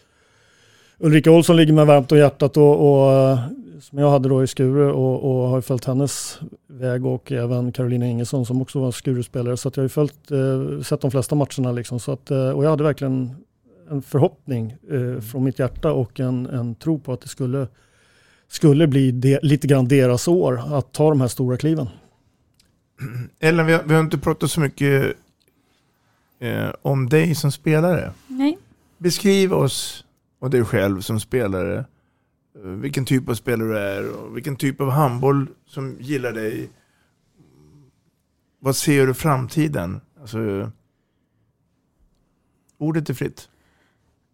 Ulrika 0.99 1.31
Olsson 1.31 1.57
ligger 1.57 1.73
mig 1.73 1.85
varmt 1.85 2.13
om 2.13 2.19
hjärtat 2.19 2.57
och, 2.57 3.03
och 3.03 3.13
eh, 3.13 3.39
som 3.81 3.99
jag 3.99 4.11
hade 4.11 4.29
då 4.29 4.43
i 4.43 4.47
Skure 4.47 4.93
och, 4.93 5.25
och 5.25 5.49
har 5.49 5.57
ju 5.57 5.63
följt 5.63 5.85
hennes 5.85 6.41
väg 6.67 7.07
och 7.07 7.33
även 7.33 7.73
Carolina 7.73 8.07
Ingesson 8.07 8.47
som 8.47 8.63
också 8.63 8.81
var 8.81 8.93
Skure-spelare. 8.93 9.57
Så 9.57 9.69
att 9.69 9.77
jag 9.77 9.85
har 9.85 9.89
följt, 9.89 10.31
eh, 10.31 10.83
sett 10.83 11.01
de 11.01 11.11
flesta 11.11 11.35
matcherna 11.35 11.73
liksom. 11.73 12.01
Så 12.01 12.13
att, 12.13 12.31
eh, 12.31 12.51
och 12.51 12.65
jag 12.65 12.71
hade 12.71 12.85
verkligen 12.85 13.37
en 13.91 14.03
förhoppning 14.03 14.77
eh, 14.91 15.21
från 15.21 15.45
mitt 15.45 15.59
hjärta 15.59 15.93
och 15.93 16.21
en, 16.21 16.47
en 16.47 16.75
tro 16.75 16.99
på 16.99 17.13
att 17.13 17.21
det 17.21 17.29
skulle, 17.29 17.69
skulle 18.49 18.87
bli 18.87 19.11
de, 19.11 19.39
lite 19.43 19.67
grann 19.67 19.89
deras 19.89 20.29
år 20.29 20.63
att 20.75 20.93
ta 20.93 21.09
de 21.09 21.21
här 21.21 21.29
stora 21.29 21.57
kliven. 21.57 21.89
Ellen, 23.41 23.67
vi 23.67 23.73
har, 23.73 23.83
vi 23.83 23.95
har 23.95 24.01
inte 24.01 24.19
pratat 24.19 24.51
så 24.51 24.61
mycket 24.61 25.17
eh, 26.39 26.69
om 26.83 27.09
dig 27.09 27.35
som 27.35 27.53
spelare. 27.53 28.13
Nej. 28.27 28.59
Beskriv 28.99 29.53
oss 29.53 30.05
och 30.39 30.51
dig 30.51 30.65
själv 30.65 31.01
som 31.01 31.21
spelare. 31.21 31.85
Eh, 32.65 32.71
Vilken 32.71 33.05
typ 33.05 33.29
av 33.29 33.35
spelare 33.35 33.69
du 33.69 33.79
är 33.79 34.11
och 34.11 34.37
vilken 34.37 34.57
typ 34.57 34.81
av 34.81 34.91
handboll 34.91 35.49
som 35.67 35.97
gillar 36.01 36.33
dig. 36.33 36.71
Vad 38.59 38.77
ser 38.77 39.07
du 39.07 39.15
framtiden? 39.15 40.01
Alltså, 40.21 40.71
ordet 42.79 43.11
är 43.11 43.15
fritt. 43.15 43.49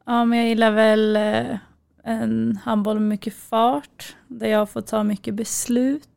Ja, 0.07 0.25
men 0.25 0.39
jag 0.39 0.49
gillar 0.49 0.71
väl 0.71 1.17
eh, 1.17 1.59
en 2.05 2.57
handboll 2.65 2.99
med 2.99 3.09
mycket 3.09 3.35
fart, 3.35 4.17
där 4.29 4.47
jag 4.49 4.71
får 4.71 4.81
ta 4.81 5.05
mycket 5.05 5.35
beslut. 5.35 6.09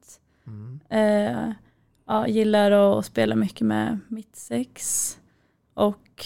Eh, 0.89 1.51
ja, 2.07 2.27
gillar 2.27 2.71
att 2.71 3.05
spela 3.05 3.35
mycket 3.35 3.67
med 3.67 3.99
mittsex 4.07 5.17
och 5.73 6.25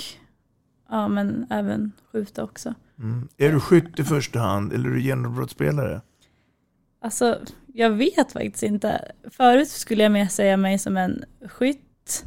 ja, 0.89 1.07
men 1.07 1.47
även 1.49 1.91
skjuta 2.11 2.43
också. 2.43 2.73
Mm. 2.99 3.27
Är 3.37 3.51
du 3.51 3.59
skytt 3.59 3.99
i 3.99 4.03
första 4.03 4.39
hand 4.39 4.73
eller 4.73 4.89
är 4.89 4.93
du 4.93 5.01
genombrottsspelare? 5.01 6.01
Alltså, 7.01 7.39
jag 7.73 7.89
vet 7.89 8.31
faktiskt 8.31 8.63
inte. 8.63 9.11
Förut 9.31 9.69
skulle 9.69 10.03
jag 10.03 10.11
mer 10.11 10.27
säga 10.27 10.57
mig 10.57 10.79
som 10.79 10.97
en 10.97 11.23
skytt. 11.49 12.25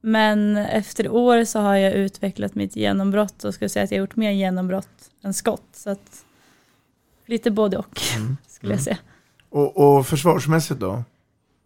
Men 0.00 0.56
efter 0.56 1.08
år 1.08 1.44
så 1.44 1.60
har 1.60 1.76
jag 1.76 1.92
utvecklat 1.92 2.54
mitt 2.54 2.76
genombrott 2.76 3.44
och 3.44 3.54
skulle 3.54 3.68
säga 3.68 3.84
att 3.84 3.90
jag 3.90 3.98
har 3.98 4.00
gjort 4.00 4.16
mer 4.16 4.30
genombrott 4.30 5.10
än 5.22 5.34
skott. 5.34 5.68
Så 5.72 5.90
att 5.90 6.24
lite 7.26 7.50
både 7.50 7.76
och 7.76 8.00
skulle 8.46 8.72
jag 8.72 8.82
säga. 8.82 8.98
Och, 9.48 9.98
och 9.98 10.06
försvarsmässigt 10.06 10.80
då? 10.80 11.04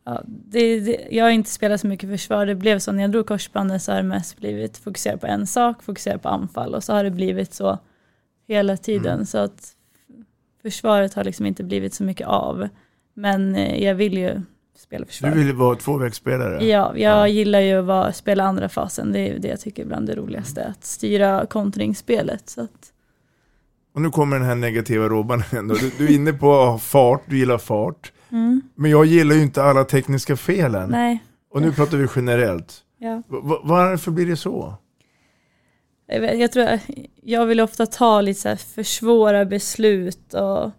Ja, 0.04 0.22
det, 0.26 0.80
det, 0.80 1.08
jag 1.10 1.24
har 1.24 1.30
inte 1.30 1.50
spelat 1.50 1.80
så 1.80 1.86
mycket 1.86 2.10
försvar. 2.10 2.46
Det 2.46 2.54
blev 2.54 2.78
så 2.78 2.92
när 2.92 3.02
jag 3.02 3.12
drog 3.12 3.26
korsbandet 3.26 3.82
så 3.82 3.92
har 3.92 3.96
det 3.96 4.08
mest 4.08 4.38
blivit 4.38 4.78
fokusera 4.78 5.16
på 5.16 5.26
en 5.26 5.46
sak, 5.46 5.82
fokusera 5.82 6.18
på 6.18 6.28
anfall 6.28 6.74
och 6.74 6.84
så 6.84 6.92
har 6.92 7.04
det 7.04 7.10
blivit 7.10 7.54
så 7.54 7.78
hela 8.48 8.76
tiden. 8.76 9.26
Så 9.26 9.38
att 9.38 9.72
försvaret 10.62 11.14
har 11.14 11.24
liksom 11.24 11.46
inte 11.46 11.64
blivit 11.64 11.94
så 11.94 12.05
mycket 12.05 12.26
av. 12.26 12.68
Men 13.14 13.55
eh, 13.57 13.85
jag 13.85 13.94
vill 13.94 14.18
ju 14.18 14.40
spela 14.76 15.07
försvar. 15.07 15.31
Du 15.31 15.37
vill 15.38 15.46
ju 15.46 15.52
vara 15.52 15.76
tvåvägsspelare. 15.76 16.64
Ja, 16.64 16.96
jag 16.96 17.28
gillar 17.31 17.61
ju 17.61 17.78
att 17.78 17.85
vara, 17.85 18.12
spela 18.12 18.44
andra 18.44 18.68
fasen. 18.68 19.12
Det 19.12 19.20
är 19.20 19.38
det 19.38 19.48
jag 19.48 19.61
tycker 19.61 19.83
är 19.83 19.87
bland 19.87 20.07
det 20.07 20.14
roligaste. 20.14 20.64
Att 20.66 20.85
styra 20.85 21.46
kontringsspelet. 21.46 22.48
Så 22.48 22.61
att, 22.62 22.92
Och 23.94 24.00
nu 24.02 24.11
kommer 24.11 24.38
den 24.38 24.46
här 24.48 24.55
negativa 24.55 25.09
Robban 25.09 25.42
ändå. 25.52 25.74
Du, 25.74 25.90
du 25.98 26.05
är 26.07 26.11
inne 26.14 26.33
på 26.33 26.78
fart, 26.83 27.22
du 27.26 27.38
gillar 27.38 27.59
fart. 27.59 28.12
mm, 28.31 28.61
Men 28.74 28.90
jag 28.90 29.05
gillar 29.05 29.35
ju 29.35 29.42
inte 29.42 29.62
alla 29.62 29.85
tekniska 29.85 30.37
felen. 30.37 30.90
nej, 30.90 31.22
Och 31.50 31.62
nu 31.62 31.72
pratar 31.72 31.96
vi 31.96 32.09
generellt. 32.16 32.78
ja. 32.98 33.22
Varför 33.62 34.11
blir 34.11 34.26
det 34.26 34.37
så? 34.37 34.74
Jag, 36.12 36.20
vet, 36.20 36.38
jag 36.38 36.53
tror 36.53 36.79
jag 37.22 37.46
vill 37.46 37.61
ofta 37.61 37.87
ta 37.87 38.20
lite 38.20 38.40
så 38.40 38.48
här 38.48 38.57
för 38.57 38.83
svåra 38.83 39.44
beslut 39.44 40.35
och 40.35 40.70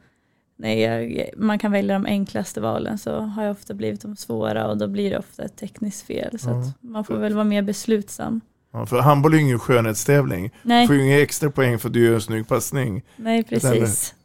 när 0.58 0.74
jag, 0.74 1.30
man 1.38 1.60
kan 1.60 1.72
välja 1.72 1.94
de 1.94 2.06
enklaste 2.06 2.62
valen 2.62 2.98
så 2.98 3.20
har 3.20 3.44
jag 3.44 3.52
ofta 3.52 3.74
blivit 3.74 4.02
de 4.02 4.16
svåra 4.16 4.68
och 4.68 4.78
då 4.78 4.88
blir 4.88 5.10
det 5.10 5.18
ofta 5.18 5.44
ett 5.44 5.58
tekniskt 5.58 6.08
fel. 6.08 6.40
Så 6.40 6.50
att 6.50 6.82
man 6.82 7.06
får 7.06 7.16
väl 7.18 7.34
vara 7.34 7.44
mer 7.44 7.62
beslutsam. 7.62 8.42
Ja, 8.74 8.86
för 8.86 9.00
handboll 9.00 9.34
är 9.34 9.38
ju 9.38 9.44
ingen 9.44 9.60
skönhetstävling. 9.60 10.52
Nej. 10.62 10.84
Du 10.84 10.88
får 10.88 10.96
ju 10.96 11.06
inga 11.06 11.22
extra 11.22 11.52
poäng 11.52 11.80
för 11.80 11.90
att 11.90 11.94
du 11.94 12.06
gör 12.06 12.14
en 12.14 12.22
snygg 12.22 12.48
passning. 12.48 13.04
Nej, 13.16 13.44
precis. 13.44 14.16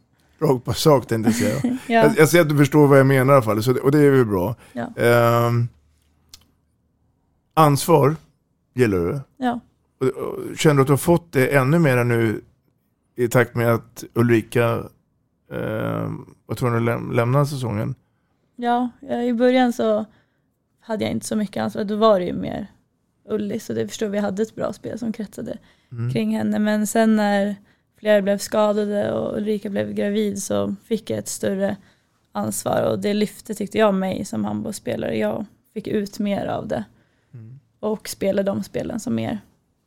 Rakt 0.41 0.65
på 0.65 0.73
sak 0.73 1.07
tänkte 1.07 1.31
jag 1.31 1.37
säga. 1.37 1.79
Ja. 1.87 1.95
jag, 1.95 2.19
jag 2.19 2.29
ser 2.29 2.41
att 2.41 2.49
du 2.49 2.57
förstår 2.57 2.87
vad 2.87 2.99
jag 2.99 3.07
menar 3.07 3.33
i 3.33 3.37
alla 3.37 3.45
fall, 3.45 3.63
så 3.63 3.73
det, 3.73 3.81
och 3.81 3.91
det 3.91 3.99
är 3.99 4.11
väl 4.11 4.27
bra. 4.27 4.55
Ja. 4.73 4.93
Ehm, 4.97 5.69
ansvar 7.55 8.17
gillar 8.75 8.99
du. 8.99 9.21
Ja. 9.37 9.61
Känner 10.57 10.75
du 10.75 10.81
att 10.81 10.87
du 10.87 10.93
har 10.93 10.97
fått 10.99 11.33
det 11.33 11.57
ännu 11.57 11.79
mer 11.79 12.05
nu 12.05 12.41
i 13.17 13.29
takt 13.29 13.55
med 13.55 13.75
att 13.75 14.05
Ulrika, 14.15 14.83
ehm, 15.53 16.35
vad 16.47 16.57
tror 16.57 16.71
du, 16.71 16.81
läm- 16.81 17.13
lämnar 17.13 17.45
säsongen? 17.45 17.95
Ja, 18.57 18.89
ja, 19.01 19.23
i 19.23 19.33
början 19.35 19.73
så 19.73 20.05
hade 20.81 21.05
jag 21.05 21.13
inte 21.13 21.27
så 21.27 21.37
mycket 21.37 21.63
ansvar. 21.63 21.85
Då 21.85 21.97
var 21.97 22.19
det 22.21 22.27
ju 22.27 22.33
mer 22.33 22.67
Ulli, 23.29 23.61
så 23.61 23.73
det 23.73 23.89
förstår 23.89 24.09
vi 24.09 24.19
hade 24.19 24.43
ett 24.43 24.55
bra 24.55 24.73
spel 24.73 24.99
som 24.99 25.13
kretsade 25.13 25.59
Mm. 25.93 26.13
kring 26.13 26.37
henne. 26.37 26.59
Men 26.59 26.87
sen 26.87 27.17
när 27.17 27.57
flera 27.99 28.23
blev 28.23 28.39
skadade 28.39 29.13
och 29.13 29.37
Ulrika 29.37 29.71
blev 29.71 29.93
gravid 29.93 30.43
så 30.43 30.75
fick 30.85 31.11
jag 31.11 31.19
ett 31.19 31.29
större 31.29 31.77
ansvar 32.33 32.83
och 32.91 32.99
det 32.99 33.15
lyfte 33.15 33.55
tyckte 33.55 33.79
jag 33.79 33.95
mig 33.95 34.25
som 34.25 34.45
handbollsspelare. 34.45 35.19
Jag 35.19 35.45
fick 35.75 35.87
ut 35.87 36.19
mer 36.19 36.47
av 36.47 36.69
det 36.69 36.85
och 37.81 38.09
spela 38.09 38.43
de 38.43 38.63
spelen 38.63 39.01
som 39.01 39.15
mer 39.15 39.41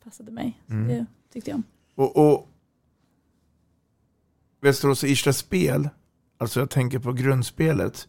passade 0.04 0.32
mig. 0.32 0.62
Mm. 0.70 0.88
det 0.88 1.06
tyckte 1.34 1.50
jag 1.52 1.56
om. 1.56 1.64
Och, 1.96 2.18
och 2.34 2.48
Västerås 4.62 5.04
och 5.04 5.10
Irstas 5.10 5.38
spel, 5.38 5.90
alltså 6.38 6.60
jag 6.60 6.70
tänker 6.70 7.00
på 7.00 7.14
grundspelet. 7.14 8.08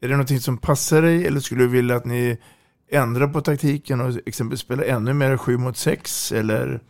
Är 0.00 0.08
det 0.08 0.14
någonting 0.14 0.40
som 0.40 0.58
passar 0.58 1.02
dig 1.02 1.26
eller 1.26 1.40
skulle 1.40 1.62
du 1.62 1.68
vilja 1.68 1.96
att 1.96 2.04
ni 2.04 2.38
ändrar 2.90 3.28
på 3.28 3.40
taktiken 3.40 4.00
och 4.00 4.12
exempelvis 4.26 4.60
spelar 4.60 4.84
ännu 4.84 5.14
mer 5.14 5.36
7 5.36 5.56
mot 5.56 5.76
6 5.76 6.32
eller 6.32 6.80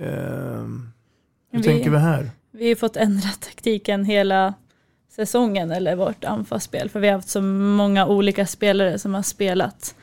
ehm, 0.00 0.90
hur 1.50 1.58
Vi- 1.58 1.64
tänker 1.64 1.90
vi 1.90 1.98
här? 1.98 2.30
Vi 2.50 2.68
har 2.68 2.74
fått 2.76 2.96
ändra 2.96 3.28
taktiken 3.28 4.04
hela 4.04 4.54
säsongen 5.10 5.70
eller 5.70 5.96
vårt 5.96 6.24
anfallsspel 6.24 6.88
för 6.90 7.00
vi 7.00 7.08
har 7.08 7.14
haft 7.14 7.28
så 7.28 7.42
många 7.42 8.06
olika 8.06 8.46
spelare 8.46 8.98
som 8.98 9.14
har 9.14 9.22
spelat. 9.22 9.94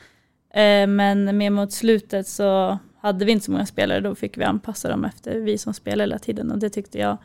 Eh, 0.54 0.86
Men 0.86 1.38
mer 1.38 1.50
mot 1.50 1.72
slutet 1.72 2.28
så 2.28 2.78
hade 3.00 3.24
vi 3.24 3.32
inte 3.32 3.44
så 3.44 3.52
många 3.52 3.66
spelare, 3.66 4.00
då 4.00 4.14
fick 4.14 4.38
vi 4.38 4.44
anpassa 4.44 4.88
dem 4.88 5.04
efter 5.04 5.40
vi 5.40 5.58
som 5.58 5.74
spelar 5.74 6.02
hela 6.04 6.18
tiden 6.18 6.50
och 6.50 6.58
det 6.58 6.70
tyckte 6.70 6.98
jag 6.98 7.16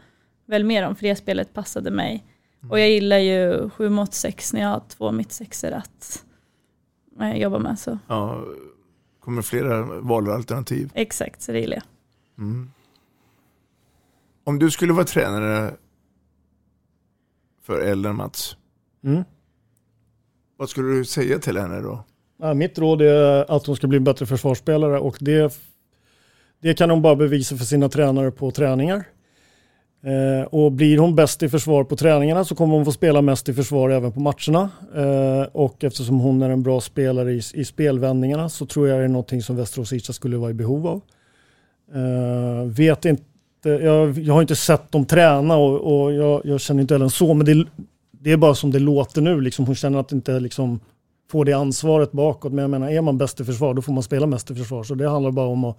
väl 0.45 0.63
mer 0.63 0.87
om 0.87 0.95
för 0.95 1.03
det 1.07 1.15
spelet 1.15 1.53
passade 1.53 1.91
mig. 1.91 2.25
Och 2.69 2.79
jag 2.79 2.89
gillar 2.89 3.17
ju 3.17 3.69
7 3.69 3.89
mot 3.89 4.13
6 4.13 4.53
när 4.53 4.61
jag 4.61 4.69
har 4.69 4.83
två 4.87 5.11
mittsexor 5.11 5.71
att 5.71 6.23
eh, 7.21 7.35
jobba 7.37 7.59
med. 7.59 7.79
Så. 7.79 7.99
Ja, 8.07 8.45
kommer 9.19 9.41
flera 9.41 9.81
valalternativ. 10.01 10.91
Exakt, 10.93 11.41
så 11.41 11.51
det 11.51 11.59
gillar 11.59 11.75
jag. 11.75 11.83
Mm. 12.45 12.71
Om 14.43 14.59
du 14.59 14.71
skulle 14.71 14.93
vara 14.93 15.05
tränare 15.05 15.73
för 17.61 17.81
Ellen 17.81 18.15
Mats, 18.15 18.57
Mm. 19.03 19.23
vad 20.57 20.69
skulle 20.69 20.87
du 20.87 21.05
säga 21.05 21.39
till 21.39 21.57
henne 21.57 21.81
då? 21.81 22.03
Ja, 22.39 22.53
mitt 22.53 22.79
råd 22.79 23.01
är 23.01 23.51
att 23.55 23.65
hon 23.65 23.75
ska 23.75 23.87
bli 23.87 23.97
en 23.97 24.03
bättre 24.03 24.25
försvarsspelare 24.25 24.99
och 24.99 25.17
det 25.19 25.57
det 26.61 26.73
kan 26.73 26.89
hon 26.89 27.01
bara 27.01 27.15
bevisa 27.15 27.57
för 27.57 27.65
sina 27.65 27.89
tränare 27.89 28.31
på 28.31 28.51
träningar. 28.51 29.03
Eh, 30.03 30.45
och 30.45 30.71
blir 30.71 30.97
hon 30.97 31.15
bäst 31.15 31.43
i 31.43 31.49
försvar 31.49 31.83
på 31.83 31.95
träningarna 31.95 32.45
så 32.45 32.55
kommer 32.55 32.75
hon 32.75 32.85
få 32.85 32.91
spela 32.91 33.21
mest 33.21 33.49
i 33.49 33.53
försvar 33.53 33.89
även 33.89 34.11
på 34.11 34.19
matcherna. 34.19 34.69
Eh, 34.95 35.47
och 35.51 35.83
eftersom 35.83 36.19
hon 36.19 36.41
är 36.41 36.49
en 36.49 36.63
bra 36.63 36.81
spelare 36.81 37.33
i, 37.33 37.41
i 37.53 37.65
spelvändningarna 37.65 38.49
så 38.49 38.65
tror 38.65 38.87
jag 38.87 38.99
det 38.99 39.03
är 39.03 39.07
någonting 39.07 39.41
som 39.41 39.55
Västerås 39.55 39.93
Isha 39.93 40.13
skulle 40.13 40.37
vara 40.37 40.49
i 40.51 40.53
behov 40.53 40.87
av. 40.87 41.01
Eh, 41.93 42.65
vet 42.65 43.05
inte, 43.05 43.23
jag, 43.69 44.19
jag 44.19 44.33
har 44.33 44.41
inte 44.41 44.55
sett 44.55 44.91
dem 44.91 45.05
träna 45.05 45.57
och, 45.57 46.03
och 46.03 46.13
jag, 46.13 46.41
jag, 46.43 46.61
känner 46.61 46.81
inte 46.81 46.93
heller 46.93 47.09
så, 47.09 47.33
men 47.33 47.45
det, 47.45 47.65
det, 48.11 48.31
är 48.31 48.37
bara 48.37 48.55
som 48.55 48.71
det 48.71 48.79
låter 48.79 49.21
nu. 49.21 49.41
Liksom, 49.41 49.65
hon 49.65 49.75
känner 49.75 49.99
att 49.99 50.09
det 50.09 50.15
inte 50.15 50.39
liksom, 50.39 50.79
får 51.31 51.45
det 51.45 51.53
ansvaret 51.53 52.11
bakåt. 52.11 52.53
Men 52.53 52.61
jag 52.61 52.69
menar, 52.69 52.89
är 52.89 53.01
man 53.01 53.17
bäst 53.17 53.39
i 53.39 53.45
försvar 53.45 53.73
då 53.73 53.81
får 53.81 53.93
man 53.93 54.03
spela 54.03 54.27
mest 54.27 54.51
i 54.51 54.55
försvar. 54.55 54.83
Så 54.83 54.95
det 54.95 55.09
handlar 55.09 55.31
bara 55.31 55.47
om 55.47 55.63
att 55.63 55.77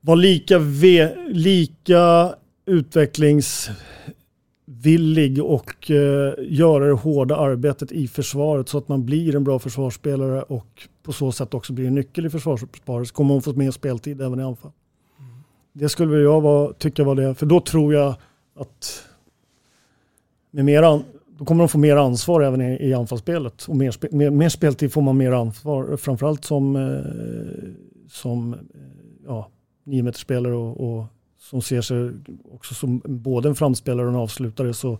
vara 0.00 0.14
lika, 0.14 0.58
ve, 0.58 1.14
lika 1.28 2.34
utvecklingsvillig 2.66 5.44
och 5.44 5.90
eh, 5.90 6.34
göra 6.38 6.86
det 6.86 6.92
hårda 6.92 7.36
arbetet 7.36 7.92
i 7.92 8.08
försvaret 8.08 8.68
så 8.68 8.78
att 8.78 8.88
man 8.88 9.04
blir 9.04 9.36
en 9.36 9.44
bra 9.44 9.58
försvarsspelare 9.58 10.42
och 10.42 10.88
på 11.02 11.12
så 11.12 11.32
sätt 11.32 11.54
också 11.54 11.72
blir 11.72 11.86
en 11.86 11.94
nyckel 11.94 12.26
i 12.26 12.30
försvarsparet 12.30 13.08
så 13.08 13.14
kommer 13.14 13.34
man 13.34 13.42
få 13.42 13.52
mer 13.52 13.70
speltid 13.70 14.20
även 14.20 14.40
i 14.40 14.42
anfall. 14.42 14.72
Mm. 15.18 15.30
Det 15.72 15.88
skulle 15.88 16.18
jag 16.18 16.40
vara, 16.40 16.72
tycka 16.72 17.04
var 17.04 17.14
det, 17.14 17.34
för 17.34 17.46
då 17.46 17.60
tror 17.60 17.94
jag 17.94 18.14
att 18.56 19.04
med 20.50 20.64
mer 20.64 20.82
an, 20.82 21.04
då 21.38 21.44
kommer 21.44 21.62
de 21.62 21.68
få 21.68 21.78
mer 21.78 21.96
ansvar 21.96 22.40
även 22.40 22.60
i, 22.60 22.88
i 22.88 22.94
anfallsspelet. 22.94 23.64
Och 23.64 23.76
mer, 23.76 23.90
spe, 23.90 24.08
mer, 24.10 24.30
mer, 24.30 24.48
speltid 24.48 24.92
får 24.92 25.02
man 25.02 25.16
mer 25.16 25.32
ansvar, 25.32 25.96
framförallt 25.96 26.44
som, 26.44 26.76
eh, 26.76 27.70
som 28.10 28.54
eh, 28.54 28.58
ja, 29.26 29.48
niometerspelare 29.84 30.54
och, 30.54 30.98
och 30.98 31.04
som 31.40 31.62
ser 31.62 31.80
sig 31.80 32.10
också 32.52 32.74
som 32.74 33.02
både 33.04 33.48
en 33.48 33.54
framspelare 33.54 34.06
och 34.06 34.12
en 34.12 34.18
avslutare 34.18 34.74
så, 34.74 34.98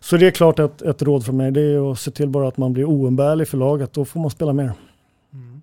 så 0.00 0.16
det 0.16 0.26
är 0.26 0.30
klart 0.30 0.58
att 0.58 0.82
ett 0.82 1.02
råd 1.02 1.24
från 1.24 1.36
mig 1.36 1.50
det 1.50 1.60
är 1.60 1.92
att 1.92 2.00
se 2.00 2.10
till 2.10 2.28
bara 2.28 2.48
att 2.48 2.56
man 2.56 2.72
blir 2.72 2.84
oumbärlig 2.84 3.48
för 3.48 3.58
laget. 3.58 3.92
Då 3.92 4.04
får 4.04 4.20
man 4.20 4.30
spela 4.30 4.52
mer. 4.52 4.72
Mm. 5.32 5.62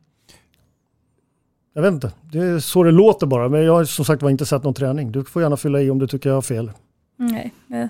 Jag 1.73 1.81
vet 1.81 1.93
inte, 1.93 2.11
det 2.31 2.39
är 2.39 2.59
så 2.59 2.83
det 2.83 2.91
låter 2.91 3.27
bara. 3.27 3.49
Men 3.49 3.63
jag 3.63 3.73
har 3.73 3.85
som 3.85 4.05
sagt 4.05 4.21
var 4.21 4.29
inte 4.29 4.45
sett 4.45 4.63
någon 4.63 4.73
träning. 4.73 5.11
Du 5.11 5.23
får 5.23 5.41
gärna 5.41 5.57
fylla 5.57 5.81
i 5.81 5.89
om 5.89 5.99
du 5.99 6.07
tycker 6.07 6.29
jag 6.29 6.37
har 6.37 6.41
fel. 6.41 6.71
Nej, 7.67 7.89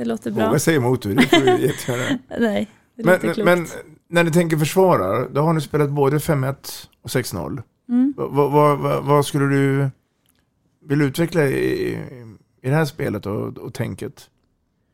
det 0.00 0.06
låter 0.06 0.30
bra. 0.30 0.46
Våga 0.46 0.58
säga 0.58 0.76
emot 0.76 1.02
det, 1.02 1.14
det 1.14 1.26
får 1.26 1.40
du 1.40 1.66
jättegärna. 1.66 2.18
Nej, 2.38 2.68
det 2.94 3.04
men, 3.04 3.14
låter 3.14 3.34
klokt. 3.34 3.44
Men 3.44 3.66
när 4.08 4.24
ni 4.24 4.30
tänker 4.30 4.56
försvara, 4.56 5.28
då 5.28 5.40
har 5.40 5.52
ni 5.52 5.60
spelat 5.60 5.90
både 5.90 6.18
5-1 6.18 6.88
och 7.02 7.10
6-0. 7.10 7.62
Mm. 7.88 8.14
Vad, 8.16 8.52
vad, 8.52 8.78
vad, 8.78 9.04
vad 9.04 9.26
skulle 9.26 9.44
du 9.44 9.90
vill 10.84 11.02
utveckla 11.02 11.46
i, 11.46 11.92
i 12.62 12.68
det 12.68 12.74
här 12.74 12.84
spelet 12.84 13.26
och, 13.26 13.58
och 13.58 13.74
tänket? 13.74 14.30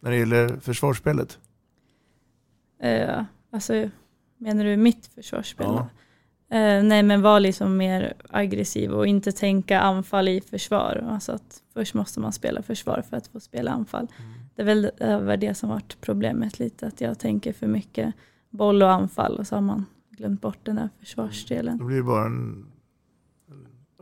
När 0.00 0.10
det 0.10 0.16
gäller 0.16 0.60
försvarsspelet? 0.60 1.38
Uh, 2.84 3.22
alltså, 3.52 3.90
menar 4.38 4.64
du 4.64 4.76
mitt 4.76 5.10
försvarsspel? 5.14 5.66
Ja. 5.66 5.88
Uh, 6.52 6.84
nej, 6.84 7.02
men 7.02 7.22
var 7.22 7.40
liksom 7.40 7.76
mer 7.76 8.14
aggressiv 8.30 8.92
och 8.92 9.06
inte 9.06 9.32
tänka 9.32 9.80
anfall 9.80 10.28
i 10.28 10.40
försvar. 10.40 11.06
Alltså 11.10 11.32
att 11.32 11.62
först 11.74 11.94
måste 11.94 12.20
man 12.20 12.32
spela 12.32 12.62
försvar 12.62 13.02
för 13.10 13.16
att 13.16 13.26
få 13.26 13.40
spela 13.40 13.70
anfall. 13.70 14.08
Mm. 14.18 14.45
Det 14.56 14.62
är 14.62 14.66
väl 14.66 14.90
över 14.98 15.36
det 15.36 15.54
som 15.54 15.68
varit 15.68 16.00
problemet 16.00 16.58
lite, 16.58 16.86
att 16.86 17.00
jag 17.00 17.18
tänker 17.18 17.52
för 17.52 17.66
mycket 17.66 18.14
boll 18.50 18.82
och 18.82 18.90
anfall 18.90 19.36
och 19.38 19.46
så 19.46 19.54
har 19.54 19.62
man 19.62 19.84
glömt 20.10 20.40
bort 20.40 20.58
den 20.62 20.76
där 20.76 20.88
försvarsdelen. 21.00 21.78
Då 21.78 21.84
blir 21.84 21.96
det 21.96 22.02
bara 22.02 22.26
en, 22.26 22.66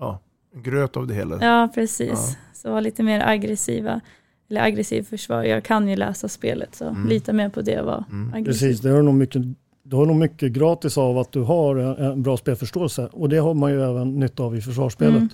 ja, 0.01 0.21
gröt 0.55 0.97
av 0.97 1.07
det 1.07 1.15
hela. 1.15 1.45
Ja, 1.45 1.69
precis. 1.75 2.11
Ja. 2.11 2.37
Så 2.55 2.73
var 2.73 2.81
lite 2.81 3.03
mer 3.03 3.21
aggressiva. 3.21 4.01
Eller 4.49 4.63
aggressiv 4.63 5.03
försvar. 5.03 5.43
Jag 5.43 5.65
kan 5.65 5.89
ju 5.89 5.97
läsa 5.97 6.29
spelet 6.29 6.75
så 6.75 6.89
mm. 6.89 7.09
lita 7.09 7.33
mer 7.33 7.49
på 7.49 7.63
det 7.63 7.81
och 7.81 7.87
vara 7.87 8.05
mm. 8.11 8.35
aggressiv. 8.35 8.69
Precis, 8.69 8.81
det 8.81 8.91
har 8.91 9.03
nog 9.03 9.15
mycket 9.15 9.43
du 9.87 9.97
har 9.97 10.07
nog 10.07 10.17
mycket 10.17 10.53
gratis 10.53 10.99
av 10.99 11.19
att 11.19 11.33
du 11.33 11.43
har 11.43 11.77
en 11.77 12.23
bra 12.23 12.37
spelförståelse 12.37 13.09
och 13.13 13.29
det 13.29 13.37
har 13.37 13.55
man 13.55 13.73
ju 13.73 13.83
även 13.83 14.21
nytta 14.21 14.43
av 14.43 14.57
i 14.57 14.61
försvarsspelet. 14.61 15.17
Mm. 15.17 15.29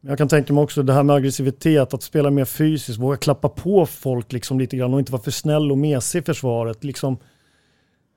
Jag 0.00 0.18
kan 0.18 0.28
tänka 0.28 0.52
mig 0.52 0.62
också 0.62 0.82
det 0.82 0.92
här 0.92 1.02
med 1.02 1.16
aggressivitet, 1.16 1.94
att 1.94 2.02
spela 2.02 2.30
mer 2.30 2.44
fysiskt, 2.44 2.98
våga 2.98 3.16
klappa 3.16 3.48
på 3.48 3.86
folk 3.86 4.32
liksom 4.32 4.58
lite 4.58 4.76
grann 4.76 4.94
och 4.94 4.98
inte 4.98 5.12
vara 5.12 5.22
för 5.22 5.30
snäll 5.30 5.72
och 5.72 5.78
mesig 5.78 6.18
i 6.18 6.22
försvaret. 6.22 6.84
Liksom, 6.84 7.18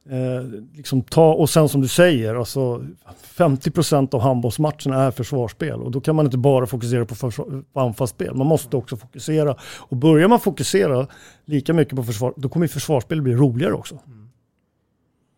Eh, 0.05 0.43
liksom 0.73 1.01
ta, 1.01 1.33
och 1.33 1.49
sen 1.49 1.69
som 1.69 1.81
du 1.81 1.87
säger, 1.87 2.35
alltså 2.35 2.85
50% 3.23 4.13
av 4.13 4.21
handbollsmatcherna 4.21 5.03
är 5.03 5.11
försvarsspel 5.11 5.81
och 5.81 5.91
då 5.91 6.01
kan 6.01 6.15
man 6.15 6.25
inte 6.25 6.37
bara 6.37 6.67
fokusera 6.67 7.05
på, 7.05 7.15
försvar, 7.15 7.63
på 7.73 7.79
anfallsspel. 7.79 8.35
Man 8.35 8.47
måste 8.47 8.77
också 8.77 8.97
fokusera. 8.97 9.55
Och 9.61 9.97
börjar 9.97 10.27
man 10.27 10.39
fokusera 10.39 11.07
lika 11.45 11.73
mycket 11.73 11.95
på 11.95 12.03
försvar, 12.03 12.33
då 12.37 12.49
kommer 12.49 12.67
försvarsspel 12.67 13.21
bli 13.21 13.35
roligare 13.35 13.73
också. 13.73 13.99
Mm. 14.05 14.29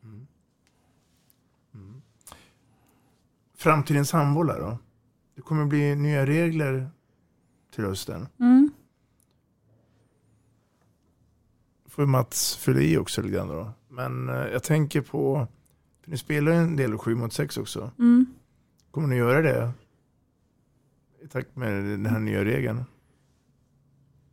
Mm. 0.03 0.13
Mm. 0.13 0.27
mm. 1.73 2.01
Framtidens 3.57 4.11
handboll 4.11 4.47
då? 4.47 4.77
Det 5.35 5.41
kommer 5.41 5.65
bli 5.65 5.95
nya 5.95 6.25
regler 6.25 6.89
till 7.75 7.83
hösten. 7.83 8.27
Mm. 8.39 8.71
Får 11.85 12.05
Mats 12.05 12.55
fylla 12.55 12.79
i 12.79 12.97
också 12.97 13.21
lite 13.21 13.33
grann 13.33 13.47
då? 13.47 13.69
Men 13.89 14.29
eh, 14.29 14.35
jag 14.35 14.63
tänker 14.63 15.01
på, 15.01 15.47
för 16.03 16.11
ni 16.11 16.17
spelar 16.17 16.51
ju 16.51 16.57
en 16.57 16.75
del 16.75 16.97
7 16.97 17.15
mot 17.15 17.33
6 17.33 17.57
också. 17.57 17.91
Mm. 17.99 18.25
Kommer 18.91 19.07
ni 19.07 19.15
göra 19.15 19.41
det? 19.41 19.71
I 21.23 21.27
takt 21.27 21.55
med 21.55 21.83
den 21.83 22.05
här 22.05 22.19
nya 22.19 22.45
regeln? 22.45 22.85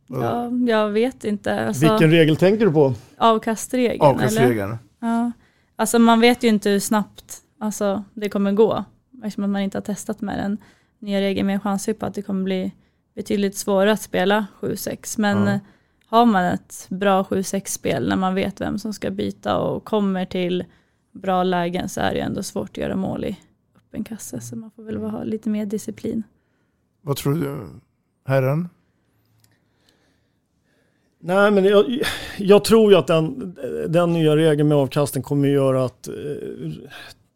Ja, 0.07 0.51
jag 0.67 0.89
vet 0.89 1.23
inte. 1.23 1.67
Alltså, 1.67 1.89
Vilken 1.89 2.11
regel 2.11 2.37
tänker 2.37 2.65
du 2.65 2.71
på? 2.71 2.93
Avkastregeln. 3.17 4.01
Avkastregeln. 4.01 4.77
Ja. 4.99 5.31
Alltså 5.75 5.99
man 5.99 6.19
vet 6.19 6.43
ju 6.43 6.47
inte 6.47 6.69
hur 6.69 6.79
snabbt 6.79 7.41
alltså, 7.59 8.03
det 8.13 8.29
kommer 8.29 8.51
gå. 8.51 8.85
Eftersom 9.23 9.51
man 9.51 9.61
inte 9.61 9.77
har 9.77 9.83
testat 9.83 10.21
med 10.21 10.39
den 10.39 10.57
nya 11.01 11.21
regeln. 11.21 11.45
Men 11.45 11.53
jag 11.53 11.63
chansar 11.63 11.93
på 11.93 12.05
att 12.05 12.13
det 12.13 12.21
kommer 12.21 12.43
bli 12.43 12.71
betydligt 13.13 13.55
svårare 13.55 13.91
att 13.91 14.01
spela 14.01 14.47
7-6. 14.61 15.19
Men 15.19 15.47
ja 15.47 15.59
har 16.11 16.25
man 16.25 16.45
ett 16.45 16.85
bra 16.89 17.23
7-6-spel 17.23 18.09
när 18.09 18.15
man 18.15 18.35
vet 18.35 18.61
vem 18.61 18.79
som 18.79 18.93
ska 18.93 19.11
byta 19.11 19.57
och 19.57 19.83
kommer 19.83 20.25
till 20.25 20.65
bra 21.11 21.43
lägen 21.43 21.89
så 21.89 22.01
är 22.01 22.13
det 22.13 22.19
ändå 22.19 22.43
svårt 22.43 22.69
att 22.69 22.77
göra 22.77 22.95
mål 22.95 23.25
i 23.25 23.37
öppen 23.75 24.03
kasse. 24.03 24.41
Så 24.41 24.55
man 24.55 24.71
får 24.71 24.83
väl 24.83 24.97
ha 24.97 25.23
lite 25.23 25.49
mer 25.49 25.65
disciplin. 25.65 26.23
Vad 27.01 27.17
tror 27.17 27.33
du, 27.33 27.67
herren? 28.25 28.69
Nej, 31.19 31.51
men 31.51 31.65
jag, 31.65 32.01
jag, 32.37 32.63
tror 32.63 32.91
ju 32.91 32.97
att 32.97 33.07
den, 33.07 33.57
den 33.87 34.13
nya 34.13 34.35
regeln 34.35 34.67
med 34.67 34.77
avkastning 34.77 35.23
kommer 35.23 35.47
att 35.47 35.53
göra 35.53 35.85
att 35.85 36.07
eh, 36.07 36.13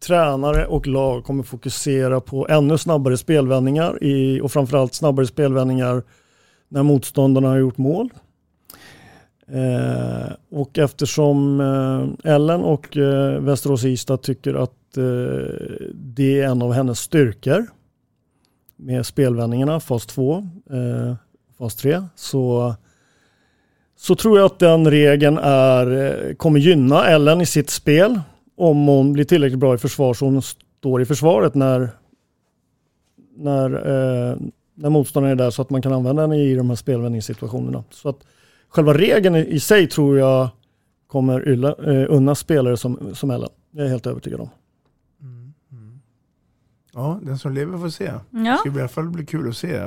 tränare 0.07 0.65
och 0.65 0.87
lag 0.87 1.23
kommer 1.23 1.43
fokusera 1.43 2.21
på 2.21 2.47
ännu 2.47 2.77
snabbare 2.77 3.17
spelvändningar 3.17 4.03
i, 4.03 4.41
och 4.41 4.51
framförallt 4.51 4.93
snabbare 4.93 5.27
spelvändningar 5.27 6.03
när 6.69 6.83
motståndarna 6.83 7.47
har 7.47 7.57
gjort 7.57 7.77
mål. 7.77 8.09
Eh, 9.47 10.31
och 10.51 10.77
eftersom 10.77 11.59
eh, 11.59 12.31
Ellen 12.33 12.61
och 12.61 12.97
eh, 12.97 13.39
Västerås 13.39 13.83
Istad 13.83 14.17
tycker 14.17 14.53
att 14.53 14.97
eh, 14.97 15.03
det 15.93 16.41
är 16.41 16.47
en 16.47 16.61
av 16.61 16.73
hennes 16.73 16.99
styrkor 16.99 17.65
med 18.75 19.05
spelvändningarna, 19.05 19.79
fas 19.79 20.05
2, 20.05 20.47
eh, 20.69 21.15
fas 21.57 21.75
3, 21.75 22.03
så, 22.15 22.75
så 23.97 24.15
tror 24.15 24.37
jag 24.37 24.45
att 24.45 24.59
den 24.59 24.91
regeln 24.91 25.37
är, 25.37 25.91
eh, 25.91 26.35
kommer 26.35 26.59
gynna 26.59 27.05
Ellen 27.07 27.41
i 27.41 27.45
sitt 27.45 27.69
spel 27.69 28.19
om 28.55 28.87
hon 28.87 29.13
blir 29.13 29.23
tillräckligt 29.23 29.59
bra 29.59 29.75
i 29.75 29.77
försvar 29.77 30.13
så 30.13 30.25
hon 30.25 30.41
står 30.41 31.01
i 31.01 31.05
försvaret 31.05 31.55
när, 31.55 31.89
när, 33.35 33.69
eh, 33.71 34.37
när 34.73 34.89
motståndaren 34.89 35.39
är 35.39 35.43
där 35.43 35.51
så 35.51 35.61
att 35.61 35.69
man 35.69 35.81
kan 35.81 35.93
använda 35.93 36.21
den 36.21 36.33
i 36.33 36.55
de 36.55 36.69
här 36.69 36.75
spelvändningssituationerna. 36.75 37.83
Så 37.89 38.09
att 38.09 38.19
själva 38.69 38.93
regeln 38.93 39.35
i 39.35 39.59
sig 39.59 39.87
tror 39.87 40.17
jag 40.17 40.49
kommer 41.07 41.47
ylla, 41.49 41.69
eh, 41.69 42.05
unna 42.09 42.35
spelare 42.35 42.77
som, 42.77 43.15
som 43.15 43.31
Ellen. 43.31 43.49
Det 43.71 43.79
är 43.79 43.83
jag 43.83 43.91
helt 43.91 44.07
övertygad 44.07 44.39
om. 44.39 44.49
Mm, 45.21 45.53
mm. 45.71 45.99
Ja, 46.93 47.19
den 47.23 47.39
som 47.39 47.53
lever 47.53 47.77
får 47.77 47.89
se. 47.89 48.13
Ja. 48.29 48.39
Det 48.51 48.57
ska 48.57 48.69
i 48.69 48.79
alla 48.79 48.87
fall 48.87 49.09
bli 49.09 49.25
kul 49.25 49.49
att 49.49 49.57
se. 49.57 49.79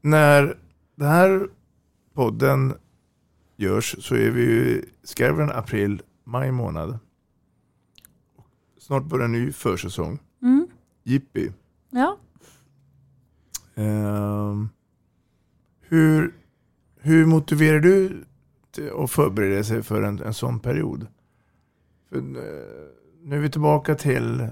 När 0.00 0.56
den 0.94 1.08
här 1.08 1.48
podden 2.14 2.74
görs 3.56 3.96
så 3.98 4.14
är 4.14 4.30
vi 4.30 4.40
ju 4.40 4.84
skarven 5.04 5.50
april, 5.50 6.02
maj 6.28 6.52
månad. 6.52 6.98
Snart 8.78 9.04
börjar 9.04 9.24
en 9.24 9.32
ny 9.32 9.52
försäsong. 9.52 10.18
Mm. 10.42 10.66
Jippi. 11.02 11.52
Ja. 11.90 12.16
Um, 13.74 14.68
hur 15.80 16.34
hur 17.00 17.26
motiverar 17.26 17.80
du 17.80 18.24
att 18.98 19.10
förbereda 19.10 19.64
sig 19.64 19.82
för 19.82 20.02
en, 20.02 20.22
en 20.22 20.34
sån 20.34 20.60
period? 20.60 21.06
För, 22.08 22.16
eh, 22.16 22.22
nu 23.22 23.36
är 23.36 23.40
vi 23.40 23.50
tillbaka 23.50 23.94
till 23.94 24.48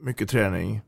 mycket 0.00 0.28
träning. 0.28 0.80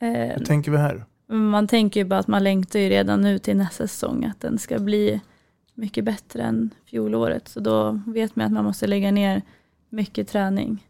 Eh, 0.00 0.08
Hur 0.08 0.44
tänker 0.44 0.70
vi 0.70 0.78
här? 0.78 1.04
man 1.26 1.66
tänker 1.68 2.00
ju 2.00 2.04
bara 2.06 2.20
att 2.20 2.28
man 2.28 2.44
längtar 2.44 2.78
ju 2.78 2.88
redan 2.88 3.20
nu 3.20 3.38
till 3.38 3.56
nästa 3.56 3.86
säsong, 3.86 4.24
att 4.24 4.40
den 4.40 4.58
ska 4.58 4.78
bli 4.78 5.20
mycket 5.74 6.04
bättre 6.04 6.42
än 6.42 6.70
fjolåret. 6.84 7.48
Så 7.48 7.60
då 7.60 8.00
vet 8.06 8.36
man 8.36 8.46
att 8.46 8.52
man 8.52 8.64
måste 8.64 8.86
lägga 8.86 9.10
ner 9.10 9.42
mycket 9.88 10.28
träning. 10.28 10.86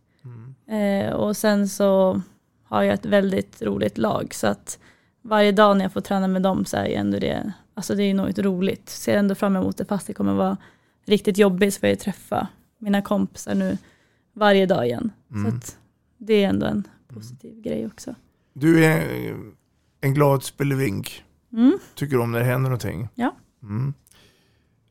Eh, 0.66 1.12
och 1.12 1.36
sen 1.36 1.68
så 1.68 2.22
har 2.64 2.82
jag 2.82 2.94
ett 2.94 3.06
väldigt 3.06 3.62
roligt 3.62 3.98
lag, 3.98 4.34
så 4.34 4.46
att 4.46 4.78
varje 5.22 5.52
dag 5.52 5.76
när 5.76 5.84
jag 5.84 5.92
får 5.92 6.00
träna 6.00 6.28
med 6.28 6.42
dem 6.42 6.64
så 6.64 6.76
är 6.76 6.86
ju 6.86 6.94
ändå 6.94 7.18
det, 7.18 7.52
alltså 7.74 7.94
det 7.94 8.02
är 8.02 8.14
något 8.14 8.38
roligt. 8.38 8.88
Ser 8.88 9.16
ändå 9.16 9.34
fram 9.34 9.56
emot 9.56 9.76
det 9.76 9.84
fast 9.84 10.06
det 10.06 10.14
kommer 10.14 10.34
vara 10.34 10.56
riktigt 11.04 11.38
jobbigt 11.38 11.76
får 11.76 11.88
jag 11.88 11.98
träffa 11.98 12.48
mina 12.78 13.02
kompisar 13.02 13.54
nu 13.54 13.78
varje 14.32 14.66
dag 14.66 14.86
igen. 14.86 15.10
Mm. 15.30 15.60
Så 15.60 15.72
det 16.18 16.44
är 16.44 16.48
ändå 16.48 16.66
en 16.66 16.88
positiv 17.08 17.60
grej 17.60 17.86
också. 17.86 18.14
Du 18.52 18.84
är 18.84 19.34
en 20.00 20.14
glad 20.14 20.42
spelevink. 20.42 21.24
Mm. 21.52 21.78
Tycker 21.94 22.18
om 22.18 22.32
när 22.32 22.38
det 22.38 22.44
händer 22.44 22.70
någonting. 22.70 23.08
Ja. 23.14 23.36
Mm. 23.62 23.94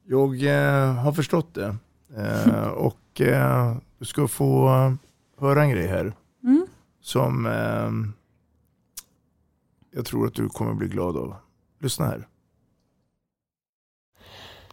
Jag 0.08 0.43
eh, 0.43 0.93
har 0.93 1.12
förstått 1.12 1.54
det. 1.54 1.76
Eh, 2.18 2.68
och 2.68 3.22
eh, 3.22 3.76
du 3.99 4.06
ska 4.06 4.28
få 4.28 4.68
höra 5.39 5.64
en 5.64 5.70
grej 5.70 5.88
här. 5.88 6.14
Mm. 6.43 6.68
Som 7.02 7.45
eh, 7.45 7.91
jag 9.95 10.06
tror 10.06 10.28
att 10.28 10.34
du 10.34 10.49
kommer 10.49 10.74
bli 10.74 10.88
glad 10.88 11.18
av. 11.18 11.36
Lyssna 11.80 12.06
här. 12.06 12.28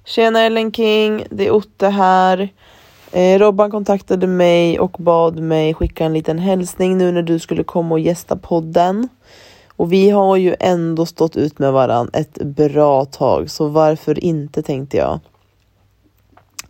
Tjena 0.05 0.41
Ellen 0.41 0.73
King, 0.73 1.25
det 1.31 1.47
är 1.47 1.51
Otte 1.51 1.89
här. 1.89 2.49
Eh, 3.13 3.39
Robban 3.39 3.71
kontaktade 3.71 4.27
mig 4.27 4.81
och 4.81 4.97
bad 4.99 5.39
mig 5.39 5.75
skicka 5.75 6.05
en 6.05 6.13
liten 6.13 6.39
hälsning 6.39 6.99
nu 6.99 7.13
när 7.13 7.23
du 7.23 7.39
skulle 7.39 7.65
komma 7.65 7.95
och 7.95 8.01
gästa 8.01 8.37
podden. 8.37 9.09
Och 9.79 9.93
vi 9.93 10.11
har 10.11 10.37
ju 10.37 10.57
ändå 10.61 11.07
stått 11.07 11.37
ut 11.37 11.59
med 11.59 11.73
varann 11.73 12.11
ett 12.13 12.35
bra 12.43 13.05
tag, 13.05 13.51
så 13.51 13.69
varför 13.69 14.25
inte 14.25 14.63
tänkte 14.63 14.97
jag. 14.97 15.21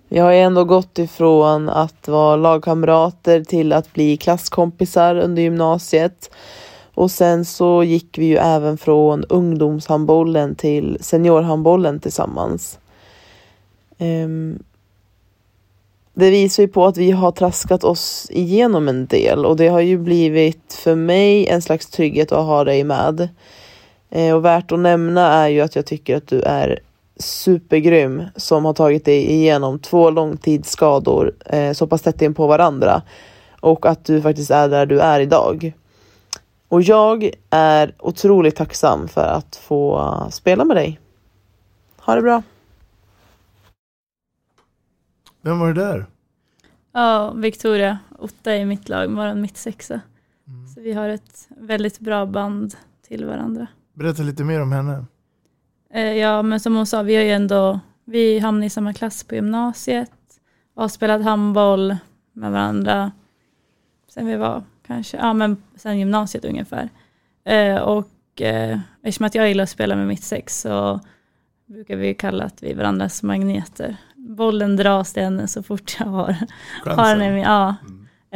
Vi 0.09 0.19
har 0.19 0.33
ju 0.33 0.39
ändå 0.39 0.65
gått 0.65 0.99
ifrån 0.99 1.69
att 1.69 2.09
vara 2.09 2.37
lagkamrater 2.37 3.45
till 3.45 3.73
att 3.73 3.93
bli 3.93 4.17
klasskompisar 4.17 5.17
under 5.17 5.43
gymnasiet. 5.43 6.31
Och 6.95 7.11
sen 7.11 7.45
så 7.45 7.83
gick 7.85 8.19
vi 8.19 8.27
ju 8.27 8.37
även 8.37 8.79
från 8.79 9.25
ungdomshandbollen 9.25 10.55
till 10.55 10.99
seniorhandbollen 11.01 12.01
tillsammans. 12.01 12.79
Ehm, 13.99 14.63
det 16.19 16.31
visar 16.31 16.63
ju 16.63 16.69
på 16.69 16.87
att 16.87 16.97
vi 16.97 17.11
har 17.11 17.33
traskat 17.33 17.85
oss 17.85 18.27
igenom 18.31 18.89
en 18.89 19.07
del 19.07 19.47
och 19.47 19.57
det 19.57 19.69
har 19.69 19.81
ju 19.81 19.99
blivit 19.99 20.75
för 20.85 20.95
mig 20.95 21.47
en 21.47 21.63
slags 21.63 21.87
trygghet 21.87 22.33
att 22.33 22.47
ha 22.47 22.65
dig 22.65 22.85
med. 22.85 23.29
Eh, 24.11 24.35
och 24.35 24.45
värt 24.45 24.73
att 24.73 24.79
nämna 24.79 25.33
är 25.33 25.49
ju 25.49 25.61
att 25.61 25.77
jag 25.77 25.87
tycker 25.87 26.17
att 26.17 26.27
du 26.27 26.41
är 26.41 26.79
supergrym 27.17 28.23
som 28.37 28.65
har 28.65 28.75
tagit 28.75 29.05
dig 29.05 29.31
igenom 29.33 29.79
två 29.79 30.11
långtidsskador 30.11 31.35
eh, 31.47 31.73
så 31.73 31.87
pass 31.87 32.03
tätt 32.03 32.23
in 32.23 32.35
på 32.35 32.47
varandra 32.47 33.03
och 33.61 33.87
att 33.87 34.05
du 34.05 34.23
faktiskt 34.23 34.51
är 34.51 34.69
där 34.69 34.87
du 34.87 35.01
är 35.01 35.21
idag. 35.21 35.73
Och 36.69 36.83
jag 36.83 37.31
är 37.51 37.95
otroligt 37.99 38.57
tacksam 38.57 39.09
för 39.09 39.27
att 39.27 39.57
få 39.57 40.13
spela 40.31 40.65
med 40.65 40.77
dig. 40.77 41.01
Ha 41.97 42.15
det 42.15 42.23
bra. 42.23 42.43
Vem 45.41 45.59
var 45.59 45.73
det 45.73 45.81
där? 45.81 46.07
Ja, 46.93 47.33
Victoria, 47.33 47.99
Otta 48.19 48.53
är 48.53 48.65
mitt 48.65 48.89
lag, 48.89 49.07
vår 49.07 49.35
mittsexa. 49.35 50.01
Så 50.75 50.81
vi 50.81 50.93
har 50.93 51.09
ett 51.09 51.49
väldigt 51.57 51.99
bra 51.99 52.27
band 52.27 52.75
till 53.09 53.25
varandra. 53.25 53.67
Berätta 53.95 54.23
lite 54.23 54.45
mer 54.45 54.63
om 54.63 54.73
henne. 54.73 55.05
Eh, 55.91 56.13
ja, 56.13 56.43
men 56.43 56.61
som 56.61 56.77
hon 56.77 56.87
sa, 56.87 57.03
vi 57.03 57.17
har 57.17 57.23
ju 57.23 57.31
ändå, 57.31 57.81
vi 58.05 58.39
hamnade 58.39 58.67
i 58.67 58.71
samma 58.71 58.95
klass 58.95 59.25
på 59.25 59.35
gymnasiet 59.35 60.13
och 60.75 60.83
har 60.83 60.89
spelat 60.89 61.23
handboll 61.23 61.97
med 62.33 62.53
varandra 62.53 63.13
sen 64.19 64.27
vi 64.27 64.37
var 64.37 64.63
kanske, 64.87 65.17
ja 65.17 65.33
men 65.33 65.57
sen 65.77 65.99
gymnasiet 65.99 66.45
ungefär. 66.45 66.89
Eh, 67.45 67.77
och 67.77 68.43
eh, 68.43 68.79
eftersom 69.03 69.27
att 69.27 69.35
jag 69.35 69.49
gillar 69.49 69.65
att 69.65 69.71
spela 69.71 69.97
med 69.97 70.07
mitt 70.07 70.25
sex 70.25 70.61
så 70.61 71.01
brukar 71.67 71.97
vi 71.97 72.15
kalla 72.15 72.45
att 72.45 72.63
vi 72.63 72.71
är 72.71 72.75
varandras 72.75 73.23
magneter. 73.23 73.97
Bollen 74.29 74.77
dras 74.77 75.13
till 75.13 75.23
henne 75.23 75.49
så 75.49 75.63
fort 75.63 75.97
jag 75.99 76.07
har, 76.07 76.37
Chansen. 76.85 76.99
har 76.99 77.17
henne. 77.17 77.41
Ja. 77.41 77.77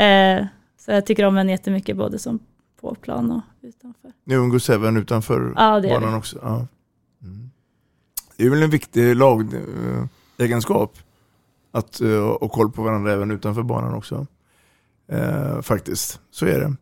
Eh, 0.03 0.47
så 0.79 0.91
jag 0.91 1.07
tycker 1.07 1.25
om 1.25 1.37
henne 1.37 1.53
jättemycket 1.53 1.97
både 1.97 2.19
som 2.19 2.39
på 2.81 2.95
plan 2.95 3.31
och 3.31 3.43
utanför. 3.63 4.13
Ni 4.25 4.35
umgås 4.35 4.71
även 4.71 4.97
utanför 4.97 5.55
Ja, 5.57 5.81
det 5.81 5.89
banan 5.89 6.15
också? 6.15 6.39
Ja. 6.43 6.67
Mm. 7.23 7.51
Det 8.37 8.47
är 8.47 8.51
väl 8.51 8.63
en 8.63 8.71
viktig 8.71 9.17
lagegenskap 9.17 10.99
att 11.71 12.01
uh, 12.01 12.39
ha 12.41 12.49
koll 12.49 12.73
på 12.73 12.83
varandra 12.83 13.13
även 13.13 13.31
utanför 13.31 13.63
banan 13.63 13.95
också. 13.95 14.27
Eh, 15.09 15.61
faktiskt, 15.63 16.21
så 16.31 16.47
är 16.47 16.61
det. 16.61 16.77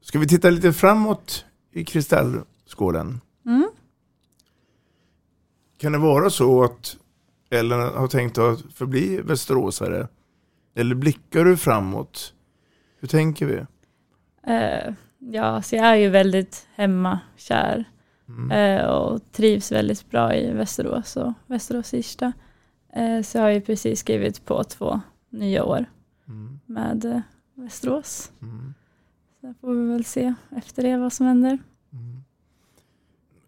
Ska 0.00 0.18
vi 0.18 0.28
titta 0.28 0.50
lite 0.50 0.72
framåt 0.72 1.44
i 1.72 1.84
kristallskålen? 1.84 3.20
Mm. 3.46 3.70
Kan 5.78 5.92
det 5.92 5.98
vara 5.98 6.30
så 6.30 6.64
att 6.64 6.96
Ellen 7.50 7.80
har 7.80 8.08
tänkt 8.08 8.38
att 8.38 8.62
förbli 8.74 9.20
västeråsare? 9.20 10.08
Eller 10.74 10.94
blickar 10.94 11.44
du 11.44 11.56
framåt? 11.56 12.34
Hur 13.00 13.08
tänker 13.08 13.46
vi? 13.46 13.64
Eh, 14.52 14.94
ja, 15.18 15.62
så 15.62 15.76
jag 15.76 15.86
är 15.86 15.94
ju 15.94 16.08
väldigt 16.08 16.66
hemmakär 16.74 17.84
eh, 18.52 18.84
och 18.86 19.32
trivs 19.32 19.72
väldigt 19.72 20.10
bra 20.10 20.34
i 20.34 20.52
Västerås 20.52 21.16
och 21.16 21.32
Västerås 21.46 21.94
Irsta. 21.94 22.32
Eh, 22.92 23.22
så 23.22 23.38
jag 23.38 23.42
har 23.42 23.50
ju 23.50 23.60
precis 23.60 24.00
skrivit 24.00 24.44
på 24.44 24.64
två 24.64 25.00
nya 25.30 25.64
år 25.64 25.86
med 26.66 27.04
eh, 27.04 27.20
Västerås. 27.54 28.32
Så 29.40 29.54
får 29.60 29.74
vi 29.74 29.92
väl 29.92 30.04
se 30.04 30.34
efter 30.56 30.82
det 30.82 30.96
vad 30.96 31.12
som 31.12 31.26
händer. 31.26 31.58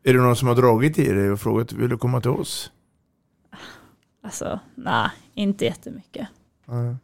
Är 0.03 0.13
det 0.13 0.21
någon 0.21 0.37
som 0.37 0.49
har 0.49 0.55
dragit 0.55 0.99
i 0.99 1.13
dig 1.13 1.31
och 1.31 1.41
frågat 1.41 1.73
vill 1.73 1.89
du 1.89 1.99
komma 1.99 2.21
till 2.21 2.31
oss? 2.31 2.73
Alltså, 4.29 4.61
nej, 4.75 5.11
inte 5.35 5.65
jättemycket. 5.65 6.29
Nej. 6.67 6.97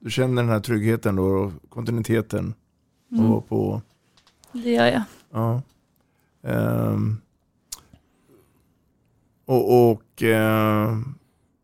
Du 0.00 0.10
känner 0.10 0.42
den 0.42 0.48
här 0.50 0.60
tryggheten 0.60 1.16
då 1.16 1.22
och 1.24 1.52
kontinuiteten 1.68 2.54
Mm. 3.12 3.32
och 3.32 3.48
på 3.48 3.82
Det 4.52 4.70
gör 4.72 4.86
jag. 4.86 5.02
Ja. 5.30 5.62
Ehm. 6.42 7.20
och 9.44 9.90
och 9.92 10.22
ehm, 10.22 11.14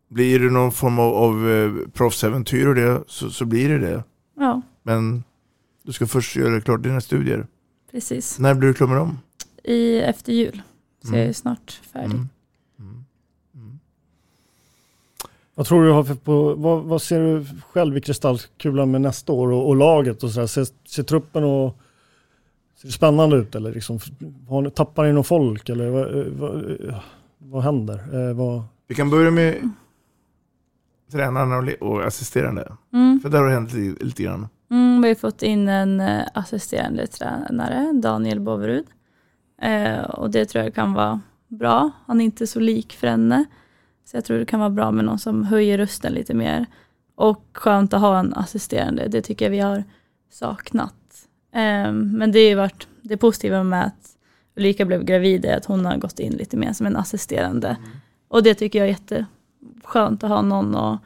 blir 0.07 0.39
det 0.39 0.49
någon 0.49 0.71
form 0.71 0.99
av, 0.99 1.13
av 1.13 1.49
eh, 1.49 1.71
proffsäventyr 1.93 2.67
och 2.67 2.75
det 2.75 3.03
så, 3.07 3.29
så 3.29 3.45
blir 3.45 3.69
det 3.69 3.77
det. 3.79 4.03
Ja, 4.35 4.61
Men 4.83 5.23
du 5.83 5.93
ska 5.93 6.07
först 6.07 6.35
göra 6.35 6.61
klart 6.61 6.83
dina 6.83 7.01
studier. 7.01 7.47
precis. 7.91 8.39
När 8.39 8.53
blir 8.55 8.67
du 8.67 8.73
klar 8.73 8.87
med 8.87 8.97
dem? 8.97 9.19
I 9.63 9.99
efter 10.01 10.33
jul. 10.33 10.61
Så 11.01 11.07
Mm. 11.07 11.19
jag 11.19 11.29
är 11.29 11.33
snart 11.33 11.71
färdig. 11.93 12.19
Vad 15.55 15.65
tror 15.65 15.83
du 15.83 15.91
har 15.91 16.03
för 16.03 16.15
på, 16.15 16.53
vad, 16.53 16.83
vad 16.83 17.01
ser 17.01 17.19
du 17.19 17.45
själv 17.71 17.97
i 17.97 18.01
kristallkulan 18.01 18.91
med 18.91 19.01
nästa 19.01 19.33
år 19.33 19.51
och, 19.51 19.67
och 19.67 19.75
laget 19.75 20.23
och 20.23 20.29
sådär? 20.31 20.47
Ser, 20.47 20.67
ser 20.87 21.03
truppen 21.03 21.43
och 21.43 21.77
ser 22.81 22.87
det 22.87 22.91
spännande 22.91 23.35
ut 23.35 23.55
eller 23.55 23.71
liksom, 23.73 23.99
har, 24.49 24.61
ni- 24.61 24.71
tappar 24.71 25.03
ni 25.03 25.13
någon 25.13 25.23
folk 25.23 25.69
eller 25.69 25.89
vad, 25.89 26.25
vad, 26.25 26.77
vad 27.37 27.63
händer? 27.63 28.29
Eh, 28.29 28.35
vad, 28.35 28.63
Vi 28.87 28.95
kan 28.95 29.09
börja 29.09 29.31
med 29.31 29.69
tränarna 31.11 31.57
och, 31.57 31.87
och 31.89 32.03
assisterande. 32.05 32.73
Mm. 32.93 33.19
För 33.19 33.29
där 33.29 33.39
har 33.39 33.45
det 33.45 33.53
hänt 33.53 33.73
lite, 33.73 34.05
lite 34.05 34.23
grann. 34.23 34.47
Mm, 34.71 35.01
vi 35.01 35.07
har 35.07 35.15
fått 35.15 35.41
in 35.43 35.67
en 35.67 35.99
eh, 36.01 36.21
assisterande 36.33 37.07
tränare, 37.07 37.91
Daniel 37.93 38.39
Boverud. 38.39 38.85
Eh, 39.61 39.99
och 40.03 40.31
det 40.31 40.45
tror 40.45 40.63
jag 40.63 40.75
kan 40.75 40.93
vara 40.93 41.21
bra. 41.47 41.91
Han 42.05 42.21
är 42.21 42.25
inte 42.25 42.47
så 42.47 42.59
lik 42.59 42.93
Frenne. 42.93 43.45
Så 44.05 44.17
jag 44.17 44.25
tror 44.25 44.39
det 44.39 44.45
kan 44.45 44.59
vara 44.59 44.69
bra 44.69 44.91
med 44.91 45.05
någon 45.05 45.19
som 45.19 45.43
höjer 45.43 45.77
rösten 45.77 46.13
lite 46.13 46.33
mer. 46.33 46.65
Och 47.15 47.45
skönt 47.53 47.93
att 47.93 48.01
ha 48.01 48.19
en 48.19 48.33
assisterande. 48.33 49.07
Det 49.07 49.21
tycker 49.21 49.45
jag 49.45 49.51
vi 49.51 49.59
har 49.59 49.83
saknat. 50.31 51.27
Eh, 51.51 51.91
men 51.91 52.31
det 52.31 52.49
har 52.49 52.57
varit 52.57 52.87
det 53.01 53.17
positiva 53.17 53.63
med 53.63 53.85
att 53.85 54.09
Ulrika 54.55 54.85
blev 54.85 55.03
gravid 55.03 55.45
är 55.45 55.57
att 55.57 55.65
hon 55.65 55.85
har 55.85 55.97
gått 55.97 56.19
in 56.19 56.33
lite 56.33 56.57
mer 56.57 56.73
som 56.73 56.85
en 56.85 56.95
assisterande. 56.95 57.77
Och 58.27 58.43
det 58.43 58.53
tycker 58.55 58.79
jag 58.79 58.87
är 58.87 58.91
jätteskönt 58.91 60.23
att 60.23 60.29
ha 60.29 60.41
någon 60.41 60.75
att 60.75 61.01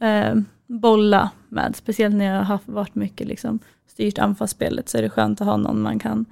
eh, 0.00 0.34
bolla 0.66 1.30
med. 1.48 1.76
Speciellt 1.76 2.14
när 2.14 2.34
jag 2.34 2.42
har 2.42 2.60
varit 2.64 2.94
mycket 2.94 3.26
liksom, 3.26 3.58
styrt 3.86 4.18
anfallsspelet 4.18 4.88
så 4.88 4.98
är 4.98 5.02
det 5.02 5.10
skönt 5.10 5.40
att 5.40 5.46
ha 5.46 5.56
någon 5.56 5.82
man 5.82 5.98
kan 5.98 6.24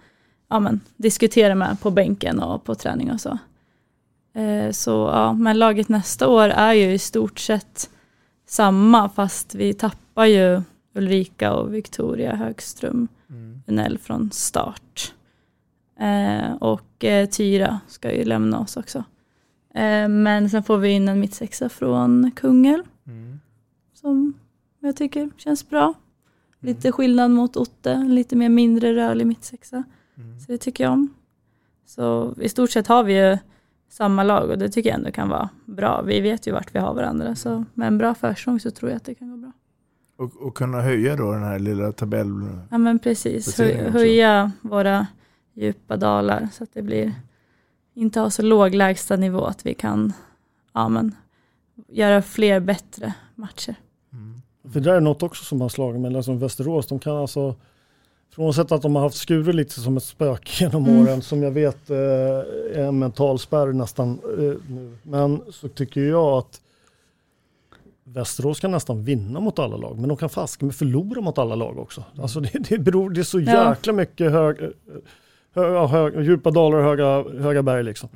ja, 0.49 0.61
men, 0.61 0.81
diskutera 0.97 1.55
med 1.55 1.81
på 1.81 1.91
bänken 1.91 2.41
och 2.41 2.65
på 2.65 2.75
träning 2.75 3.13
och 3.13 3.21
så. 3.21 3.39
Eh, 4.35 4.71
så 4.71 4.91
ja, 4.91 5.33
men 5.33 5.59
laget 5.59 5.89
nästa 5.89 6.29
år 6.29 6.49
är 6.49 6.73
ju 6.73 6.93
i 6.93 6.99
stort 6.99 7.39
sett 7.39 7.91
samma 8.47 9.09
fast 9.09 9.55
vi 9.55 9.75
tappar 9.75 10.25
ju 10.25 10.63
Ulrika 10.95 11.53
och 11.53 11.75
Victoria 11.75 12.35
Högström 12.35 13.09
Mm. 13.35 13.63
Unell 13.67 13.99
från 13.99 14.31
start. 14.33 15.15
Eh, 15.99 16.55
och 16.55 17.05
eh, 17.05 17.29
Tyra 17.29 17.81
ska 17.87 18.13
ju 18.13 18.25
lämna 18.25 18.61
oss 18.61 18.77
också. 18.77 18.99
Eh, 19.75 20.09
men 20.09 20.51
sen 20.51 20.63
får 20.63 20.79
vi 20.79 20.89
in 20.89 21.09
en 21.09 21.21
mittsexa 21.21 21.69
från 21.69 22.31
Kungälv. 22.37 22.85
Mm. 23.07 23.41
Som 23.95 24.35
jag 24.81 24.97
tycker 24.97 25.31
känns 25.37 25.69
bra. 25.69 25.95
Lite 26.61 26.93
skillnad 26.93 27.31
mot 27.31 27.57
Otte, 27.57 27.97
lite 27.97 28.37
mer 28.37 28.49
mindre 28.49 28.95
rörlig 28.95 29.27
mittsexa. 29.27 29.85
Så 30.17 30.53
det 30.53 30.59
tycker 30.59 30.85
jag 30.85 30.93
om. 30.93 31.15
Så 31.87 32.35
i 32.41 32.49
stort 32.49 32.71
sett 32.71 32.87
har 32.87 33.05
vi 33.05 33.29
ju 33.29 33.39
samma 33.95 34.23
lag 34.23 34.51
och 34.51 34.59
det 34.59 34.69
tycker 34.69 34.91
jag 34.91 34.99
ändå 34.99 35.11
kan 35.11 35.29
vara 35.29 35.49
bra. 35.65 36.03
Vi 36.03 36.21
vet 36.21 36.47
ju 36.47 36.53
vart 36.53 36.75
vi 36.75 36.79
har 36.79 36.95
varandra 36.95 37.35
så 37.35 37.65
med 37.75 37.89
en 37.89 37.99
bra 37.99 38.15
försprång 38.15 38.61
så 38.61 38.71
tror 38.71 38.91
jag 38.91 38.97
att 38.97 39.05
det 39.05 39.15
kan 39.15 39.31
gå 39.31 39.37
bra. 39.37 39.53
Och, 40.17 40.47
och 40.47 40.57
kunna 40.57 40.81
höja 40.83 41.17
då 41.17 41.33
den 41.33 41.43
här 41.43 41.59
lilla 41.59 41.93
tabell... 41.93 42.29
Ja 42.71 42.79
men 42.79 42.99
precis, 42.99 43.59
höja 43.89 44.53
våra 44.61 45.07
djupa 45.53 45.97
dalar 45.97 46.49
så 46.53 46.65
att 46.65 46.71
det 46.73 46.83
blir 46.83 47.15
inte 47.95 48.21
ha 48.21 48.31
så 48.31 48.43
låg 48.43 48.75
lägsta 48.75 49.17
nivå 49.17 49.45
att 49.45 49.67
vi 49.67 49.75
kan 49.75 50.13
ja, 50.73 50.89
men, 50.89 51.15
göra 51.89 52.23
fler 52.23 52.61
bättre 52.61 53.15
matcher. 53.35 53.75
För 54.73 54.81
det 54.81 54.91
där 54.91 54.97
är 54.97 55.01
något 55.01 55.23
också 55.23 55.45
som 55.45 55.61
har 55.61 55.69
slagit 55.69 56.01
mig, 56.01 56.25
som 56.25 56.39
Västerås, 56.39 56.87
de 56.87 56.99
kan 56.99 57.17
alltså 57.17 57.55
Frånsett 58.35 58.73
att 58.73 58.83
de 58.83 58.95
har 58.97 59.03
haft 59.03 59.17
skurer 59.17 59.53
lite 59.53 59.81
som 59.81 59.97
ett 59.97 60.03
spöke 60.05 60.51
genom 60.65 60.85
Mm. 60.87 61.03
åren 61.03 61.23
som 61.23 61.43
jag 61.43 61.51
vet 61.51 61.91
eh, 61.91 61.97
är 61.97 62.85
en 62.85 62.99
mental 62.99 63.39
spärr 63.39 63.73
nästan 63.73 64.19
eh, 64.39 64.55
nu. 64.75 64.97
Men 65.03 65.43
så 65.53 65.69
tycker 65.69 66.01
jag 66.01 66.39
att 66.39 66.61
Västerås 68.05 68.61
kan 68.61 68.71
nästan 68.71 69.05
vinna 69.05 69.41
mot 69.41 69.59
alla 69.59 69.77
lag, 69.77 69.99
men 69.99 70.09
de 70.09 70.17
kan 70.19 70.29
fasken 70.29 70.73
förlora 70.73 71.21
mot 71.21 71.39
alla 71.39 71.55
lag 71.55 71.79
också. 71.79 72.05
Alltså 72.23 72.41
det, 72.41 72.51
det, 72.69 72.79
beror, 72.79 73.11
det 73.11 73.21
är 73.21 73.25
så 73.25 73.41
jäkla 73.41 73.93
mycket 73.93 74.31
hög, 74.33 74.61
eh, 74.63 74.69
hö, 75.55 75.87
hög, 75.87 76.21
djupa 76.27 76.51
dalar 76.51 76.79
och 76.79 76.85
höga, 76.85 77.25
höga 77.43 77.63
berg 77.63 77.83
liksom. 77.83 78.09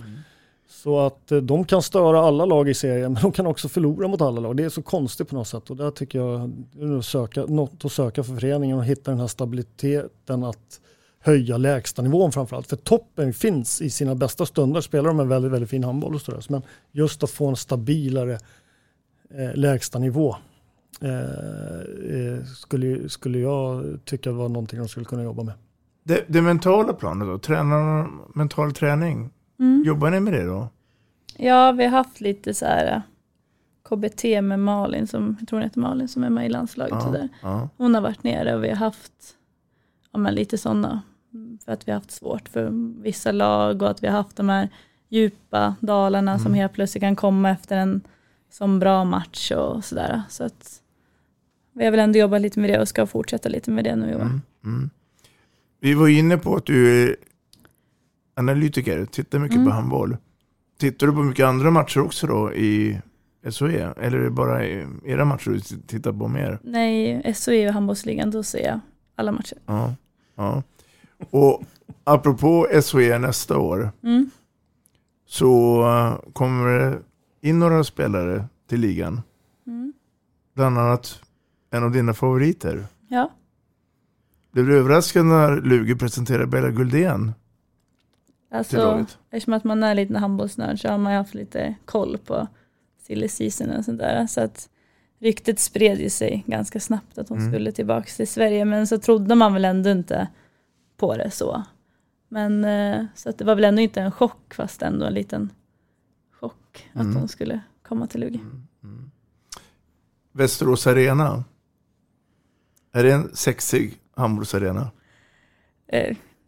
Så 0.68 1.00
att 1.00 1.32
eh, 1.32 1.38
de 1.38 1.64
kan 1.64 1.82
störa 1.82 2.20
alla 2.20 2.44
lag 2.44 2.68
i 2.68 2.74
serien, 2.74 3.12
men 3.12 3.22
de 3.22 3.32
kan 3.32 3.46
också 3.46 3.68
förlora 3.68 4.08
mot 4.08 4.20
alla 4.20 4.40
lag. 4.40 4.56
Det 4.56 4.64
är 4.64 4.68
så 4.68 4.82
konstigt 4.82 5.28
på 5.28 5.34
något 5.34 5.48
sätt 5.48 5.70
och 5.70 5.76
där 5.76 5.90
tycker 5.90 6.18
jag 6.18 6.50
det 6.72 6.84
är 6.84 7.00
söka, 7.00 7.44
något 7.44 7.84
att 7.84 7.92
söka 7.92 8.22
för 8.22 8.34
föreningen 8.34 8.78
och 8.78 8.84
hitta 8.84 9.10
den 9.10 9.20
här 9.20 9.26
stabiliteten 9.26 10.44
att 10.44 10.80
höja 11.20 11.56
lägstanivån 11.56 12.32
framförallt. 12.32 12.66
För 12.66 12.76
toppen 12.76 13.32
finns 13.32 13.82
i 13.82 13.90
sina 13.90 14.14
bästa 14.14 14.46
stunder, 14.46 14.80
spelar 14.80 15.08
de 15.08 15.20
en 15.20 15.28
väldigt, 15.28 15.52
väldigt 15.52 15.70
fin 15.70 15.84
handboll 15.84 16.14
och 16.14 16.20
sådär. 16.20 16.44
Men 16.48 16.62
just 16.92 17.22
att 17.22 17.30
få 17.30 17.46
en 17.46 17.56
stabilare 17.56 18.38
eh, 19.34 19.54
lägstanivå 19.54 20.36
eh, 21.00 21.10
eh, 21.10 22.44
skulle, 22.44 23.08
skulle 23.08 23.38
jag 23.38 23.98
tycka 24.04 24.32
var 24.32 24.48
någonting 24.48 24.78
de 24.78 24.88
skulle 24.88 25.06
kunna 25.06 25.22
jobba 25.22 25.42
med. 25.42 25.54
Det, 26.04 26.24
det 26.26 26.42
mentala 26.42 26.92
planet 26.92 27.28
då? 27.28 27.38
Tränar 27.38 28.08
mental 28.34 28.72
träning? 28.72 29.30
Mm. 29.60 29.82
Jobbar 29.86 30.10
ni 30.10 30.20
med 30.20 30.32
det 30.32 30.44
då? 30.44 30.68
Ja, 31.36 31.72
vi 31.72 31.84
har 31.84 31.90
haft 31.90 32.20
lite 32.20 32.54
så 32.54 32.64
här 32.64 32.86
eh, 32.94 33.00
KBT 33.88 34.24
med 34.42 34.60
Malin, 34.60 35.06
som, 35.06 35.36
jag 35.38 35.48
tror 35.48 35.58
hon 35.58 35.64
heter 35.64 35.80
Malin, 35.80 36.08
som 36.08 36.24
är 36.24 36.30
med 36.30 36.46
i 36.46 36.48
landslaget. 36.48 36.98
Ja, 37.04 37.10
där. 37.10 37.28
ja. 37.42 37.68
Hon 37.76 37.94
har 37.94 38.02
varit 38.02 38.22
nere 38.22 38.54
och 38.54 38.64
vi 38.64 38.68
har 38.68 38.76
haft 38.76 39.12
ja, 40.12 40.18
men 40.18 40.34
lite 40.34 40.58
sådana, 40.58 41.02
för 41.64 41.72
att 41.72 41.88
vi 41.88 41.92
har 41.92 41.98
haft 41.98 42.10
svårt 42.10 42.48
för 42.48 42.70
vissa 43.02 43.32
lag 43.32 43.82
och 43.82 43.90
att 43.90 44.02
vi 44.02 44.06
har 44.06 44.14
haft 44.16 44.36
de 44.36 44.48
här 44.48 44.68
djupa 45.08 45.74
dalarna 45.80 46.38
som 46.38 46.46
Mm. 46.46 46.58
helt 46.58 46.72
plötsligt 46.72 47.02
kan 47.02 47.16
komma 47.16 47.50
efter 47.50 47.76
en 47.76 48.00
sån 48.50 48.78
bra 48.78 49.04
match 49.04 49.52
och 49.52 49.84
sådär. 49.84 50.22
Så 50.28 50.44
att 50.44 50.82
vi 51.72 51.84
har 51.84 51.90
väl 51.90 52.00
ändå 52.00 52.18
jobbat 52.18 52.40
lite 52.40 52.60
med 52.60 52.70
det 52.70 52.80
och 52.80 52.88
ska 52.88 53.06
fortsätta 53.06 53.48
lite 53.48 53.70
med 53.70 53.84
det 53.84 53.96
nu 53.96 54.10
i 54.10 54.14
år. 54.14 54.20
Mm, 54.20 54.40
mm. 54.64 54.90
Vi 55.80 55.94
var 55.94 56.08
inne 56.08 56.38
på 56.38 56.56
att 56.56 56.66
du 56.66 57.16
analytiker, 58.38 59.04
tittar 59.06 59.38
mycket 59.38 59.56
Mm. 59.56 59.66
på 59.68 59.72
handboll. 59.74 60.16
Tittar 60.78 61.06
du 61.06 61.12
på 61.12 61.22
mycket 61.22 61.46
andra 61.46 61.70
matcher 61.70 62.00
också 62.00 62.26
då 62.26 62.52
i 62.52 63.00
SHE? 63.42 63.80
Eller 63.96 64.18
är 64.18 64.24
det 64.24 64.30
bara 64.30 64.66
i 64.66 64.86
era 65.04 65.24
matcher 65.24 65.50
du 65.50 65.60
tittar 65.60 66.12
på 66.12 66.28
mer? 66.28 66.58
Nej, 66.62 67.34
SHE 67.34 67.68
och 67.68 67.74
handbollsligan, 67.74 68.30
då 68.30 68.42
ser 68.42 68.66
jag 68.66 68.80
alla 69.16 69.32
matcher. 69.32 69.58
Ja. 69.66 69.94
ja. 70.36 70.62
Och 71.30 71.62
apropå 72.04 72.66
SHE 72.82 73.18
nästa 73.18 73.58
år 73.58 73.90
Mm. 74.02 74.30
så 75.26 75.82
eh, 75.82 76.32
kommer 76.32 76.78
det 76.78 76.98
in 77.48 77.58
några 77.58 77.84
spelare 77.84 78.44
till 78.68 78.80
ligan. 78.80 79.20
Mm. 79.66 79.92
Bland 80.54 80.78
annat 80.78 81.20
en 81.70 81.84
av 81.84 81.90
dina 81.92 82.14
favoriter. 82.14 82.86
Ja. 83.08 83.30
Blev 84.52 84.66
du 84.66 84.76
överraskad 84.78 85.26
när 85.26 85.60
Lugi 85.60 85.94
presenterade 85.94 86.46
Bella 86.46 86.70
Guldén? 86.70 87.32
Alltså, 88.50 89.06
eftersom 89.30 89.52
att 89.54 89.64
man 89.64 89.82
är 89.82 89.94
lite 89.94 90.18
handbollsnörd 90.18 90.80
så 90.80 90.88
har 90.88 90.98
man 90.98 91.12
ju 91.12 91.18
haft 91.18 91.34
lite 91.34 91.74
koll 91.84 92.18
på 92.18 92.46
silly 93.02 93.28
season 93.28 93.70
och 93.70 93.84
sånt 93.84 93.98
där. 93.98 94.26
Så 94.26 94.40
att 94.40 94.68
ryktet 95.18 95.58
spred 95.60 96.00
ju 96.00 96.10
sig 96.10 96.44
ganska 96.46 96.80
snabbt 96.80 97.18
att 97.18 97.28
hon 97.28 97.38
Mm. 97.38 97.52
skulle 97.52 97.72
tillbaka 97.72 98.06
till 98.16 98.28
Sverige. 98.28 98.64
Men 98.64 98.86
så 98.86 98.98
trodde 98.98 99.34
man 99.34 99.52
väl 99.52 99.64
ändå 99.64 99.90
inte 99.90 100.28
på 100.96 101.16
det 101.16 101.30
så. 101.30 101.62
Men 102.28 102.64
eh, 102.64 103.04
så 103.14 103.30
att 103.30 103.38
det 103.38 103.44
var 103.44 103.54
väl 103.54 103.64
ändå 103.64 103.82
inte 103.82 104.00
en 104.00 104.12
chock 104.12 104.54
fast 104.54 104.82
ändå 104.82 105.06
en 105.06 105.14
liten 105.14 105.50
chock 106.40 106.88
Mm. 106.94 107.08
att 107.10 107.16
hon 107.16 107.28
skulle 107.28 107.60
komma 107.82 108.06
till 108.06 108.20
Lugi. 108.20 108.40
Västerås 110.32 110.86
Arena. 110.86 111.44
Är 112.92 113.04
det 113.04 113.12
en 113.12 113.36
sexig 113.36 113.98
handbollsarena? 114.16 114.90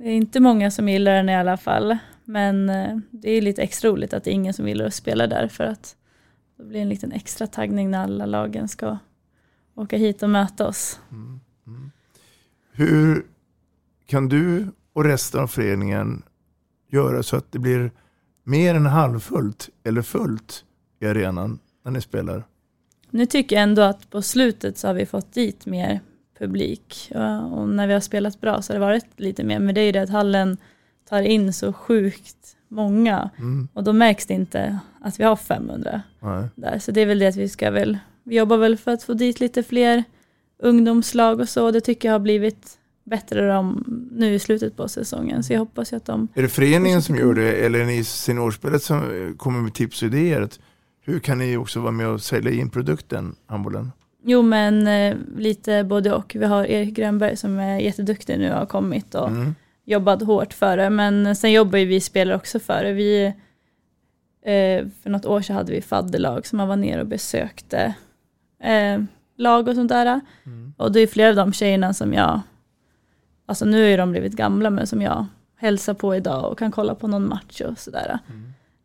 Det 0.03 0.09
är 0.09 0.15
inte 0.15 0.41
många 0.41 0.71
som 0.71 0.89
gillar 0.89 1.13
den 1.13 1.29
i 1.29 1.37
alla 1.37 1.57
fall. 1.57 1.99
Men 2.25 2.69
eh, 2.69 2.99
det 3.11 3.31
är 3.31 3.43
lite 3.43 3.63
extra 3.63 3.91
roligt 3.91 4.13
att 4.13 4.25
det 4.25 4.31
är 4.31 4.33
ingen 4.33 4.55
som 4.55 4.69
gillar 4.69 4.85
att 4.85 4.95
spela 4.95 5.27
där 5.27 5.49
för 5.49 5.65
att 5.65 5.97
det 6.57 6.65
blir 6.65 6.81
en 6.81 6.89
liten 6.89 7.13
extra 7.13 7.47
taggning 7.47 7.91
när 7.91 8.03
alla 8.03 8.27
lagen 8.27 8.69
ska 8.69 8.99
åka 9.75 9.97
hit 9.97 10.23
och 10.23 10.31
möta 10.31 10.67
oss. 10.67 11.01
Hur 12.73 13.27
kan 14.07 14.29
du 14.29 14.67
och 14.93 15.05
resten 15.05 15.41
av 15.41 15.47
föreningen 15.47 16.23
göra 16.89 17.23
så 17.23 17.37
att 17.37 17.53
det 17.53 17.59
blir 17.59 17.91
mer 18.45 18.75
än 18.75 18.87
halvfullt 18.87 19.69
eller 19.85 20.03
fullt 20.03 20.65
i 21.01 21.07
arenan 21.07 21.59
när 21.85 21.93
ni 21.93 22.01
spelar? 22.01 22.45
Nu 23.11 23.27
tycker 23.27 23.57
jag 23.57 23.63
ändå 23.63 23.83
att 23.83 24.11
på 24.11 24.23
slutet 24.23 24.79
så 24.79 24.87
har 24.87 24.95
vi 24.95 25.07
fått 25.07 25.33
dit 25.33 25.67
mer 25.67 26.01
publik. 26.41 27.11
Ja, 27.15 27.41
Och 27.45 27.69
när 27.69 27.87
vi 27.87 27.93
har 27.93 28.01
spelat 28.01 28.41
bra 28.41 28.63
så 28.63 28.73
har 28.73 28.81
det 28.81 28.87
varit 28.87 29.07
lite 29.17 29.45
mer. 29.45 29.59
Men 29.59 29.75
det 29.75 29.81
är 29.81 29.85
ju 29.85 29.93
det 29.93 30.03
att 30.03 30.11
hallen 30.11 30.57
tar 31.09 31.23
in 31.23 31.53
så 31.53 31.73
sjukt 31.73 32.57
många. 32.69 33.31
Mm. 33.39 33.69
Och 33.73 33.85
då 33.85 33.93
märks 33.93 34.27
det 34.27 34.35
inte 34.35 34.79
att 35.01 35.21
vi 35.21 35.25
har 35.25 35.37
500 35.37 36.03
Nej. 36.21 36.49
där. 36.55 36.79
Så 36.79 36.93
det 36.93 37.01
är 37.01 37.07
väl 37.07 37.19
det 37.19 37.27
att 37.27 37.37
vi 37.37 37.49
ska 37.49 37.71
väl, 37.71 37.99
vi 38.23 38.37
jobbar 38.37 38.57
väl 38.57 38.77
för 38.77 38.91
att 38.91 39.03
få 39.03 39.15
dit 39.15 39.41
lite 39.41 39.63
fler 39.63 40.05
ungdomslag 40.63 41.41
och 41.41 41.49
så. 41.49 41.71
Det 41.71 41.81
tycker 41.81 42.09
jag 42.09 42.15
har 42.15 42.21
blivit 42.21 42.79
bättre 43.05 43.59
om, 43.59 43.85
nu 44.13 44.35
i 44.35 44.39
slutet 44.39 44.77
på 44.77 44.89
säsongen. 44.89 45.43
Så 45.43 45.53
jag 45.53 45.61
hoppas 45.61 45.93
ju 45.93 45.97
att 45.97 46.05
de 46.05 46.29
Är 46.35 46.43
det 46.43 46.49
föreningen 46.49 47.03
som 47.03 47.17
gör 47.17 47.35
det 47.35 47.53
eller 47.53 47.79
är 47.79 47.85
ni 47.85 48.05
seniorspelet 48.05 48.83
som 48.83 49.35
kommer 49.39 49.61
med 49.61 49.75
tips 49.75 50.03
och 50.03 50.09
idéer? 50.09 50.49
Hur 51.03 51.21
kan 51.21 51.39
ni 51.39 51.57
också 51.57 51.81
vara 51.81 51.93
med 51.93 52.09
och 52.09 52.23
sälja 52.23 52.53
in 52.53 52.71
produkten, 52.71 53.35
handbollen? 53.47 53.93
Jo 54.23 54.43
men 54.43 54.87
eh, 54.87 55.17
lite 55.37 55.85
både 55.85 56.13
och. 56.15 56.37
Vi 56.39 56.47
har 56.47 56.65
Erik 56.65 56.95
Grönberg 56.95 57.37
som 57.37 57.59
är 57.59 57.79
jätteduktig 57.79 58.39
nu 58.39 58.51
och 58.53 58.59
har 58.59 58.67
kommit 58.67 59.15
och 59.15 59.29
Mm. 59.29 59.55
jobbat 59.85 60.23
hårt 60.23 60.53
för 60.53 60.77
det. 60.77 60.91
Men 60.91 61.37
sen 61.37 61.53
jobbar 61.53 61.79
ju 61.79 61.85
vi 61.85 62.01
spelare 62.01 62.37
också 62.37 62.59
för 62.59 62.85
det. 62.85 62.93
Vi, 62.93 63.25
eh, 64.43 64.87
för 65.03 65.11
något 65.11 65.27
år 65.27 65.41
sedan 65.43 65.57
hade 65.57 65.73
vi 65.73 65.83
fadderlag 65.83 66.47
som 66.47 66.57
man 66.57 66.69
var 66.69 66.77
ner 66.77 66.99
och 67.01 67.07
besökte 67.07 67.95
eh, 68.63 69.03
lag 69.37 69.69
och 69.69 69.75
sånt 69.75 69.89
där. 69.89 70.21
Och 70.77 70.93
det 70.93 71.01
är 71.01 71.07
flera 71.07 71.29
av 71.31 71.37
de 71.37 71.53
tjejerna 71.53 71.95
som 71.95 72.13
jag, 72.13 72.41
alltså 73.47 73.65
nu 73.65 73.91
ju 73.91 73.97
de 73.97 74.11
blivit 74.11 74.33
gamla 74.33 74.71
men 74.71 74.87
som 74.87 75.03
jag 75.03 75.27
hälsar 75.57 75.95
på 75.95 76.17
idag 76.17 76.53
och 76.53 76.59
kan 76.59 76.71
kolla 76.71 76.95
på 76.95 77.09
någon 77.09 77.29
match 77.29 77.61
och 77.61 77.79
sådär. 77.79 78.19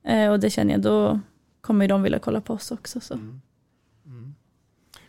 Eh, 0.07 0.29
och 0.31 0.39
det 0.39 0.49
känner 0.49 0.71
jag, 0.73 0.81
då 0.81 1.19
kommer 1.61 1.87
de 1.87 2.03
vilja 2.03 2.19
kolla 2.19 2.41
på 2.41 2.53
oss 2.53 2.71
också. 2.71 2.99
Så. 2.99 3.17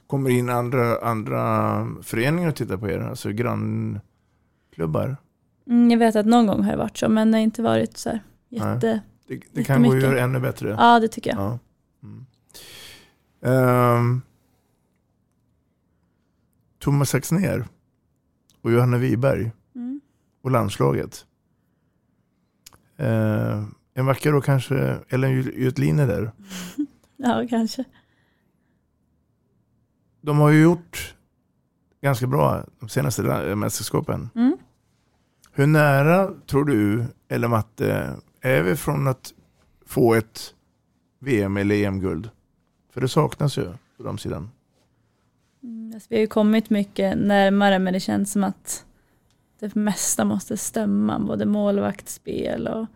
Kommer 0.07 0.31
in 0.31 0.49
andra, 0.51 0.99
andra 0.99 1.87
föreningar 2.03 2.49
och 2.49 2.57
tittar 2.57 2.77
på 2.77 2.89
er? 2.89 2.99
Alltså 3.01 3.31
grannklubbar? 3.33 5.17
Mm, 5.67 5.91
jag 5.91 5.99
vet 5.99 6.17
att 6.17 6.27
någon 6.27 6.47
gång 6.47 6.63
har 6.63 6.71
det 6.73 6.79
varit 6.79 6.97
så, 6.97 7.09
men 7.09 7.31
det 7.31 7.39
har 7.39 7.43
inte 7.43 7.63
varit 7.63 7.97
så 7.97 8.11
här 8.11 8.21
jätte... 8.49 9.01
Det, 9.29 9.41
det 9.53 9.65
kan 9.65 9.83
gå 9.83 9.93
att 9.93 10.03
göra 10.03 10.21
ännu 10.21 10.41
bättre. 10.41 10.77
Ja, 10.79 11.01
det 11.01 11.09
tycker 11.09 11.31
jag. 11.31 11.41
Ja. 11.41 11.59
Mm. 12.03 12.27
Ehm, 13.43 14.23
Thomas 16.79 17.15
Axnér 17.15 17.65
och 18.63 18.73
Johanna 18.73 18.99
Wiberg 18.99 19.51
Mm. 19.75 20.01
och 20.43 20.51
landslaget. 20.51 21.27
Ehm, 22.97 23.75
en 23.95 24.07
vacker 24.07 24.35
och 24.35 24.45
kanske 24.45 24.99
Ellen 25.09 25.43
Götline 25.43 25.97
där. 25.97 26.33
Ja, 27.19 27.47
kanske. 27.51 27.85
De 30.27 30.39
har 30.39 30.51
ju 30.51 30.63
gjort 30.63 31.15
ganska 32.01 32.27
bra 32.27 32.65
de 32.81 32.89
senaste 32.89 33.23
mästerskapen. 33.55 34.31
Mm. 34.35 34.57
Hur 35.53 35.67
nära 35.67 36.31
tror 36.47 36.65
du, 36.65 37.05
eller 37.29 37.49
Matte, 37.49 38.17
är 38.41 38.63
vi 38.63 38.77
från 38.77 39.09
att 39.09 39.35
få 39.87 40.15
ett 40.15 40.55
VM 41.19 41.57
eller 41.57 41.85
EM-guld? 41.85 42.31
För 42.93 43.01
det 43.01 43.09
saknas 43.09 43.59
ju 43.59 43.73
på 43.97 44.03
de 44.03 44.19
sidan. 44.19 44.51
Mm, 45.63 45.93
alltså, 45.95 46.07
vi 46.11 46.17
har 46.17 46.21
ju 46.21 46.27
kommit 46.27 46.71
mycket 46.71 47.19
närmare 47.19 47.79
men 47.79 47.93
det 47.93 48.01
känns 48.01 48.33
som 48.33 48.45
att 48.45 48.85
det 49.59 49.75
mesta 49.75 50.25
måste 50.25 50.57
stämma. 50.57 51.19
Både 51.19 51.47
målvaktsspel 51.47 52.69
och 52.69 52.87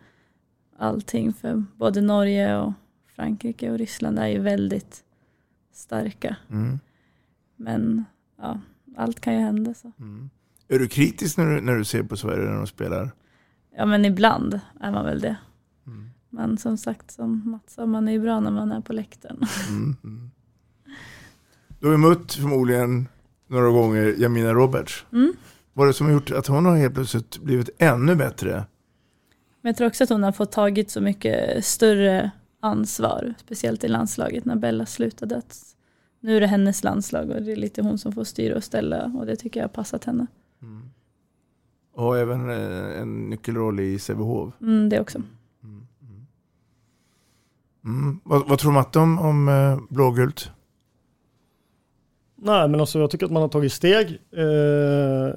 allting. 0.77 1.33
För 1.33 1.63
både 1.75 2.01
Norge 2.01 2.57
och 2.57 2.73
Frankrike 3.15 3.71
och 3.71 3.77
Ryssland 3.77 4.19
är 4.19 4.27
ju 4.27 4.39
väldigt 4.39 5.03
starka. 5.73 6.35
Mm. 6.49 6.79
Men 7.63 8.05
ja, 8.37 8.59
allt 8.97 9.19
kan 9.19 9.33
ju 9.33 9.39
hända. 9.39 9.73
Så. 9.73 9.91
Är 10.67 10.79
du 10.79 10.87
kritisk 10.87 11.37
när 11.37 11.45
du, 11.45 11.61
när 11.61 11.75
du 11.75 11.83
ser 11.83 12.03
på 12.03 12.17
Sverige 12.17 12.49
när 12.49 12.57
de 12.57 12.67
spelar? 12.67 13.11
Ja 13.77 13.85
men 13.85 14.05
ibland 14.05 14.59
är 14.79 14.91
man 14.91 15.05
väl 15.05 15.21
det. 15.21 15.37
Men 16.33 16.57
som 16.57 16.77
sagt 16.77 17.11
som 17.11 17.41
Mats 17.45 17.73
sa, 17.73 17.85
man 17.85 18.07
är 18.07 18.11
ju 18.11 18.19
bra 18.19 18.39
när 18.39 18.51
man 18.51 18.71
är 18.71 18.81
på 18.81 18.93
läktaren. 18.93 19.39
Mm. 19.69 19.95
Mm. 20.03 20.31
Du 21.79 21.85
har 21.85 21.91
ju 21.91 21.97
mött 21.97 22.33
förmodligen 22.33 23.07
några 23.47 23.69
gånger 23.69 24.15
Jamina 24.17 24.53
Roberts. 24.53 25.05
Mm. 25.11 25.33
Vad 25.73 25.83
är 25.83 25.87
det 25.87 25.93
som 25.93 26.05
har 26.05 26.13
gjort 26.13 26.31
att 26.31 26.47
hon 26.47 26.65
har 26.65 26.77
helt 26.77 26.93
plötsligt 26.93 27.37
blivit 27.37 27.69
ännu 27.77 28.15
bättre? 28.15 28.65
Men 29.61 29.69
jag 29.69 29.77
tror 29.77 29.87
också 29.87 30.03
att 30.03 30.09
hon 30.09 30.23
har 30.23 30.31
fått 30.31 30.51
tagit 30.51 30.91
så 30.91 31.01
mycket 31.01 31.65
större 31.65 32.31
ansvar, 32.59 33.33
speciellt 33.37 33.83
i 33.83 33.87
landslaget 33.87 34.45
när 34.45 34.55
Bella 34.55 34.85
slutade. 34.85 35.37
Att 35.37 35.75
nu 36.21 36.37
är 36.37 36.41
det 36.41 36.47
hennes 36.47 36.83
landslag 36.83 37.29
och 37.29 37.41
det 37.41 37.51
är 37.51 37.55
lite 37.55 37.81
hon 37.81 37.97
som 37.97 38.11
får 38.11 38.23
styra 38.23 38.55
och 38.55 38.63
ställa 38.63 39.11
och 39.19 39.25
det 39.25 39.35
tycker 39.35 39.59
jag 39.59 39.67
har 39.67 39.73
passat 39.73 40.03
henne. 40.03 40.27
Och 41.93 42.17
även 42.17 42.49
eh, 42.49 43.01
en 43.01 43.29
nyckelroll 43.29 43.79
i 43.79 43.99
Sävehof. 43.99 44.53
Mm, 44.61 44.89
det 44.89 44.99
också. 44.99 45.21
Mm. 47.85 48.19
Vad, 48.23 48.49
vad 48.49 48.59
tror 48.59 48.71
Matte 48.71 48.99
om, 48.99 49.19
om 49.19 49.47
eh, 49.47 49.79
blågult? 49.89 50.51
Nej, 52.35 52.67
men 52.67 52.79
alltså 52.79 52.99
jag 52.99 53.11
tycker 53.11 53.25
att 53.25 53.31
man 53.31 53.41
har 53.41 53.49
tagit 53.49 53.73
steg. 53.73 54.19
Eh, 54.31 55.35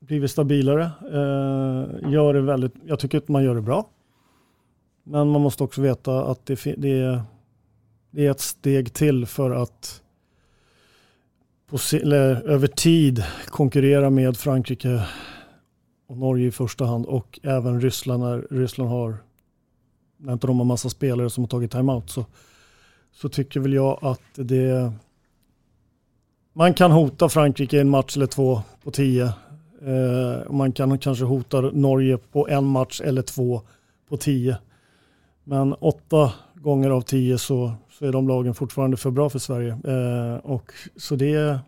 blivit 0.00 0.30
stabilare. 0.30 0.90
Eh, 1.12 2.10
gör 2.12 2.34
det 2.34 2.40
väldigt, 2.40 2.74
jag 2.84 2.98
tycker 2.98 3.18
att 3.18 3.28
man 3.28 3.44
gör 3.44 3.54
det 3.54 3.62
bra. 3.62 3.88
Men 5.02 5.28
man 5.28 5.40
måste 5.40 5.64
också 5.64 5.80
veta 5.80 6.24
att 6.24 6.46
det, 6.46 6.64
det, 6.76 7.00
är, 7.00 7.22
det 8.12 8.26
är 8.26 8.30
ett 8.30 8.40
steg 8.40 8.92
till 8.92 9.26
för 9.26 9.50
att 9.50 10.02
på, 11.66 11.78
eller, 11.92 12.48
över 12.48 12.66
tid 12.66 13.24
konkurrera 13.46 14.10
med 14.10 14.36
Frankrike 14.36 15.02
och 16.06 16.16
Norge 16.16 16.46
i 16.46 16.50
första 16.50 16.84
hand 16.84 17.06
och 17.06 17.40
även 17.42 17.80
Ryssland 17.80 18.22
när 18.22 18.46
Ryssland 18.50 18.90
har 18.90 19.16
när 20.16 20.32
inte 20.32 20.46
de 20.46 20.58
har 20.58 20.64
massa 20.64 20.88
spelare 20.88 21.30
som 21.30 21.44
har 21.44 21.48
tagit 21.48 21.70
timeout 21.70 22.10
så, 22.10 22.26
så 23.12 23.28
tycker 23.28 23.60
väl 23.60 23.72
jag 23.72 23.98
att 24.02 24.22
det 24.34 24.92
man 26.52 26.74
kan 26.74 26.90
hota 26.90 27.28
Frankrike 27.28 27.76
i 27.76 27.80
en 27.80 27.88
match 27.88 28.16
eller 28.16 28.26
två 28.26 28.62
på 28.84 28.90
tio. 28.90 29.24
Eh, 29.82 30.52
man 30.52 30.72
kan 30.72 30.98
kanske 30.98 31.24
hota 31.24 31.60
Norge 31.60 32.18
på 32.18 32.48
en 32.48 32.64
match 32.64 33.00
eller 33.00 33.22
två 33.22 33.62
på 34.08 34.16
tio. 34.16 34.56
Men 35.44 35.72
åtta 35.72 36.32
gånger 36.54 36.90
av 36.90 37.00
tio 37.00 37.38
så, 37.38 37.72
så 38.02 38.06
är 38.06 38.12
de 38.12 38.28
lagen 38.28 38.54
fortfarande 38.54 38.96
för 38.96 39.10
bra 39.10 39.30
för 39.30 39.38
Sverige. 39.38 39.70
Eh, 39.84 40.36
och 40.36 40.72
så 40.96 41.16
det, 41.16 41.58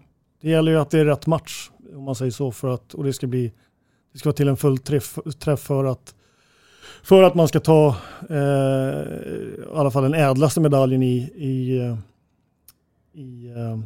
det 0.40 0.50
gäller 0.50 0.72
ju 0.72 0.78
att 0.78 0.90
det 0.90 1.00
är 1.00 1.04
rätt 1.04 1.26
match 1.26 1.70
om 1.96 2.02
man 2.02 2.14
säger 2.14 2.30
så 2.30 2.52
för 2.52 2.74
att 2.74 2.94
och 2.94 3.04
det 3.04 3.12
ska 3.12 3.26
bli 3.26 3.52
det 4.12 4.18
ska 4.18 4.28
vara 4.28 4.36
till 4.36 4.48
en 4.48 4.56
full 4.56 4.78
träff, 4.78 5.18
träff 5.38 5.60
för 5.60 5.84
att 5.84 6.14
för 7.02 7.22
att 7.22 7.34
man 7.34 7.48
ska 7.48 7.60
ta 7.60 7.96
eh, 8.30 8.36
i 8.36 9.64
alla 9.74 9.90
fall 9.90 10.02
den 10.02 10.14
ädlaste 10.14 10.60
medaljen 10.60 11.02
i, 11.02 11.16
i, 11.34 11.78
eh, 11.78 11.96
i 13.12 13.46
eh, 13.46 13.78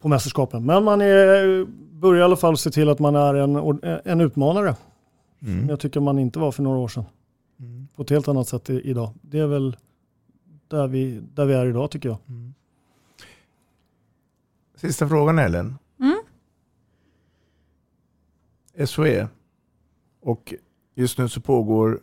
på 0.00 0.08
mästerskapen. 0.08 0.66
Men 0.66 0.84
man 0.84 1.00
är, 1.00 1.66
börjar 1.92 2.20
i 2.20 2.24
alla 2.24 2.36
fall 2.36 2.56
se 2.56 2.70
till 2.70 2.88
att 2.88 2.98
man 2.98 3.16
är 3.16 3.34
en, 3.34 3.80
en 4.04 4.20
utmanare. 4.20 4.76
Mm. 5.42 5.68
Jag 5.68 5.80
tycker 5.80 6.00
man 6.00 6.18
inte 6.18 6.38
var 6.38 6.52
för 6.52 6.62
några 6.62 6.78
år 6.78 6.88
sedan. 6.88 7.04
På 7.96 8.02
ett 8.02 8.10
helt 8.10 8.28
annat 8.28 8.48
sätt 8.48 8.70
idag. 8.70 9.10
Det 9.22 9.38
är 9.38 9.46
väl 9.46 9.76
där 10.68 10.88
vi, 10.88 11.20
där 11.34 11.44
vi 11.46 11.54
är 11.54 11.66
idag 11.66 11.90
tycker 11.90 12.08
jag. 12.08 12.18
Sista 14.74 15.08
frågan 15.08 15.38
Ellen. 15.38 15.78
Mm. 16.00 16.22
SOE. 18.86 19.28
Och 20.20 20.54
just 20.94 21.18
nu 21.18 21.28
så 21.28 21.40
pågår 21.40 22.00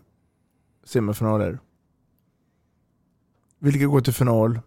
semifinaler. 0.84 1.60
Vilka 3.60 3.86
går 3.86 4.02
till 4.02 4.14
final? 4.14 4.60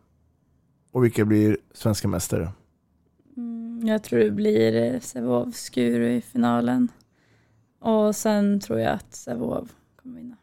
Och 0.91 1.05
vilka 1.05 1.25
blir 1.25 1.59
svenska 1.73 2.09
mästare? 2.09 2.53
Mm, 3.37 3.81
jag 3.87 4.03
tror 4.03 4.19
det 4.19 4.31
blir 4.31 4.95
eh, 4.95 5.01
Sävehof 5.01 5.55
Skuru 5.55 6.13
i 6.13 6.21
finalen. 6.21 6.89
Och 7.79 8.17
sen 8.17 8.61
tror 8.61 8.81
jag 8.81 8.93
att 8.93 9.15
Sävehof 9.15 9.69
kommer 10.03 10.17
vinna. 10.17 10.37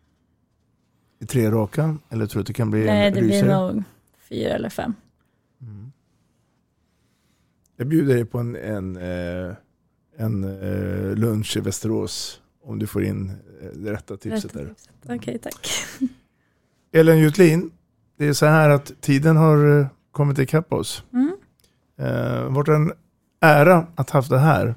I 1.22 1.26
tre 1.26 1.52
raka? 1.52 1.98
Eller 2.10 2.26
tror 2.26 2.40
du 2.40 2.42
att 2.42 2.48
det 2.48 2.54
kan 2.54 2.72
bli 2.72 2.86
Nej, 2.86 3.08
en 3.08 3.14
det 3.14 3.22
blir 3.22 3.32
rysare? 3.34 3.74
nog 3.74 3.84
fyra 4.30 4.50
eller 4.54 4.70
fem. 4.70 4.94
Jag 7.78 7.88
bjuder 7.88 8.16
dig 8.16 8.26
på 8.26 8.40
en, 8.40 8.56
en, 8.56 8.96
eh, 8.98 9.54
en 10.18 10.44
eh, 10.44 11.16
lunch 11.16 11.58
i 11.58 11.60
Västerås. 11.60 12.42
Om 12.64 12.80
du 12.80 12.88
får 12.88 13.04
in 13.04 13.30
eh, 13.62 13.68
det 13.68 13.92
rätta 13.92 14.18
tipset 14.18 14.54
där. 14.54 14.74
Okej, 15.10 15.38
tack. 15.40 15.70
Ellen 16.94 17.20
Jutlin, 17.20 17.72
det 18.18 18.26
är 18.28 18.34
så 18.34 18.46
här 18.46 18.70
att 18.70 18.92
tiden 19.02 19.38
har 19.38 19.88
kommit 20.12 20.40
ikapp 20.40 20.74
oss. 20.74 21.04
Mm. 21.14 21.36
Eh, 21.98 22.44
varit 22.50 22.68
en 22.68 22.92
ära 23.40 23.88
att 23.96 24.10
ha 24.10 24.18
haft 24.20 24.30
det 24.30 24.40
här. 24.40 24.76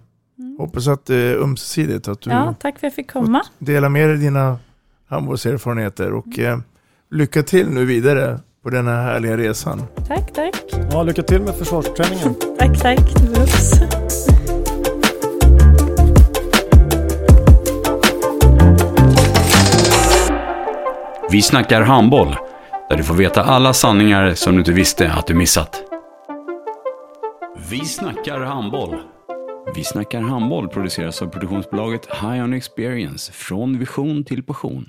Hoppas 0.58 0.88
att 0.88 1.06
det 1.06 1.16
är 1.16 1.36
ömsesidigt 1.36 2.08
att 2.08 2.20
du 2.20 2.30
Ja, 2.30 2.54
tack 2.60 2.78
för 2.78 2.86
att 2.86 2.90
jag 2.90 2.94
fick 2.94 3.10
komma. 3.10 3.42
delar 3.58 3.88
med 3.88 4.08
dig 4.08 4.18
dina 4.18 4.58
handbollserfarenheter 5.14 6.12
och 6.12 6.38
eh, 6.38 6.58
lycka 7.10 7.42
till 7.42 7.70
nu 7.70 7.84
vidare 7.84 8.40
på 8.62 8.70
den 8.70 8.86
här 8.86 9.02
härliga 9.02 9.36
resan. 9.36 9.82
Tack, 10.08 10.32
tack. 10.32 10.54
Ja, 10.90 11.02
lycka 11.02 11.22
till 11.22 11.40
med 11.40 11.54
försvarsträningen. 11.54 12.34
Tack, 12.58 12.78
tack. 12.78 13.14
Det 13.14 13.30
behövs. 13.30 13.80
Vi 21.30 21.42
snackar 21.42 21.82
handboll, 21.82 22.36
där 22.88 22.96
du 22.96 23.02
får 23.02 23.14
veta 23.14 23.42
alla 23.42 23.72
sanningar 23.72 24.34
som 24.34 24.52
du 24.52 24.58
inte 24.58 24.72
visste 24.72 25.12
att 25.12 25.26
du 25.26 25.34
missat. 25.34 25.82
Vi 27.70 27.84
snackar 27.84 28.40
handboll. 28.40 28.96
Vi 29.74 29.84
snackar 29.84 30.20
handboll 30.20 30.68
produceras 30.68 31.22
av 31.22 31.26
produktionsbolaget 31.26 32.06
High 32.06 32.44
On 32.44 32.52
Experience, 32.52 33.32
från 33.32 33.78
vision 33.78 34.24
till 34.24 34.42
passion. 34.42 34.88